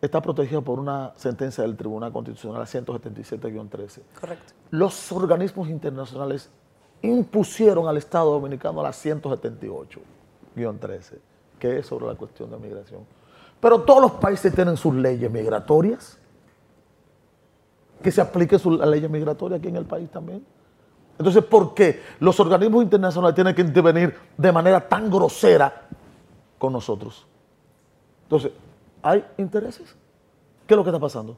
está 0.00 0.20
protegida 0.22 0.60
por 0.60 0.78
una 0.78 1.12
sentencia 1.16 1.64
del 1.64 1.76
Tribunal 1.76 2.12
Constitucional 2.12 2.64
177-13. 2.66 4.00
Correcto. 4.20 4.52
Los 4.70 5.10
organismos 5.12 5.68
internacionales 5.68 6.50
impusieron 7.02 7.88
al 7.88 7.96
Estado 7.96 8.32
Dominicano 8.32 8.82
la 8.82 8.90
178-13, 8.90 10.00
que 11.58 11.78
es 11.78 11.86
sobre 11.86 12.06
la 12.06 12.14
cuestión 12.14 12.50
de 12.50 12.58
migración. 12.58 13.00
Pero 13.60 13.82
todos 13.82 14.00
los 14.00 14.12
países 14.12 14.54
tienen 14.54 14.76
sus 14.76 14.94
leyes 14.94 15.30
migratorias 15.30 16.18
que 18.02 18.10
se 18.12 18.20
aplique 18.20 18.58
su, 18.58 18.70
la 18.70 18.86
ley 18.86 19.06
migratoria 19.08 19.58
aquí 19.58 19.68
en 19.68 19.76
el 19.76 19.84
país 19.84 20.08
también. 20.10 20.44
Entonces, 21.18 21.42
¿por 21.44 21.74
qué 21.74 22.00
los 22.20 22.38
organismos 22.38 22.84
internacionales 22.84 23.34
tienen 23.34 23.54
que 23.54 23.62
intervenir 23.62 24.14
de 24.36 24.52
manera 24.52 24.86
tan 24.88 25.10
grosera 25.10 25.88
con 26.58 26.72
nosotros? 26.72 27.26
Entonces, 28.22 28.52
¿hay 29.02 29.24
intereses? 29.36 29.96
¿Qué 30.66 30.74
es 30.74 30.76
lo 30.78 30.84
que 30.84 30.90
está 30.90 31.00
pasando? 31.00 31.36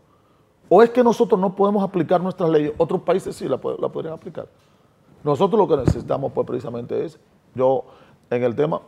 ¿O 0.69 0.83
es 0.83 0.91
que 0.91 1.03
nosotros 1.03 1.41
no 1.41 1.55
podemos 1.55 1.83
aplicar 1.83 2.21
nuestras 2.21 2.49
leyes? 2.51 2.73
Otros 2.79 3.03
países 3.03 3.35
sí 3.37 3.45
la, 3.49 3.61
la 3.79 3.89
podrían 3.89 4.15
aplicar. 4.15 4.47
Nosotros 5.25 5.59
lo 5.59 5.69
que 5.69 5.77
necesitamos, 5.85 6.33
pues, 6.33 6.47
precisamente 6.47 7.05
es, 7.05 7.19
yo, 7.55 7.85
en 8.31 8.43
el 8.43 8.55
tema, 8.55 8.81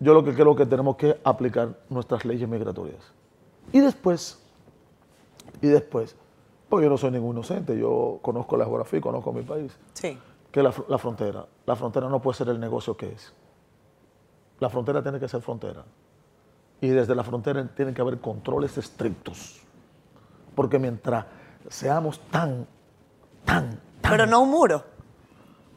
yo 0.00 0.14
lo 0.14 0.24
que 0.24 0.34
creo 0.34 0.54
que 0.56 0.64
tenemos 0.64 0.96
que 0.96 1.18
aplicar 1.24 1.76
nuestras 1.90 2.24
leyes 2.24 2.48
migratorias. 2.48 3.12
Y 3.72 3.80
después, 3.80 4.40
y 5.60 5.66
después, 5.66 6.16
porque 6.68 6.84
yo 6.84 6.90
no 6.90 6.96
soy 6.96 7.10
ningún 7.10 7.36
inocente, 7.36 7.76
yo 7.78 8.18
conozco 8.22 8.56
la 8.56 8.64
geografía 8.64 8.98
y 8.98 9.02
conozco 9.02 9.32
mi 9.32 9.42
país, 9.42 9.76
Sí. 9.92 10.16
que 10.50 10.62
la, 10.62 10.72
la 10.88 10.98
frontera, 10.98 11.46
la 11.66 11.76
frontera 11.76 12.08
no 12.08 12.20
puede 12.22 12.36
ser 12.38 12.48
el 12.48 12.60
negocio 12.60 12.96
que 12.96 13.10
es. 13.12 13.32
La 14.60 14.68
frontera 14.70 15.02
tiene 15.02 15.20
que 15.20 15.28
ser 15.28 15.40
frontera. 15.42 15.84
Y 16.80 16.88
desde 16.88 17.14
la 17.14 17.24
frontera 17.24 17.66
tienen 17.74 17.94
que 17.94 18.00
haber 18.00 18.20
controles 18.20 18.78
estrictos. 18.78 19.60
Porque 20.54 20.78
mientras 20.78 21.26
seamos 21.68 22.20
tan, 22.30 22.66
tan, 23.44 23.70
tan... 24.00 24.10
Pero 24.10 24.26
no 24.26 24.42
un 24.42 24.50
muro. 24.50 24.84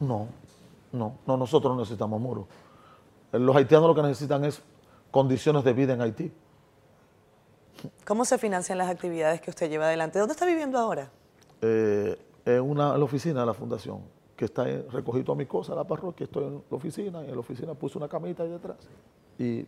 No, 0.00 0.28
no, 0.92 1.18
no, 1.26 1.36
nosotros 1.36 1.72
no 1.72 1.80
necesitamos 1.80 2.20
muros. 2.20 2.46
Los 3.32 3.54
haitianos 3.56 3.88
lo 3.88 3.94
que 3.94 4.02
necesitan 4.02 4.44
es 4.44 4.62
condiciones 5.10 5.64
de 5.64 5.72
vida 5.72 5.94
en 5.94 6.00
Haití. 6.02 6.32
¿Cómo 8.04 8.24
se 8.24 8.38
financian 8.38 8.78
las 8.78 8.88
actividades 8.88 9.40
que 9.40 9.50
usted 9.50 9.68
lleva 9.68 9.86
adelante? 9.86 10.18
¿Dónde 10.18 10.32
está 10.32 10.46
viviendo 10.46 10.78
ahora? 10.78 11.10
eh, 11.62 12.18
en, 12.44 12.60
una, 12.60 12.92
en 12.92 12.98
la 12.98 13.04
oficina 13.04 13.40
de 13.40 13.46
la 13.46 13.54
fundación, 13.54 14.00
que 14.36 14.46
está 14.46 14.68
en, 14.68 14.90
recogí 14.90 15.22
todas 15.22 15.38
mis 15.38 15.46
cosas, 15.46 15.76
la 15.76 15.84
parroquia, 15.84 16.24
estoy 16.24 16.44
en 16.44 16.62
la 16.68 16.76
oficina, 16.76 17.22
y 17.24 17.28
en 17.28 17.34
la 17.34 17.40
oficina 17.40 17.74
puse 17.74 17.96
una 17.96 18.08
camita 18.08 18.42
ahí 18.42 18.50
detrás. 18.50 18.76
Y 19.38 19.64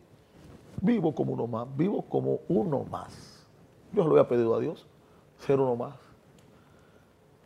vivo 0.81 1.14
como 1.14 1.33
uno 1.33 1.47
más, 1.47 1.66
vivo 1.77 2.03
como 2.03 2.41
uno 2.49 2.85
más. 2.91 3.47
Yo 3.93 4.03
se 4.03 4.09
lo 4.09 4.16
había 4.16 4.29
pedido 4.29 4.55
a 4.55 4.61
Dios, 4.61 4.87
ser 5.39 5.61
uno 5.61 5.77
más. 5.77 5.95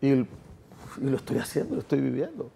Y, 0.01 0.13
y 0.13 0.27
lo 1.01 1.17
estoy 1.17 1.39
haciendo, 1.39 1.75
lo 1.75 1.81
estoy 1.81 2.01
viviendo. 2.01 2.51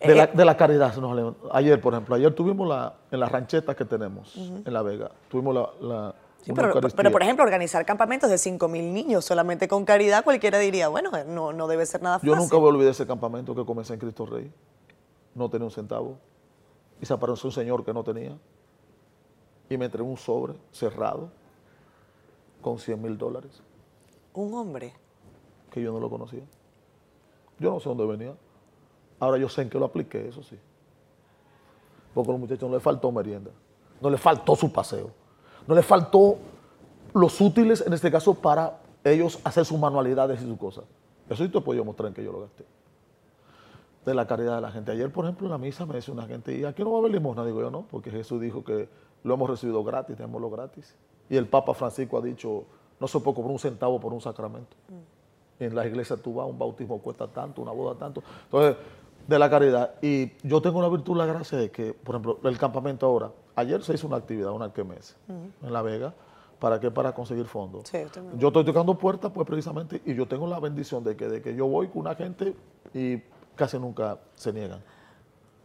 De, 0.00 0.14
la, 0.14 0.26
de 0.26 0.44
la 0.44 0.56
caridad. 0.56 0.94
se 0.94 1.00
nos 1.00 1.36
Ayer, 1.52 1.80
por 1.80 1.92
ejemplo, 1.92 2.14
ayer 2.14 2.34
tuvimos 2.34 2.66
la, 2.66 2.94
en 3.10 3.20
las 3.20 3.30
ranchetas 3.30 3.76
que 3.76 3.84
tenemos 3.84 4.34
en 4.36 4.72
La 4.72 4.82
Vega, 4.82 5.10
tuvimos 5.28 5.54
la... 5.54 5.70
la 5.80 6.14
Sí, 6.42 6.54
pero, 6.54 7.12
por 7.12 7.22
ejemplo, 7.22 7.44
organizar 7.44 7.84
campamentos 7.84 8.30
de 8.30 8.36
5.000 8.36 8.92
niños 8.92 9.26
solamente 9.26 9.68
con 9.68 9.84
caridad, 9.84 10.24
cualquiera 10.24 10.58
diría, 10.58 10.88
bueno, 10.88 11.10
no, 11.26 11.52
no 11.52 11.68
debe 11.68 11.84
ser 11.84 12.00
nada 12.00 12.16
fácil. 12.16 12.30
Yo 12.30 12.34
nunca 12.34 12.56
voy 12.56 12.70
a 12.70 12.70
olvidar 12.70 12.92
ese 12.92 13.06
campamento 13.06 13.54
que 13.54 13.62
comencé 13.66 13.92
en 13.92 14.00
Cristo 14.00 14.24
Rey. 14.24 14.50
No 15.34 15.50
tenía 15.50 15.66
un 15.66 15.70
centavo. 15.70 16.16
Y 16.98 17.04
se 17.04 17.12
apareció 17.12 17.48
un 17.48 17.52
señor 17.52 17.84
que 17.84 17.92
no 17.92 18.02
tenía. 18.02 18.38
Y 19.70 19.78
me 19.78 19.86
entregó 19.86 20.08
un 20.08 20.16
sobre 20.18 20.54
cerrado 20.72 21.30
con 22.60 22.78
100 22.78 23.00
mil 23.00 23.16
dólares, 23.16 23.62
Un 24.34 24.52
hombre. 24.52 24.92
que 25.70 25.80
yo 25.80 25.92
no 25.92 26.00
lo 26.00 26.10
conocía. 26.10 26.42
Yo 27.58 27.70
no 27.70 27.78
sé 27.80 27.88
dónde 27.88 28.04
venía. 28.04 28.34
Ahora 29.20 29.38
yo 29.38 29.48
sé 29.48 29.62
en 29.62 29.70
qué 29.70 29.78
lo 29.78 29.84
apliqué, 29.86 30.28
eso 30.28 30.42
sí. 30.42 30.58
Porque 32.12 32.30
a 32.30 32.32
los 32.32 32.40
muchachos 32.40 32.68
no 32.68 32.74
les 32.74 32.82
faltó 32.82 33.12
merienda. 33.12 33.52
No 34.00 34.10
les 34.10 34.20
faltó 34.20 34.56
su 34.56 34.72
paseo. 34.72 35.10
No 35.68 35.74
les 35.76 35.86
faltó 35.86 36.38
los 37.14 37.40
útiles, 37.40 37.84
en 37.86 37.92
este 37.92 38.10
caso, 38.10 38.34
para 38.34 38.80
ellos 39.04 39.38
hacer 39.44 39.64
sus 39.64 39.78
manualidades 39.78 40.42
y 40.42 40.44
sus 40.46 40.58
cosas. 40.58 40.84
Eso 41.28 41.44
sí 41.44 41.50
te 41.50 41.60
puedo 41.60 41.84
mostrar 41.84 42.08
en 42.08 42.14
que 42.14 42.24
yo 42.24 42.32
lo 42.32 42.40
gasté. 42.40 42.64
De 44.04 44.14
la 44.14 44.26
caridad 44.26 44.56
de 44.56 44.62
la 44.62 44.72
gente. 44.72 44.90
Ayer, 44.90 45.12
por 45.12 45.24
ejemplo, 45.24 45.46
en 45.46 45.52
la 45.52 45.58
misa 45.58 45.86
me 45.86 45.94
decía 45.94 46.12
una 46.12 46.26
gente, 46.26 46.56
¿y 46.56 46.64
aquí 46.64 46.82
no 46.82 46.90
va 46.90 46.96
a 46.96 47.00
haber 47.00 47.12
limosna? 47.12 47.44
Digo 47.44 47.60
yo, 47.60 47.70
no, 47.70 47.82
porque 47.82 48.10
Jesús 48.10 48.40
dijo 48.40 48.64
que 48.64 48.88
lo 49.24 49.34
hemos 49.34 49.50
recibido 49.50 49.82
gratis, 49.84 50.16
tenemos 50.16 50.40
lo 50.40 50.50
gratis. 50.50 50.94
Y 51.28 51.36
el 51.36 51.46
Papa 51.46 51.74
Francisco 51.74 52.18
ha 52.18 52.20
dicho, 52.20 52.64
no 52.98 53.06
se 53.08 53.20
puede 53.20 53.36
cobrar 53.36 53.52
un 53.52 53.58
centavo 53.58 54.00
por 54.00 54.12
un 54.12 54.20
sacramento. 54.20 54.76
En 55.58 55.74
las 55.74 55.86
iglesias 55.86 56.18
tú 56.22 56.34
vas, 56.34 56.48
un 56.48 56.58
bautismo 56.58 56.98
cuesta 57.00 57.26
tanto, 57.28 57.60
una 57.62 57.72
boda 57.72 57.94
tanto. 57.98 58.22
Entonces, 58.44 58.76
de 59.26 59.38
la 59.38 59.48
caridad. 59.50 59.94
Y 60.02 60.32
yo 60.42 60.60
tengo 60.62 60.80
la 60.82 60.88
virtud, 60.88 61.16
la 61.16 61.26
gracia 61.26 61.58
de 61.58 61.70
que, 61.70 61.92
por 61.92 62.14
ejemplo, 62.16 62.38
el 62.48 62.58
campamento 62.58 63.06
ahora, 63.06 63.30
ayer 63.56 63.82
se 63.82 63.94
hizo 63.94 64.06
una 64.06 64.16
actividad, 64.16 64.50
una 64.52 64.64
alquemes, 64.66 65.16
en 65.28 65.72
La 65.72 65.82
Vega. 65.82 66.14
¿Para 66.58 66.78
qué? 66.80 66.90
Para 66.90 67.12
conseguir 67.14 67.46
fondos. 67.46 67.88
Sí, 67.88 67.98
me- 67.98 68.38
Yo 68.38 68.48
estoy 68.48 68.64
tocando 68.64 68.94
puertas, 68.98 69.30
pues 69.32 69.46
precisamente, 69.46 70.02
y 70.04 70.14
yo 70.14 70.26
tengo 70.26 70.46
la 70.46 70.60
bendición 70.60 71.02
de 71.04 71.16
que, 71.16 71.26
de 71.28 71.40
que 71.40 71.54
yo 71.54 71.66
voy 71.66 71.88
con 71.88 72.02
una 72.02 72.14
gente 72.14 72.54
y 72.92 73.18
casi 73.54 73.78
nunca 73.78 74.18
se 74.34 74.52
niegan. 74.52 74.82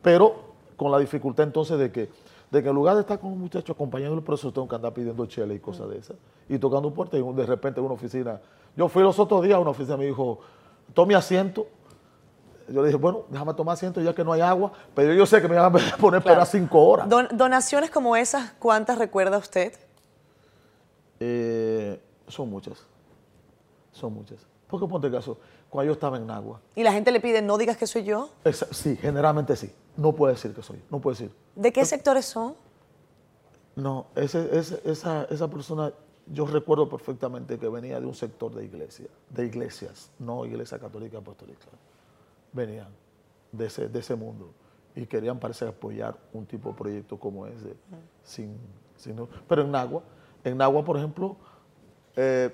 Pero 0.01 0.35
con 0.77 0.91
la 0.91 0.99
dificultad 0.99 1.45
entonces 1.45 1.77
de 1.79 1.91
que, 1.91 2.09
de 2.51 2.61
que 2.63 2.69
en 2.69 2.75
lugar 2.75 2.95
de 2.95 3.01
estar 3.01 3.19
con 3.19 3.31
un 3.31 3.39
muchacho 3.39 3.73
acompañándolo, 3.73 4.23
por 4.23 4.35
eso 4.35 4.51
tengo 4.53 4.67
que 4.67 4.75
andar 4.75 4.93
pidiendo 4.93 5.25
chela 5.25 5.53
y 5.53 5.59
cosas 5.59 5.89
de 5.89 5.97
esas. 5.97 6.15
Y 6.47 6.57
tocando 6.59 6.93
puertas, 6.93 7.19
y 7.19 7.33
de 7.33 7.45
repente 7.45 7.79
en 7.79 7.85
una 7.85 7.95
oficina. 7.95 8.39
Yo 8.77 8.87
fui 8.87 9.03
los 9.03 9.17
otros 9.19 9.41
días 9.43 9.55
a 9.55 9.59
una 9.59 9.71
oficina, 9.71 9.97
me 9.97 10.05
dijo, 10.05 10.39
tome 10.93 11.15
asiento. 11.15 11.67
Yo 12.67 12.81
le 12.81 12.87
dije, 12.87 12.97
bueno, 12.97 13.23
déjame 13.29 13.53
tomar 13.53 13.73
asiento 13.73 14.01
ya 14.01 14.13
que 14.13 14.23
no 14.23 14.33
hay 14.33 14.41
agua, 14.41 14.71
pero 14.95 15.13
yo 15.13 15.25
sé 15.25 15.41
que 15.41 15.47
me 15.47 15.55
van 15.55 15.65
a 15.65 15.71
poner 15.97 16.15
a 16.15 16.17
esperar 16.19 16.45
cinco 16.47 16.83
horas. 16.83 17.07
Don- 17.09 17.27
donaciones 17.31 17.89
como 17.91 18.15
esas, 18.15 18.51
¿cuántas 18.59 18.97
recuerda 18.97 19.37
usted? 19.37 19.73
Eh, 21.19 21.99
son 22.27 22.49
muchas. 22.49 22.83
Son 23.91 24.13
muchas. 24.13 24.39
Porque 24.67 24.87
ponte 24.87 25.09
caso, 25.11 25.37
cuando 25.69 25.87
yo 25.87 25.93
estaba 25.93 26.17
en 26.17 26.25
Nagua, 26.27 26.59
Y 26.75 26.83
la 26.83 26.91
gente 26.91 27.11
le 27.11 27.19
pide, 27.21 27.41
no 27.41 27.57
digas 27.57 27.77
que 27.77 27.87
soy 27.87 28.03
yo. 28.03 28.29
esa- 28.43 28.67
sí, 28.73 28.97
generalmente 28.97 29.55
sí. 29.55 29.71
No 29.97 30.13
puede 30.13 30.33
decir 30.33 30.53
que 30.53 30.61
soy, 30.61 30.81
no 30.89 30.99
puede 30.99 31.15
decir. 31.17 31.31
¿De 31.55 31.71
qué 31.71 31.85
sectores 31.85 32.25
son? 32.25 32.55
No, 33.75 34.07
ese, 34.15 34.57
ese- 34.57 34.81
esa, 34.85 35.23
esa 35.25 35.49
persona, 35.49 35.91
yo 36.27 36.45
recuerdo 36.45 36.87
perfectamente 36.89 37.57
que 37.59 37.67
venía 37.67 37.99
de 37.99 38.05
un 38.05 38.15
sector 38.15 38.53
de 38.53 38.65
iglesia, 38.65 39.07
de 39.29 39.45
iglesias, 39.45 40.09
no 40.19 40.45
iglesia 40.45 40.79
católica 40.79 41.17
apostólica. 41.17 41.67
Venían 42.53 42.87
de 43.51 43.65
ese, 43.65 43.87
de 43.89 43.99
ese 43.99 44.15
mundo 44.15 44.49
y 44.95 45.05
querían 45.05 45.39
parece 45.39 45.67
apoyar 45.67 46.15
un 46.33 46.45
tipo 46.45 46.69
de 46.69 46.75
proyecto 46.75 47.17
como 47.19 47.45
ese. 47.47 47.75
Sin, 48.23 48.57
sin- 48.95 49.27
pero 49.47 49.61
en 49.61 49.71
Nagua, 49.71 50.03
en 50.43 50.57
Nagua, 50.57 50.83
por 50.85 50.97
ejemplo, 50.97 51.35
eh, 52.15 52.53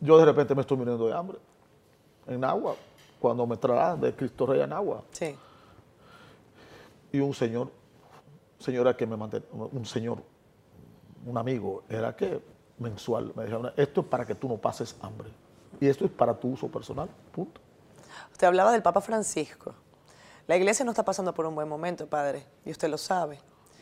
yo 0.00 0.18
de 0.18 0.24
repente 0.24 0.54
me 0.54 0.60
estoy 0.62 0.76
muriendo 0.76 1.06
de 1.06 1.14
hambre. 1.14 1.38
En 2.26 2.40
Nagua, 2.40 2.74
cuando 3.20 3.46
me 3.46 3.56
trasladan 3.56 4.00
de 4.00 4.14
Cristo 4.14 4.44
Rey 4.46 4.60
a 4.60 4.66
Nagua, 4.66 5.02
Sí. 5.12 5.36
Y 7.12 7.20
un 7.20 7.34
señor, 7.34 7.70
señora 8.58 8.96
que 8.96 9.06
me 9.06 9.16
mantenía, 9.16 9.48
un 9.52 9.84
señor, 9.86 10.18
un 11.24 11.36
amigo, 11.38 11.82
era 11.88 12.14
que 12.14 12.40
mensual, 12.78 13.32
me 13.34 13.44
dijeron, 13.44 13.72
esto 13.76 14.00
es 14.02 14.06
para 14.06 14.24
que 14.26 14.34
tú 14.34 14.48
no 14.48 14.56
pases 14.56 14.96
hambre. 15.00 15.30
Y 15.80 15.86
esto 15.86 16.04
es 16.04 16.10
para 16.10 16.34
tu 16.38 16.48
uso 16.48 16.68
personal, 16.68 17.08
punto. 17.32 17.60
Usted 18.32 18.46
hablaba 18.46 18.72
del 18.72 18.82
Papa 18.82 19.00
Francisco. 19.00 19.74
La 20.46 20.56
iglesia 20.56 20.84
no 20.84 20.92
está 20.92 21.04
pasando 21.04 21.34
por 21.34 21.44
un 21.46 21.54
buen 21.54 21.68
momento, 21.68 22.06
padre, 22.06 22.44
y 22.64 22.70
usted 22.70 22.88
lo 22.88 22.98
sabe. 22.98 23.38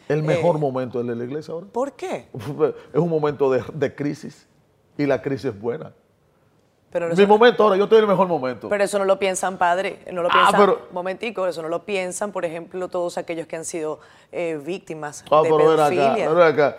El 0.09 0.23
mejor 0.23 0.57
Eh, 0.57 0.59
momento 0.59 1.03
de 1.03 1.15
la 1.17 1.25
iglesia 1.25 1.53
ahora 1.53 1.67
¿Por 1.67 1.93
qué? 1.93 2.29
es 2.93 2.99
un 3.01 3.09
momento 3.09 3.51
de, 3.51 3.63
de 3.73 3.95
crisis 3.95 4.47
y 4.97 5.05
la 5.07 5.21
crisis 5.21 5.47
es 5.47 5.61
buena. 5.61 5.93
Pero 6.91 7.09
Mi 7.15 7.27
momento 7.27 7.63
ahora, 7.65 7.77
yo 7.77 7.85
estoy 7.85 7.99
en 7.99 8.05
el 8.05 8.11
mejor 8.11 8.29
momento. 8.29 8.69
pero 8.69 8.85
eso 8.85 8.99
no 8.99 9.05
lo 9.05 9.19
piensan, 9.19 9.59
padre. 9.59 10.01
No 10.13 10.23
lo 10.23 10.29
Ah, 10.29 10.33
piensan. 10.33 10.61
pero- 10.61 10.87
Momentico, 10.93 11.47
eso 11.47 11.61
no 11.63 11.69
lo 11.69 11.85
piensan, 11.85 12.33
por 12.33 12.45
ejemplo, 12.45 12.89
todos 12.89 13.19
aquellos 13.19 13.47
que 13.47 13.57
han 13.57 13.65
sido 13.65 13.99
eh, 14.33 14.61
víctimas 14.65 15.25
Ah, 15.31 15.43
de 15.43 15.51
pero 15.51 15.57
ven 15.57 15.81
acá, 15.81 15.89
pedofilia. 15.91 16.29
ven 16.33 16.43
acá. 16.43 16.77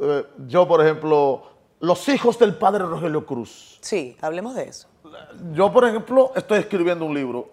Eh, 0.00 0.26
yo, 0.46 0.68
por 0.68 0.80
ejemplo, 0.84 1.42
los 1.80 2.08
hijos 2.08 2.38
del 2.38 2.54
padre 2.56 2.84
Rogelio 2.84 3.24
Cruz. 3.26 3.78
Sí, 3.80 4.16
hablemos 4.20 4.54
de 4.54 4.64
eso. 4.68 4.86
Yo, 5.52 5.72
por 5.72 5.84
ejemplo, 5.86 6.32
estoy 6.36 6.58
escribiendo 6.60 7.04
un 7.04 7.14
libro. 7.14 7.48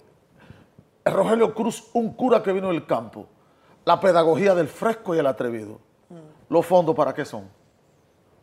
Rogelio 1.06 1.54
Cruz, 1.54 1.90
un 1.94 2.14
cura 2.14 2.44
que 2.44 2.52
vino 2.52 2.70
del 2.70 2.86
campo. 2.86 3.26
La 3.86 4.00
pedagogía 4.00 4.54
del 4.56 4.68
fresco 4.68 5.16
y 5.16 5.20
el 5.20 5.28
atrevido. 5.28 5.80
¿Los 6.50 6.66
fondos 6.66 6.96
para 6.96 7.14
qué 7.14 7.24
son? 7.26 7.48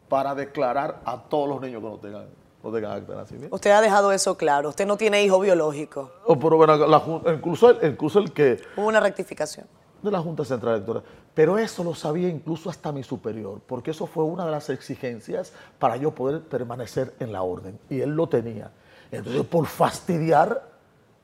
Para 0.09 0.35
declarar 0.35 1.01
a 1.05 1.21
todos 1.23 1.49
los 1.49 1.61
niños 1.61 1.83
que 1.83 1.89
no 1.89 1.97
tengan, 1.99 2.27
tengan 2.71 2.93
acta 2.93 3.13
de 3.13 3.19
nacimiento. 3.19 3.57
Usted 3.57 3.71
ha 3.71 3.81
dejado 3.81 4.13
eso 4.13 4.37
claro. 4.37 4.69
Usted 4.69 4.87
no 4.87 4.97
tiene 4.97 5.25
hijo 5.25 5.41
biológico. 5.41 6.13
Oh, 6.27 6.39
pero 6.39 6.57
bueno, 6.57 6.77
la 6.77 7.03
incluso, 7.35 7.71
el, 7.71 7.91
incluso 7.91 8.19
el 8.19 8.33
que 8.33 8.61
Hubo 8.77 8.87
una 8.87 9.01
rectificación. 9.01 9.67
de 10.03 10.11
la 10.11 10.21
Junta 10.21 10.45
Central 10.45 10.75
Electoral. 10.75 11.03
Pero 11.35 11.57
eso 11.59 11.83
lo 11.83 11.95
sabía 11.95 12.29
incluso 12.29 12.69
hasta 12.69 12.93
mi 12.93 13.03
superior, 13.03 13.61
porque 13.67 13.91
eso 13.93 14.07
fue 14.07 14.23
una 14.25 14.45
de 14.45 14.51
las 14.51 14.69
exigencias 14.69 15.53
para 15.79 15.97
yo 15.97 16.11
poder 16.11 16.43
permanecer 16.43 17.15
en 17.21 17.33
la 17.33 17.43
orden. 17.43 17.79
Y 17.89 18.01
él 18.01 18.11
lo 18.11 18.29
tenía. 18.29 18.71
Entonces, 19.11 19.45
por 19.47 19.67
fastidiar, 19.67 20.71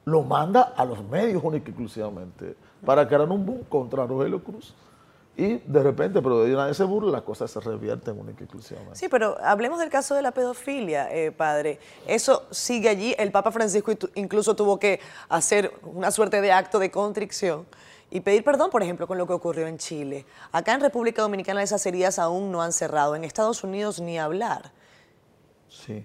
lo 0.06 0.22
manda 0.22 0.62
a 0.76 0.84
los 0.86 1.04
medios 1.04 1.42
única 1.44 1.66
y 1.68 1.70
exclusivamente, 1.72 2.56
para 2.84 3.06
que 3.06 3.14
hagan 3.14 3.30
un 3.30 3.44
boom 3.44 3.64
contra 3.68 4.06
Rogelio 4.06 4.42
Cruz. 4.42 4.74
Y 5.38 5.58
de 5.58 5.82
repente, 5.84 6.20
pero 6.20 6.42
de 6.42 6.52
nadie 6.52 6.74
se 6.74 6.82
burla, 6.82 7.12
las 7.12 7.22
cosas 7.22 7.48
se 7.48 7.60
revierten 7.60 8.18
única 8.18 8.40
y 8.40 8.42
exclusivamente. 8.42 8.96
Sí, 8.98 9.08
pero 9.08 9.36
hablemos 9.40 9.78
del 9.78 9.88
caso 9.88 10.16
de 10.16 10.20
la 10.20 10.32
pedofilia, 10.32 11.14
eh, 11.14 11.30
padre. 11.30 11.78
Eso 12.08 12.48
sigue 12.50 12.88
allí. 12.88 13.14
El 13.16 13.30
Papa 13.30 13.52
Francisco 13.52 13.92
incluso 14.16 14.56
tuvo 14.56 14.80
que 14.80 14.98
hacer 15.28 15.72
una 15.84 16.10
suerte 16.10 16.40
de 16.40 16.50
acto 16.50 16.80
de 16.80 16.90
contrición 16.90 17.66
y 18.10 18.18
pedir 18.18 18.42
perdón, 18.42 18.70
por 18.70 18.82
ejemplo, 18.82 19.06
con 19.06 19.16
lo 19.16 19.28
que 19.28 19.32
ocurrió 19.32 19.68
en 19.68 19.78
Chile. 19.78 20.26
Acá 20.50 20.74
en 20.74 20.80
República 20.80 21.22
Dominicana 21.22 21.62
esas 21.62 21.86
heridas 21.86 22.18
aún 22.18 22.50
no 22.50 22.60
han 22.60 22.72
cerrado. 22.72 23.14
En 23.14 23.22
Estados 23.22 23.62
Unidos 23.62 24.00
ni 24.00 24.18
hablar. 24.18 24.72
Sí, 25.68 26.04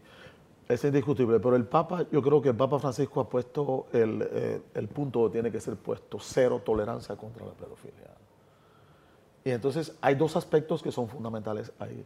es 0.67 0.83
indiscutible, 0.83 1.39
pero 1.39 1.55
el 1.55 1.65
Papa, 1.65 2.05
yo 2.11 2.21
creo 2.21 2.39
que 2.39 2.49
el 2.49 2.55
Papa 2.55 2.77
Francisco 2.77 3.19
ha 3.19 3.27
puesto 3.27 3.87
el, 3.93 4.29
eh, 4.31 4.61
el 4.75 4.87
punto 4.89 5.25
que 5.25 5.31
tiene 5.31 5.51
que 5.51 5.59
ser 5.59 5.75
puesto, 5.75 6.19
cero 6.19 6.61
tolerancia 6.63 7.15
contra 7.15 7.47
la 7.47 7.53
pedofilia. 7.53 8.13
Y 9.45 9.51
entonces 9.51 9.95
hay 10.01 10.15
dos 10.15 10.35
aspectos 10.35 10.81
que 10.81 10.91
son 10.91 11.07
fundamentales 11.07 11.71
ahí. 11.79 12.05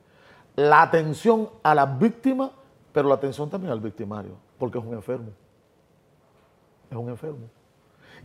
La 0.56 0.82
atención 0.82 1.50
a 1.62 1.76
la 1.76 1.86
víctima, 1.86 2.52
pero 2.92 3.10
la 3.10 3.16
atención 3.16 3.50
también 3.50 3.72
al 3.72 3.80
victimario, 3.80 4.34
porque 4.58 4.80
es 4.80 4.84
un 4.84 4.94
enfermo. 4.94 5.30
Es 6.90 6.98
un 6.98 7.10
enfermo. 7.10 7.50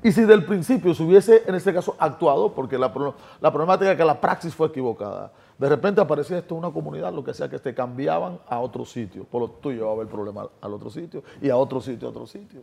Y 0.03 0.11
si 0.11 0.23
del 0.23 0.45
principio 0.45 0.95
se 0.95 1.03
hubiese, 1.03 1.43
en 1.47 1.55
este 1.55 1.73
caso, 1.73 1.95
actuado, 1.99 2.53
porque 2.55 2.79
la, 2.79 2.93
la 3.41 3.53
problemática 3.53 3.93
es 3.93 3.97
que 3.97 4.05
la 4.05 4.21
praxis 4.21 4.55
fue 4.55 4.69
equivocada, 4.69 5.31
de 5.59 5.69
repente 5.69 6.01
aparecía 6.01 6.39
esto 6.39 6.55
en 6.55 6.59
una 6.59 6.73
comunidad, 6.73 7.13
lo 7.13 7.23
que 7.23 7.33
sea 7.35 7.49
que 7.49 7.59
te 7.59 7.73
cambiaban 7.73 8.41
a 8.49 8.59
otro 8.59 8.85
sitio, 8.85 9.25
por 9.25 9.43
lo 9.43 9.51
tú 9.51 9.71
llevabas 9.71 10.01
el 10.01 10.09
problema 10.09 10.49
al 10.61 10.73
otro 10.73 10.91
sitio 10.91 11.23
y 11.41 11.51
a 11.51 11.57
otro 11.57 11.81
sitio, 11.81 12.09
a 12.09 12.11
otro 12.11 12.27
sitio. 12.27 12.63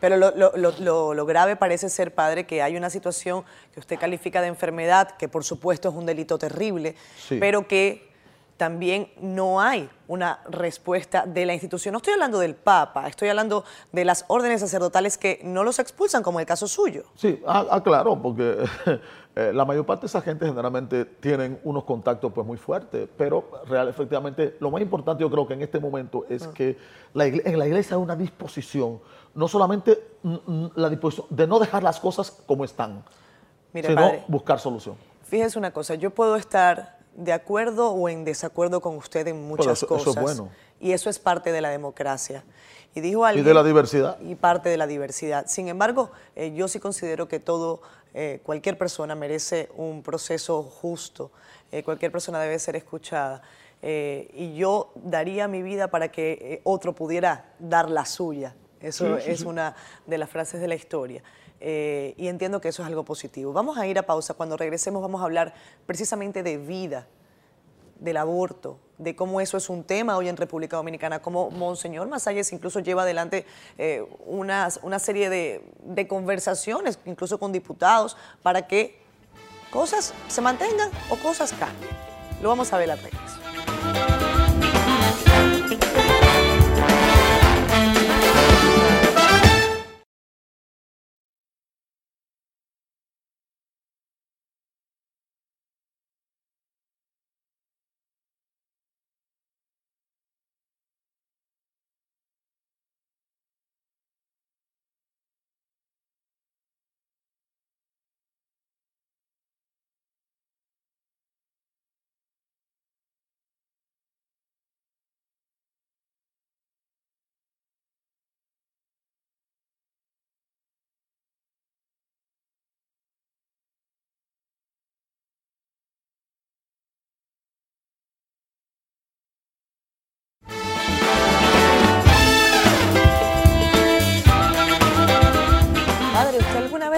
Pero 0.00 0.16
lo, 0.16 0.30
lo- 0.36 0.52
lo- 0.56 0.74
lo- 0.78 1.14
lo 1.14 1.26
grave 1.26 1.56
parece 1.56 1.88
ser, 1.88 2.14
padre, 2.14 2.46
que 2.46 2.62
hay 2.62 2.76
una 2.76 2.90
situación 2.90 3.44
que 3.74 3.80
usted 3.80 3.98
califica 3.98 4.40
de 4.40 4.48
enfermedad, 4.48 5.16
que 5.16 5.28
por 5.28 5.44
supuesto 5.44 5.88
es 5.88 5.94
un 5.94 6.06
delito 6.06 6.38
terrible, 6.38 6.94
Sí. 7.26 7.38
pero 7.40 7.66
que 7.66 8.06
también 8.56 9.12
no 9.20 9.60
hay 9.60 9.88
una 10.08 10.40
respuesta 10.50 11.24
de 11.26 11.46
la 11.46 11.52
institución. 11.54 11.92
No 11.92 11.98
estoy 11.98 12.14
hablando 12.14 12.40
del 12.40 12.56
Papa, 12.56 13.06
estoy 13.06 13.28
hablando 13.28 13.64
de 13.92 14.04
las 14.04 14.24
órdenes 14.26 14.60
sacerdotales 14.62 15.16
que 15.16 15.40
no 15.44 15.62
los 15.62 15.78
expulsan, 15.78 16.24
como 16.24 16.40
el 16.40 16.46
caso 16.46 16.66
suyo. 16.66 17.04
Sí, 17.14 17.40
ah, 17.46 17.64
ah, 17.70 17.82
claro, 17.82 18.20
porque 18.20 18.56
eh, 19.40 19.52
la 19.54 19.64
mayor 19.64 19.86
parte 19.86 20.02
de 20.02 20.06
esa 20.08 20.20
gente 20.20 20.46
generalmente 20.46 21.04
tienen 21.04 21.60
unos 21.62 21.84
contactos 21.84 22.32
pues 22.32 22.44
muy 22.44 22.56
fuertes, 22.56 23.08
pero 23.16 23.44
real, 23.66 23.88
efectivamente 23.88 24.56
lo 24.58 24.70
más 24.70 24.82
importante 24.82 25.20
yo 25.22 25.30
creo 25.30 25.46
que 25.46 25.54
en 25.54 25.62
este 25.62 25.78
momento 25.78 26.26
es 26.28 26.46
que 26.48 26.76
la 27.14 27.26
en 27.26 27.56
la 27.58 27.66
iglesia 27.66 27.96
hay 27.96 28.02
una 28.02 28.16
disposición, 28.16 29.00
no 29.34 29.46
solamente 29.46 29.96
la 30.74 30.88
disposición 30.90 31.26
de 31.30 31.46
no 31.46 31.58
dejar 31.60 31.82
las 31.84 32.00
cosas 32.00 32.30
como 32.46 32.64
están, 32.64 33.04
Mire, 33.72 33.88
sino 33.90 34.00
padre, 34.00 34.24
buscar 34.26 34.58
solución. 34.58 34.96
fíjese 35.22 35.56
una 35.58 35.72
cosa, 35.72 35.94
yo 35.94 36.10
puedo 36.10 36.34
estar 36.34 36.98
de 37.14 37.32
acuerdo 37.32 37.90
o 37.92 38.08
en 38.08 38.24
desacuerdo 38.24 38.80
con 38.80 38.96
usted 38.96 39.26
en 39.28 39.46
muchas 39.46 39.66
eso- 39.82 39.86
eso 39.86 39.96
es 39.96 40.04
cosas. 40.04 40.22
bueno. 40.22 40.48
Y 40.80 40.92
eso 40.92 41.10
es 41.10 41.18
parte 41.18 41.50
de 41.52 41.60
la 41.60 41.70
democracia. 41.70 42.44
Y 42.94 43.00
dijo 43.00 43.28
Y 43.32 43.42
de 43.42 43.52
la 43.54 43.62
diversidad. 43.64 44.18
y 44.20 44.34
parte 44.36 44.68
de 44.68 44.76
la 44.76 44.86
diversidad. 44.86 45.46
Sin 45.46 45.66
embargo, 45.68 46.10
eh, 46.36 46.52
yo 46.54 46.68
sí 46.68 46.78
considero 46.80 47.26
que 47.28 47.38
todo, 47.40 47.80
eh, 48.14 48.40
cualquier 48.42 48.78
persona 48.78 49.14
merece 49.14 49.68
un 49.76 50.02
proceso 50.02 50.62
justo, 50.62 51.30
eh, 51.70 51.82
cualquier 51.82 52.10
persona 52.12 52.40
debe 52.40 52.58
ser 52.58 52.76
escuchada. 52.76 53.42
eh, 53.80 54.28
y 54.34 54.56
yo 54.56 54.90
daría 54.96 55.46
mi 55.46 55.62
vida 55.62 55.88
para 55.88 56.10
que 56.10 56.60
otro 56.64 56.94
pudiera 56.94 57.54
dar 57.60 57.88
la 57.88 58.04
suya. 58.04 58.56
Eso 58.80 59.16
es 59.18 59.42
una 59.42 59.76
de 60.06 60.18
las 60.18 60.28
frases 60.28 60.60
de 60.60 60.66
la 60.66 60.74
historia. 60.74 61.22
Y 61.60 62.26
entiendo 62.26 62.60
que 62.60 62.68
eso 62.68 62.82
es 62.82 62.88
algo 62.88 63.04
positivo. 63.04 63.52
Vamos 63.52 63.78
a 63.78 63.86
ir 63.86 63.98
a 63.98 64.02
pausa. 64.02 64.34
Cuando 64.34 64.56
regresemos 64.56 65.00
vamos 65.00 65.20
a 65.20 65.24
hablar 65.24 65.54
precisamente 65.86 66.42
de 66.42 66.58
vida, 66.58 67.06
del 68.00 68.16
aborto, 68.16 68.78
de 68.98 69.16
cómo 69.16 69.40
eso 69.40 69.56
es 69.56 69.68
un 69.68 69.84
tema 69.84 70.16
hoy 70.16 70.28
en 70.28 70.36
República 70.36 70.76
Dominicana, 70.76 71.20
cómo 71.20 71.50
Monseñor 71.50 72.08
Masalles 72.08 72.52
incluso 72.52 72.80
lleva 72.80 73.02
adelante 73.02 73.46
eh, 73.78 74.04
una 74.26 74.98
serie 74.98 75.30
de, 75.30 75.64
de 75.82 76.06
conversaciones, 76.08 76.98
incluso 77.06 77.38
con 77.38 77.52
diputados, 77.52 78.16
para 78.42 78.66
que 78.66 78.98
cosas 79.70 80.14
se 80.28 80.40
mantengan 80.40 80.90
o 81.10 81.16
cosas 81.16 81.52
cambien. 81.52 81.96
Lo 82.42 82.48
vamos 82.48 82.72
a 82.72 82.78
ver 82.78 82.90
al 82.90 82.98
regreso. 82.98 84.27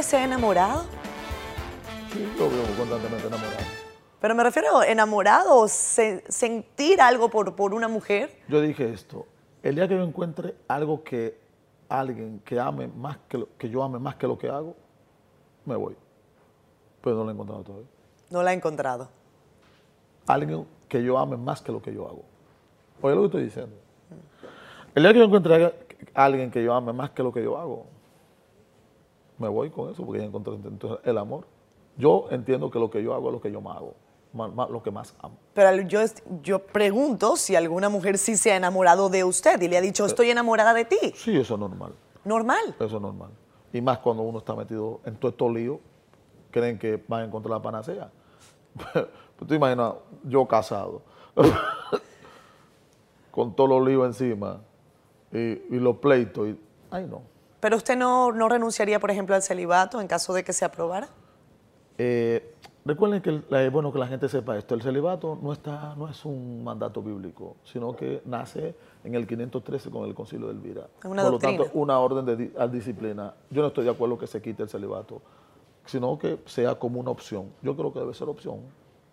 Vez 0.01 0.07
se 0.07 0.17
ha 0.17 0.25
enamorado? 0.25 0.85
Sí, 2.13 2.27
yo 2.39 2.49
vivo 2.49 2.63
constantemente 2.79 3.27
enamorado. 3.27 3.65
Pero 4.21 4.35
me 4.35 4.43
refiero 4.43 4.79
a 4.79 4.87
enamorado 4.87 5.69
se- 5.69 6.25
sentir 6.29 7.01
algo 7.03 7.29
por, 7.31 7.55
por 7.55 7.75
una 7.75 7.87
mujer. 7.87 8.35
Yo 8.49 8.61
dije 8.63 8.91
esto, 8.93 9.27
el 9.63 9.75
día 9.75 9.87
que 9.89 9.95
yo 9.97 10.03
encuentre 10.03 10.55
algo 10.69 11.05
que 11.05 11.39
alguien 11.91 12.41
que 12.47 12.59
ame 12.59 12.89
más 12.89 13.19
que, 13.29 13.39
lo- 13.39 13.49
que 13.59 13.69
yo 13.69 13.83
ame 13.83 13.99
más 13.99 14.15
que 14.17 14.27
lo 14.27 14.39
que 14.39 14.49
hago, 14.49 14.75
me 15.67 15.77
voy. 15.77 15.95
Pero 17.03 17.17
no 17.17 17.25
lo 17.25 17.31
he 17.31 17.35
encontrado 17.35 17.63
todavía. 17.63 17.89
No 18.31 18.43
la 18.43 18.53
he 18.53 18.57
encontrado. 18.57 19.09
alguien 20.27 20.67
que 20.89 21.03
yo 21.03 21.19
ame 21.19 21.37
más 21.37 21.61
que 21.61 21.73
lo 21.73 21.83
que 21.83 21.93
yo 21.93 22.07
hago. 22.07 22.23
Oye 23.03 23.15
lo 23.15 23.21
que 23.23 23.27
estoy 23.27 23.43
diciendo. 23.45 23.77
El 24.95 25.03
día 25.03 25.13
que 25.13 25.19
yo 25.19 25.25
encuentre 25.27 25.75
a 26.15 26.25
alguien 26.25 26.51
que 26.51 26.63
yo 26.65 26.73
ame 26.75 26.93
más 26.95 27.11
que 27.11 27.23
lo 27.23 27.33
que 27.33 27.43
yo 27.43 27.59
hago, 27.59 27.87
me 29.41 29.49
voy 29.49 29.71
con 29.71 29.91
eso, 29.91 30.05
porque 30.05 30.21
ya 30.21 30.27
encontré 30.27 30.55
entonces, 30.55 31.01
el 31.05 31.19
amor. 31.19 31.47
Yo 31.97 32.27
entiendo 32.31 32.71
que 32.71 32.79
lo 32.79 32.89
que 32.91 33.03
yo 33.03 33.13
hago 33.15 33.29
es 33.29 33.35
lo 33.35 33.41
que 33.41 33.51
yo 33.51 33.61
más 33.61 33.77
hago, 33.79 33.95
más- 34.33 34.55
más- 34.55 34.71
lo 34.71 34.83
que 34.83 34.91
más 34.91 35.15
amo. 35.21 35.37
Pero 35.55 35.83
yo, 35.83 36.01
yo 36.43 36.61
pregunto 36.61 37.37
si 37.37 37.57
alguna 37.57 37.89
mujer 37.89 38.17
sí 38.19 38.37
se 38.37 38.53
ha 38.53 38.57
enamorado 38.57 39.09
de 39.09 39.25
usted 39.25 39.61
y 39.61 39.69
le 39.69 39.77
ha 39.77 39.81
dicho, 39.81 40.07
estoy 40.07 40.31
enamorada 40.31 40.73
de 40.73 40.85
ti. 40.85 40.99
Sí, 41.17 41.37
eso 41.37 41.55
es 41.55 41.61
normal, 41.61 41.93
Normal. 42.25 42.75
eso 42.79 42.97
es 42.97 43.03
normal. 43.03 43.31
Y 43.73 43.81
más 43.81 43.99
cuando 43.99 44.23
uno 44.23 44.39
está 44.39 44.55
metido 44.55 45.01
en 45.05 45.17
todo 45.17 45.31
estos 45.31 45.53
líos, 45.53 45.79
creen 46.51 46.79
que 46.79 47.03
van 47.09 47.23
a 47.23 47.25
encontrar 47.25 47.51
la 47.57 47.63
panacea. 47.63 48.11
Pues 49.41 49.49
tú 49.49 49.55
imaginas, 49.55 49.95
yo 50.25 50.47
casado, 50.47 51.01
con 53.31 53.55
todos 53.55 53.71
los 53.71 53.87
líos 53.87 54.07
encima 54.07 54.61
y, 55.33 55.39
y 55.39 55.79
los 55.81 55.97
pleitos. 55.97 56.49
Y, 56.49 56.61
ay, 56.91 57.07
no. 57.07 57.23
Pero 57.61 57.77
usted 57.77 57.97
no, 57.97 58.33
no 58.33 58.49
renunciaría, 58.49 58.99
por 59.01 59.11
ejemplo, 59.11 59.35
al 59.35 59.43
celibato 59.43 60.01
en 60.01 60.07
caso 60.09 60.33
de 60.33 60.43
que 60.45 60.53
se 60.53 60.65
aprobara. 60.65 61.09
Eh, 61.99 62.55
recuerden 62.85 63.21
que, 63.21 63.43
la- 63.51 63.63
es 63.63 63.71
bueno 63.71 63.93
que 63.93 63.99
la 63.99 64.07
gente 64.07 64.29
sepa 64.29 64.57
esto, 64.57 64.75
el 64.75 64.83
celibato 64.83 65.39
no, 65.43 65.53
está, 65.53 65.95
no 65.97 66.09
es 66.09 66.25
un 66.25 66.65
mandato 66.65 67.03
bíblico, 67.03 67.57
sino 67.65 67.95
que 67.95 68.23
nace 68.25 68.75
en 69.05 69.15
el 69.15 69.27
513 69.27 69.91
con 69.91 70.07
el 70.09 70.15
concilio 70.15 70.47
de 70.47 70.55
Elvira. 70.55 70.87
Una 71.05 71.23
Por 71.23 71.33
doctrina. 71.33 71.59
lo 71.59 71.65
tanto, 71.65 71.79
una 71.79 71.99
orden 71.99 72.25
de 72.25 72.53
a 72.59 72.67
disciplina. 72.67 73.35
Yo 73.51 73.61
no 73.63 73.69
estoy 73.69 73.85
de 73.85 73.91
acuerdo 73.91 74.17
que 74.17 74.27
se 74.27 74.41
quite 74.41 74.63
el 74.63 74.69
celibato, 74.71 75.21
sino 75.85 76.19
que 76.19 76.39
sea 76.47 76.75
como 76.77 77.01
una 77.01 77.11
opción. 77.11 77.51
Yo 77.63 77.77
creo 77.77 77.93
que 77.93 77.99
debe 78.01 78.15
ser 78.15 78.29
opción 78.29 78.61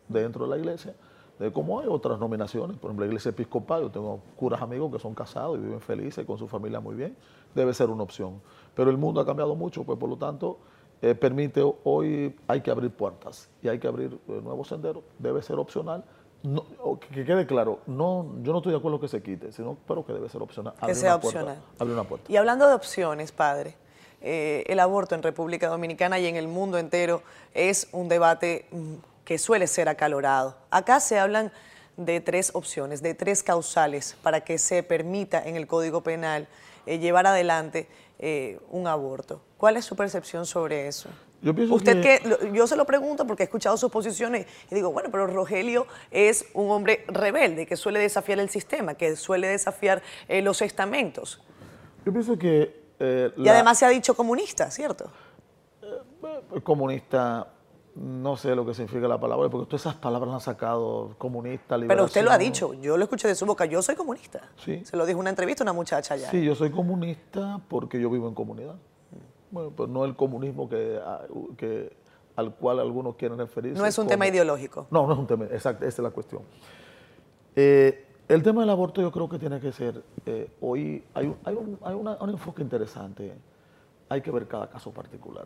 dentro 0.08 0.46
de 0.46 0.52
la 0.52 0.58
iglesia, 0.58 0.96
de 1.40 1.52
como 1.52 1.80
hay 1.82 1.88
otras 1.90 2.18
nominaciones, 2.20 2.78
por 2.78 2.90
ejemplo, 2.90 3.06
la 3.06 3.10
iglesia 3.10 3.30
episcopal, 3.30 3.82
yo 3.82 3.92
tengo 3.92 4.22
curas 4.38 4.62
amigos 4.62 4.92
que 4.92 4.98
son 5.00 5.14
casados 5.14 5.58
y 5.58 5.62
viven 5.62 5.82
felices 5.82 6.26
con 6.26 6.38
su 6.38 6.48
familia 6.48 6.80
muy 6.80 6.96
bien, 6.96 7.16
debe 7.58 7.74
ser 7.74 7.90
una 7.90 8.04
opción. 8.04 8.42
Pero 8.76 8.90
el 8.90 8.98
mundo 8.98 9.20
ha 9.20 9.26
cambiado 9.26 9.56
mucho, 9.56 9.84
pues 9.84 9.98
por 10.00 10.10
lo 10.10 10.18
tanto, 10.18 10.60
eh, 11.02 11.16
permite, 11.16 11.62
hoy 11.84 12.36
hay 12.48 12.62
que 12.62 12.72
abrir 12.72 12.92
puertas 12.92 13.50
y 13.62 13.68
hay 13.68 13.80
que 13.80 13.88
abrir 13.88 14.18
eh, 14.28 14.40
nuevos 14.44 14.68
senderos, 14.68 15.04
debe 15.20 15.42
ser 15.42 15.58
opcional. 15.58 16.04
No, 16.44 16.64
que 17.00 17.08
que 17.10 17.26
quede 17.26 17.48
claro, 17.48 17.80
no, 17.88 18.36
yo 18.44 18.52
no 18.52 18.60
estoy 18.60 18.72
de 18.72 18.78
acuerdo 18.78 19.00
que 19.00 19.08
se 19.08 19.22
quite, 19.22 19.52
sino 19.52 19.76
pero 19.88 20.06
que 20.06 20.14
debe 20.14 20.30
ser 20.30 20.42
opcional. 20.42 20.74
Que 20.74 20.86
abrir 20.86 20.96
sea 20.96 21.16
una 21.16 21.22
puerta, 21.22 21.40
opcional. 21.40 21.64
abrir 21.80 21.94
una 21.94 22.04
puerta. 22.04 22.32
Y 22.32 22.38
hablando 22.38 22.68
de 22.68 22.76
opciones, 22.76 23.32
padre, 23.32 23.76
eh, 24.22 24.64
el 24.68 24.80
aborto 24.80 25.16
en 25.16 25.24
República 25.24 25.68
Dominicana 25.68 26.20
y 26.20 26.28
en 26.28 26.36
el 26.36 26.48
mundo 26.48 26.78
entero 26.78 27.22
es 27.54 27.90
un 27.92 28.08
debate 28.08 28.68
mm, 28.72 28.94
que 29.26 29.38
suele 29.38 29.68
ser 29.68 29.90
acalorado. 29.90 30.56
Acá 30.70 31.00
se 31.00 31.20
hablan 31.20 31.52
de 31.98 32.22
tres 32.22 32.52
opciones, 32.54 33.02
de 33.02 33.16
tres 33.16 33.44
causales 33.44 34.16
para 34.22 34.42
que 34.42 34.58
se 34.60 34.84
permita 34.84 35.44
en 35.44 35.56
el 35.56 35.68
Código 35.68 36.02
Penal 36.02 36.48
eh, 36.88 36.98
llevar 37.00 37.28
adelante 37.28 37.88
eh, 38.20 38.60
un 38.72 38.88
aborto. 38.88 39.42
¿Cuál 39.58 39.78
es 39.78 39.86
su 39.86 39.96
percepción 39.96 40.46
sobre 40.46 40.88
eso? 40.88 41.10
Yo 41.42 41.54
pienso 41.54 41.76
Usted 41.76 42.02
que- 42.02 42.52
yo 42.52 42.66
se 42.66 42.76
lo 42.76 42.86
pregunto 42.86 43.28
porque 43.28 43.44
he 43.44 43.46
escuchado 43.46 43.78
sus 43.78 43.92
posiciones 43.92 44.48
y 44.72 44.76
digo, 44.76 44.92
bueno, 44.92 45.10
pero 45.12 45.28
Rogelio 45.28 45.86
es 46.10 46.46
un 46.56 46.72
hombre 46.72 47.06
rebelde 47.08 47.68
que 47.68 47.76
suele 47.76 48.00
desafiar 48.00 48.40
el 48.40 48.50
sistema, 48.50 48.96
que 48.96 49.16
suele 49.16 49.48
desafiar 49.48 50.02
eh, 50.28 50.42
los 50.42 50.64
estamentos. 50.64 51.40
Yo 52.06 52.12
pienso 52.12 52.38
que 52.40 52.88
eh, 53.00 53.32
Y 53.38 53.44
la- 53.44 53.52
además 53.52 53.78
se 53.78 53.86
ha 53.86 53.90
dicho 53.90 54.16
comunista, 54.16 54.72
¿cierto? 54.72 55.12
comunista, 56.64 57.48
no 58.00 58.38
sé 58.38 58.56
lo 58.56 58.66
que 58.66 58.74
significa 58.74 59.08
la 59.08 59.20
palabra, 59.20 59.50
porque 59.50 59.66
todas 59.66 59.82
esas 59.82 59.96
palabras 59.96 60.28
las 60.32 60.48
han 60.48 60.54
sacado, 60.54 61.16
comunista, 61.18 61.78
Pero 61.88 62.06
usted 62.06 62.24
lo 62.24 62.32
ha 62.32 62.38
liberación. 62.38 62.72
dicho, 62.72 62.84
yo 62.84 62.96
lo 62.98 63.04
escuché 63.04 63.28
de 63.28 63.36
su 63.36 63.46
boca, 63.46 63.66
yo 63.66 63.82
soy 63.82 63.96
comunista. 63.96 64.42
Sí. 64.58 64.84
Se 64.86 64.96
lo 64.96 65.06
dijo 65.06 65.18
en 65.18 65.22
una 65.22 65.30
entrevista 65.32 65.64
a 65.64 65.66
una 65.66 65.74
muchacha 65.74 66.14
allá. 66.14 66.30
Sí, 66.30 66.44
yo 66.44 66.54
soy 66.54 66.70
comunista 66.70 67.60
porque 67.68 68.00
yo 68.00 68.10
vivo 68.10 68.28
en 68.28 68.36
comunidad. 68.36 68.76
Bueno, 69.50 69.72
pues 69.76 69.90
no 69.90 70.04
el 70.06 70.16
comunismo 70.16 70.68
que, 70.70 71.00
que- 71.58 71.96
al 72.36 72.54
cual 72.54 72.80
algunos 72.80 73.16
quieren 73.16 73.38
referirse. 73.40 73.80
No 73.80 73.86
es 73.88 73.98
un 73.98 74.04
como- 74.04 74.10
tema 74.12 74.28
ideológico. 74.28 74.86
No, 74.92 75.08
no 75.08 75.14
es 75.14 75.20
un 75.20 75.26
tema, 75.26 75.46
exacto, 75.46 75.86
esa 75.86 76.02
es 76.02 76.04
la 76.04 76.12
cuestión. 76.12 76.44
Eh, 77.56 78.06
el 78.28 78.44
tema 78.44 78.62
del 78.62 78.70
aborto 78.70 79.02
yo 79.02 79.12
creo 79.12 79.28
que 79.30 79.40
tiene 79.40 79.60
que 79.60 79.72
ser, 79.72 80.04
eh, 80.26 80.52
hoy 80.62 81.04
hay, 81.14 81.34
hay 81.46 81.56
un- 81.56 81.80
hay 81.84 81.96
una- 81.96 82.18
un 82.20 82.30
enfoque 82.30 82.62
interesante, 82.62 83.34
hay 84.10 84.22
que 84.22 84.30
ver 84.32 84.48
cada 84.48 84.70
caso 84.70 84.92
particular. 84.92 85.46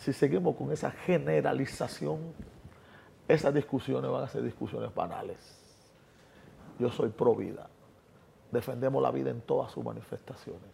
Si 0.00 0.14
seguimos 0.14 0.56
con 0.56 0.72
esa 0.72 0.90
generalización, 0.90 2.32
esas 3.28 3.52
discusiones 3.52 4.10
van 4.10 4.24
a 4.24 4.28
ser 4.28 4.42
discusiones 4.42 4.94
banales. 4.94 5.38
Yo 6.78 6.90
soy 6.90 7.10
pro 7.10 7.34
vida, 7.34 7.68
defendemos 8.50 9.02
la 9.02 9.10
vida 9.10 9.30
en 9.30 9.42
todas 9.42 9.70
sus 9.70 9.84
manifestaciones. 9.84 10.70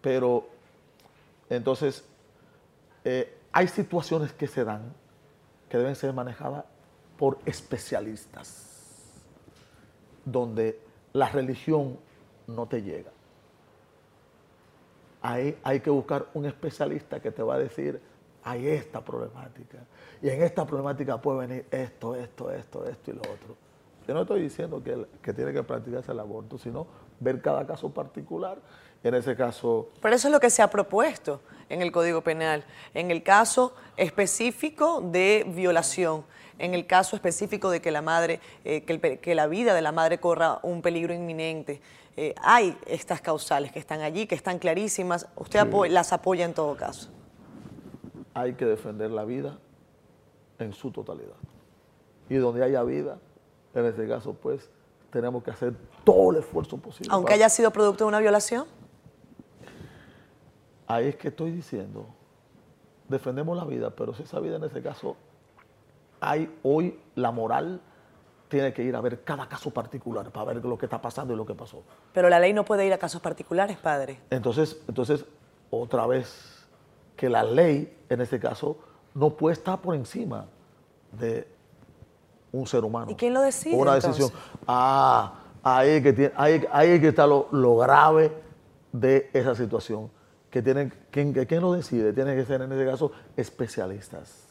Pero 0.00 0.46
entonces, 1.50 2.04
eh, 3.04 3.36
hay 3.50 3.66
situaciones 3.66 4.32
que 4.32 4.46
se 4.46 4.64
dan 4.64 4.94
que 5.68 5.76
deben 5.76 5.96
ser 5.96 6.12
manejadas 6.12 6.64
por 7.18 7.38
especialistas, 7.46 9.12
donde 10.24 10.80
la 11.12 11.28
religión 11.30 11.98
no 12.46 12.66
te 12.66 12.80
llega. 12.80 13.10
Ahí 15.20 15.58
hay 15.62 15.80
que 15.80 15.90
buscar 15.90 16.26
un 16.34 16.46
especialista 16.46 17.20
que 17.20 17.30
te 17.30 17.42
va 17.42 17.54
a 17.54 17.58
decir, 17.58 18.00
hay 18.44 18.68
esta 18.68 19.04
problemática, 19.04 19.78
y 20.22 20.28
en 20.28 20.42
esta 20.42 20.64
problemática 20.64 21.20
puede 21.20 21.46
venir 21.46 21.66
esto, 21.70 22.14
esto, 22.14 22.50
esto, 22.50 22.84
esto 22.86 23.10
y 23.10 23.14
lo 23.14 23.20
otro. 23.22 23.56
Yo 24.06 24.14
no 24.14 24.22
estoy 24.22 24.40
diciendo 24.40 24.82
que, 24.82 25.06
que 25.20 25.34
tiene 25.34 25.52
que 25.52 25.62
practicarse 25.62 26.12
el 26.12 26.20
aborto, 26.20 26.56
sino 26.56 26.86
ver 27.20 27.42
cada 27.42 27.66
caso 27.66 27.90
particular. 27.90 28.58
En 29.04 29.14
ese 29.14 29.36
caso, 29.36 29.90
Pero 30.02 30.14
eso 30.16 30.28
es 30.28 30.32
lo 30.32 30.40
que 30.40 30.50
se 30.50 30.60
ha 30.62 30.68
propuesto 30.70 31.40
en 31.68 31.82
el 31.82 31.92
Código 31.92 32.22
Penal. 32.22 32.64
En 32.94 33.10
el 33.10 33.22
caso 33.22 33.74
específico 33.96 35.00
de 35.00 35.44
violación, 35.48 36.24
en 36.58 36.74
el 36.74 36.86
caso 36.86 37.14
específico 37.14 37.70
de 37.70 37.80
que 37.80 37.90
la 37.92 38.02
madre, 38.02 38.40
eh, 38.64 38.82
que, 38.82 38.92
el 38.94 39.20
que 39.20 39.34
la 39.36 39.46
vida 39.46 39.74
de 39.74 39.82
la 39.82 39.92
madre 39.92 40.18
corra 40.18 40.58
un 40.62 40.82
peligro 40.82 41.14
inminente. 41.14 41.80
eh, 42.20 42.34
hay 42.42 42.76
estas 42.86 43.20
causales 43.20 43.70
que 43.70 43.78
están 43.78 44.00
allí, 44.00 44.26
que 44.26 44.34
están 44.34 44.58
clarísimas. 44.58 45.28
Usted 45.36 45.60
apo- 45.60 45.86
las 45.86 46.12
apoya 46.12 46.44
en 46.44 46.52
todo 46.52 46.76
caso. 46.76 47.10
hay 48.34 48.54
que 48.54 48.64
defender 48.64 49.10
la 49.12 49.24
vida 49.24 49.56
en 50.58 50.72
su 50.72 50.90
totalidad. 50.90 51.36
Y 52.28 52.34
donde 52.36 52.64
haya 52.64 52.82
vida, 52.82 53.18
en 53.74 53.86
este 53.86 54.08
caso, 54.08 54.32
pues, 54.34 54.68
tenemos 55.12 55.44
que 55.44 55.52
hacer 55.52 55.74
todo 56.04 56.32
el 56.32 56.38
esfuerzo 56.38 56.76
posible. 56.78 57.08
Aunque 57.12 57.34
haya 57.34 57.48
sido 57.48 57.70
producto 57.70 58.02
de 58.04 58.08
una 58.08 58.18
violación. 58.18 58.66
Ahí 60.88 61.08
es 61.08 61.16
que 61.16 61.28
estoy 61.28 61.50
diciendo, 61.52 62.06
defendemos 63.08 63.56
la 63.56 63.64
vida, 63.64 63.90
pero 63.90 64.14
si 64.14 64.22
esa 64.22 64.40
vida 64.40 64.56
en 64.56 64.64
este 64.64 64.82
caso, 64.82 65.16
hay 66.20 66.52
hoy 66.62 66.98
la 67.14 67.30
moral 67.30 67.80
tiene 68.48 68.72
que 68.72 68.82
ir 68.82 68.96
a 68.96 69.00
ver 69.02 69.22
cada 69.22 69.46
caso 69.48 69.70
particular 69.70 70.30
para 70.32 70.54
ver 70.54 70.64
lo 70.64 70.78
que 70.78 70.86
está 70.86 71.00
pasando 71.00 71.34
y 71.34 71.36
lo 71.36 71.44
que 71.44 71.54
pasó. 71.54 71.82
Pero 72.14 72.30
la 72.30 72.40
ley 72.40 72.54
no 72.54 72.64
puede 72.64 72.86
ir 72.86 72.92
a 72.94 72.98
casos 72.98 73.20
particulares, 73.20 73.76
padre. 73.76 74.18
Entonces, 74.30 74.80
entonces, 74.88 75.24
otra 75.70 76.06
vez, 76.06 76.66
que 77.14 77.28
la 77.28 77.42
ley, 77.42 77.94
en 78.08 78.22
este 78.22 78.40
caso, 78.40 78.78
no 79.14 79.30
puede 79.30 79.52
estar 79.52 79.78
por 79.80 79.94
encima 79.94 80.46
de 81.12 81.46
un 82.52 82.66
ser 82.66 82.82
humano. 82.84 83.10
¿Y 83.10 83.14
quién 83.14 83.34
lo 83.34 83.42
decide, 83.42 83.76
Una 83.76 83.96
entonces? 83.96 84.24
decisión. 84.30 84.42
Ah, 84.66 85.34
ahí 85.62 85.90
es 85.90 86.02
que, 86.02 86.12
tiene- 86.14 86.32
ahí, 86.36 86.64
ahí 86.72 86.90
es 86.92 87.00
que 87.00 87.08
está 87.08 87.26
lo, 87.26 87.48
lo 87.52 87.76
grave 87.76 88.32
de 88.92 89.28
esa 89.34 89.54
situación. 89.54 90.10
Que 90.50 90.62
tienen, 90.62 90.92
¿quién, 91.10 91.32
¿Quién 91.32 91.60
lo 91.60 91.72
decide? 91.72 92.12
Tienen 92.12 92.36
que 92.36 92.44
ser, 92.44 92.62
en 92.62 92.72
este 92.72 92.86
caso, 92.86 93.12
especialistas. 93.36 94.44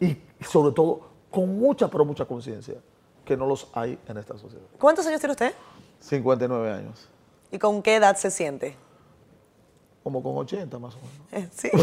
Y 0.00 0.16
sobre 0.44 0.72
todo, 0.72 1.00
con 1.30 1.58
mucha, 1.58 1.88
pero 1.88 2.04
mucha 2.04 2.24
conciencia, 2.24 2.76
que 3.24 3.36
no 3.36 3.46
los 3.46 3.68
hay 3.72 3.98
en 4.08 4.16
esta 4.18 4.36
sociedad. 4.38 4.64
¿Cuántos 4.78 5.06
años 5.06 5.20
tiene 5.20 5.32
usted? 5.32 5.52
59 6.00 6.70
años. 6.70 7.08
¿Y 7.50 7.58
con 7.58 7.82
qué 7.82 7.96
edad 7.96 8.16
se 8.16 8.30
siente? 8.30 8.76
Como 10.02 10.22
con 10.22 10.36
80 10.36 10.78
más 10.78 10.94
o 10.94 10.98
menos. 10.98 11.16
Eh, 11.32 11.48
Sí. 11.52 11.70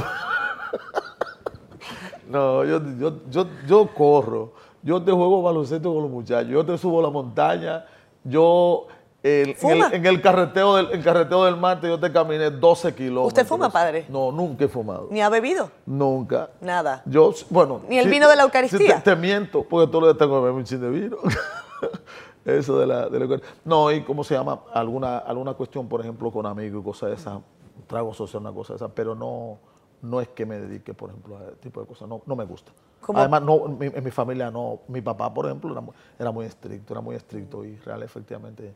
No, 2.28 2.64
yo, 2.64 2.80
yo, 3.00 3.22
yo, 3.32 3.48
yo 3.66 3.94
corro, 3.96 4.54
yo 4.84 5.02
te 5.02 5.12
juego 5.12 5.42
baloncesto 5.42 5.92
con 5.92 6.04
los 6.04 6.12
muchachos, 6.12 6.52
yo 6.52 6.64
te 6.64 6.78
subo 6.78 7.02
la 7.02 7.10
montaña, 7.10 7.86
yo 8.24 8.86
el- 9.24 9.56
en, 9.62 9.70
el, 9.72 9.94
en 9.94 10.06
el 10.06 10.22
carreteo 10.22 10.76
del, 10.78 10.92
el 10.92 11.04
carreteo 11.04 11.44
del 11.46 11.58
martes 11.58 11.90
yo 11.90 12.00
te 12.00 12.12
caminé 12.12 12.50
12 12.52 12.94
kilómetros. 12.96 13.28
¿Usted 13.28 13.46
fuma, 13.46 13.70
padre? 13.70 14.06
No, 14.10 14.32
nunca 14.32 14.66
he 14.66 14.68
fumado. 14.68 15.08
¿Ni 15.12 15.22
ha 15.22 15.30
bebido? 15.30 15.70
Nunca. 15.86 16.50
Nada. 16.62 17.02
Yo, 17.06 17.34
bueno. 17.50 17.82
¿Ni 17.90 17.98
el 18.00 18.10
vino 18.10 18.30
de 18.30 18.36
la 18.36 18.44
Eucaristía? 18.44 18.98
te, 19.02 19.12
te 19.12 19.16
miento, 19.16 19.64
porque 19.64 19.92
los 19.92 20.04
días 20.04 20.18
tengo 20.18 20.36
que 20.36 20.40
beber 20.42 20.54
un 20.54 20.64
chin 20.64 20.80
de 20.82 20.90
vino. 20.90 21.18
Eso 22.46 22.80
de 22.80 22.88
la, 22.88 23.10
de 23.10 23.20
la 23.20 23.40
No, 23.66 23.92
y 23.92 24.02
cómo 24.04 24.24
se 24.24 24.34
llama, 24.34 24.62
alguna, 24.74 25.20
alguna 25.20 25.54
cuestión, 25.54 25.88
por 25.88 26.02
ejemplo, 26.02 26.32
con 26.32 26.46
amigos 26.46 26.82
y 26.82 26.84
cosas 26.84 27.10
de 27.10 27.16
esas, 27.16 27.40
trago 27.88 28.14
social, 28.14 28.42
una 28.42 28.52
cosa 28.54 28.74
de 28.74 28.78
esas, 28.78 28.92
pero 28.96 29.14
no, 29.14 29.60
no 30.02 30.22
es 30.22 30.30
que 30.30 30.46
me 30.46 30.58
dedique, 30.58 30.94
por 30.94 31.10
ejemplo, 31.10 31.38
a 31.38 31.44
ese 31.44 31.56
tipo 31.58 31.82
de 31.82 31.88
cosas, 31.88 32.08
no, 32.08 32.22
no 32.26 32.36
me 32.36 32.46
gusta. 32.46 32.72
¿Cómo? 33.02 33.20
Además, 33.20 33.42
no, 33.44 33.60
mi- 33.68 33.88
en 33.88 34.04
mi 34.04 34.12
familia 34.12 34.50
no, 34.50 34.80
mi 34.88 35.02
papá, 35.02 35.32
por 35.34 35.46
ejemplo, 35.46 35.72
era, 35.72 35.82
era 36.18 36.32
muy 36.32 36.46
estricto, 36.46 36.94
era 36.94 37.02
muy 37.02 37.16
estricto 37.16 37.64
y 37.66 37.76
real, 37.78 38.02
efectivamente. 38.04 38.74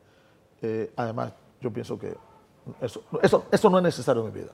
Eh, 0.64 0.92
además, 0.96 1.34
yo 1.62 1.72
pienso 1.72 2.00
que 2.00 2.16
eso, 2.82 3.04
eso, 3.22 3.46
eso 3.52 3.70
no 3.70 3.78
es 3.78 3.84
necesario 3.84 4.26
en 4.26 4.34
mi 4.34 4.40
vida. 4.40 4.52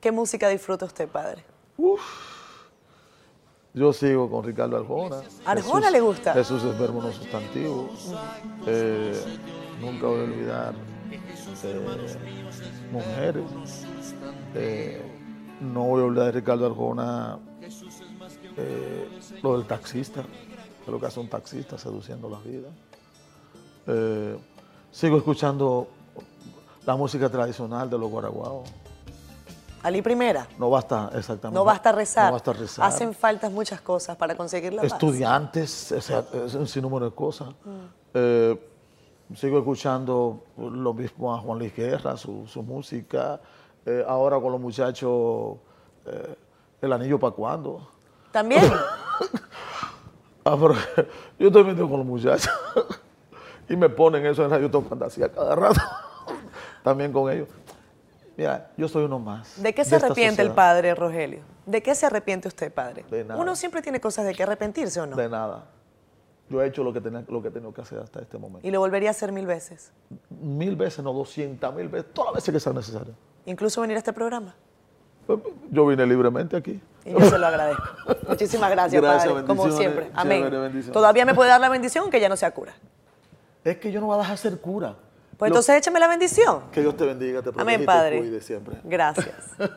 ¿Qué 0.00 0.10
música 0.10 0.48
disfruta 0.48 0.86
usted, 0.86 1.08
padre? 1.08 1.44
Yo 3.74 3.92
sigo 3.92 4.30
con 4.30 4.42
Ricardo 4.44 4.76
Arjona. 4.78 5.20
¿Arjona 5.44 5.80
Jesús- 5.88 5.92
le 5.92 6.00
gusta? 6.00 6.32
Jesús 6.32 6.64
es 6.64 6.78
verbo 6.78 7.02
no 7.02 7.12
sustantivo. 7.12 7.90
Eh, 8.66 9.38
nunca 9.80 10.06
voy 10.06 10.20
a 10.20 10.24
olvidar 10.24 10.74
eh, 11.12 12.16
mujeres. 12.90 13.44
Eh, 14.54 15.02
no 15.60 15.84
voy 15.84 16.00
a 16.02 16.04
olvidar 16.06 16.26
de 16.26 16.32
Ricardo 16.32 16.66
Arjona 16.66 17.38
lo 19.42 19.56
del 19.58 19.66
taxista, 19.66 20.24
que 20.84 20.90
lo 20.90 20.98
que 20.98 21.06
hace 21.06 21.20
un 21.20 21.28
taxista 21.28 21.78
seduciendo 21.78 22.28
la 22.28 22.38
vida. 22.38 22.68
Eh, 23.86 24.38
sigo 24.90 25.16
escuchando 25.16 25.88
la 26.86 26.96
música 26.96 27.28
tradicional 27.28 27.88
de 27.88 27.98
los 27.98 28.10
guaraguaos. 28.10 28.68
Ali 29.82 30.02
primera. 30.02 30.46
No 30.58 30.68
basta, 30.68 31.10
exactamente. 31.14 31.58
No 31.58 31.64
basta 31.64 31.92
rezar. 31.92 32.26
No 32.26 32.32
basta 32.32 32.52
rezar. 32.52 32.86
Hacen 32.86 33.14
falta 33.14 33.48
muchas 33.48 33.80
cosas 33.80 34.16
para 34.16 34.34
conseguir 34.34 34.74
la 34.74 34.82
paz. 34.82 34.92
Estudiantes, 34.92 35.92
o 35.92 36.00
sea, 36.00 36.24
es 36.44 36.54
un 36.54 36.66
sinnúmero 36.66 37.06
de 37.06 37.14
cosas. 37.14 37.48
Mm. 37.64 37.84
Eh, 38.12 38.70
sigo 39.34 39.58
escuchando 39.58 40.44
lo 40.58 40.92
mismo 40.92 41.34
a 41.34 41.38
Juan 41.38 41.58
Luis 41.58 41.74
Guerra, 41.74 42.16
su, 42.16 42.46
su 42.46 42.62
música. 42.62 43.40
Eh, 43.86 44.04
ahora 44.06 44.38
con 44.38 44.52
los 44.52 44.60
muchachos, 44.60 45.56
eh, 46.04 46.36
El 46.82 46.92
Anillo 46.92 47.18
para 47.18 47.32
cuándo. 47.32 47.88
También. 48.32 48.62
Ah, 50.44 50.56
pero 50.60 50.74
yo 51.38 51.48
estoy 51.48 51.64
metido 51.64 51.88
con 51.88 51.98
los 51.98 52.06
muchachos. 52.06 52.50
y 53.68 53.76
me 53.76 53.88
ponen 53.88 54.24
eso 54.26 54.44
en 54.44 54.50
Radio 54.50 54.70
Top 54.70 54.88
Fantasía 54.88 55.30
cada 55.30 55.54
rato. 55.54 55.80
También 56.82 57.12
con 57.12 57.30
ellos. 57.30 57.48
Mira, 58.36 58.70
yo 58.76 58.88
soy 58.88 59.04
uno 59.04 59.18
más. 59.18 59.62
¿De 59.62 59.74
qué 59.74 59.84
se 59.84 59.96
arrepiente 59.96 60.40
el 60.40 60.52
padre, 60.52 60.94
Rogelio? 60.94 61.40
¿De 61.66 61.82
qué 61.82 61.94
se 61.94 62.06
arrepiente 62.06 62.48
usted, 62.48 62.72
padre? 62.72 63.04
De 63.10 63.22
nada. 63.22 63.38
Uno 63.38 63.54
siempre 63.54 63.82
tiene 63.82 64.00
cosas 64.00 64.24
de 64.24 64.34
que 64.34 64.42
arrepentirse 64.42 65.00
o 65.00 65.06
no. 65.06 65.16
De 65.16 65.28
nada. 65.28 65.66
Yo 66.48 66.62
he 66.62 66.66
hecho 66.66 66.82
lo 66.82 66.92
que 66.92 67.00
tenía, 67.00 67.22
lo 67.28 67.42
que 67.42 67.48
he 67.48 67.50
tenido 67.50 67.72
que 67.72 67.82
hacer 67.82 67.98
hasta 67.98 68.20
este 68.20 68.38
momento. 68.38 68.66
Y 68.66 68.70
lo 68.70 68.80
volvería 68.80 69.10
a 69.10 69.12
hacer 69.12 69.30
mil 69.30 69.46
veces. 69.46 69.92
Mil 70.30 70.74
veces, 70.74 71.04
no 71.04 71.12
doscientas 71.12 71.72
mil 71.74 71.88
veces, 71.88 72.12
todas 72.12 72.32
las 72.32 72.42
veces 72.42 72.54
que 72.54 72.60
sea 72.60 72.72
necesario. 72.72 73.14
Incluso 73.44 73.80
venir 73.82 73.96
a 73.96 73.98
este 73.98 74.12
programa. 74.12 74.54
Yo 75.70 75.86
vine 75.86 76.04
libremente 76.06 76.56
aquí. 76.56 76.80
Y 77.04 77.12
yo 77.12 77.20
se 77.20 77.38
lo 77.38 77.46
agradezco. 77.46 77.82
Muchísimas 78.28 78.70
gracias, 78.70 79.00
Gracias, 79.02 79.32
padre. 79.32 79.46
Como 79.46 79.70
siempre. 79.70 80.10
Amén. 80.14 80.44
Chévere. 80.50 80.82
Todavía 80.92 81.24
me 81.24 81.34
puede 81.34 81.48
dar 81.50 81.60
la 81.60 81.68
bendición 81.68 82.10
que 82.10 82.20
ya 82.20 82.28
no 82.28 82.36
sea 82.36 82.50
cura. 82.52 82.74
Es 83.64 83.78
que 83.78 83.90
yo 83.92 84.00
no 84.00 84.06
voy 84.06 84.16
a 84.16 84.18
dejar 84.18 84.36
ser 84.38 84.60
cura. 84.60 84.94
Pues 85.38 85.48
Lo- 85.50 85.54
entonces 85.56 85.76
échame 85.76 85.98
la 86.00 86.08
bendición. 86.08 86.64
Que 86.70 86.82
Dios 86.82 86.96
te 86.96 87.04
bendiga, 87.06 87.38
te 87.38 87.44
proteja 87.44 87.62
Amén, 87.62 87.76
y 87.76 87.78
te 87.80 87.86
padre. 87.86 88.18
cuide 88.18 88.40
siempre. 88.40 88.76
Gracias. 88.84 89.34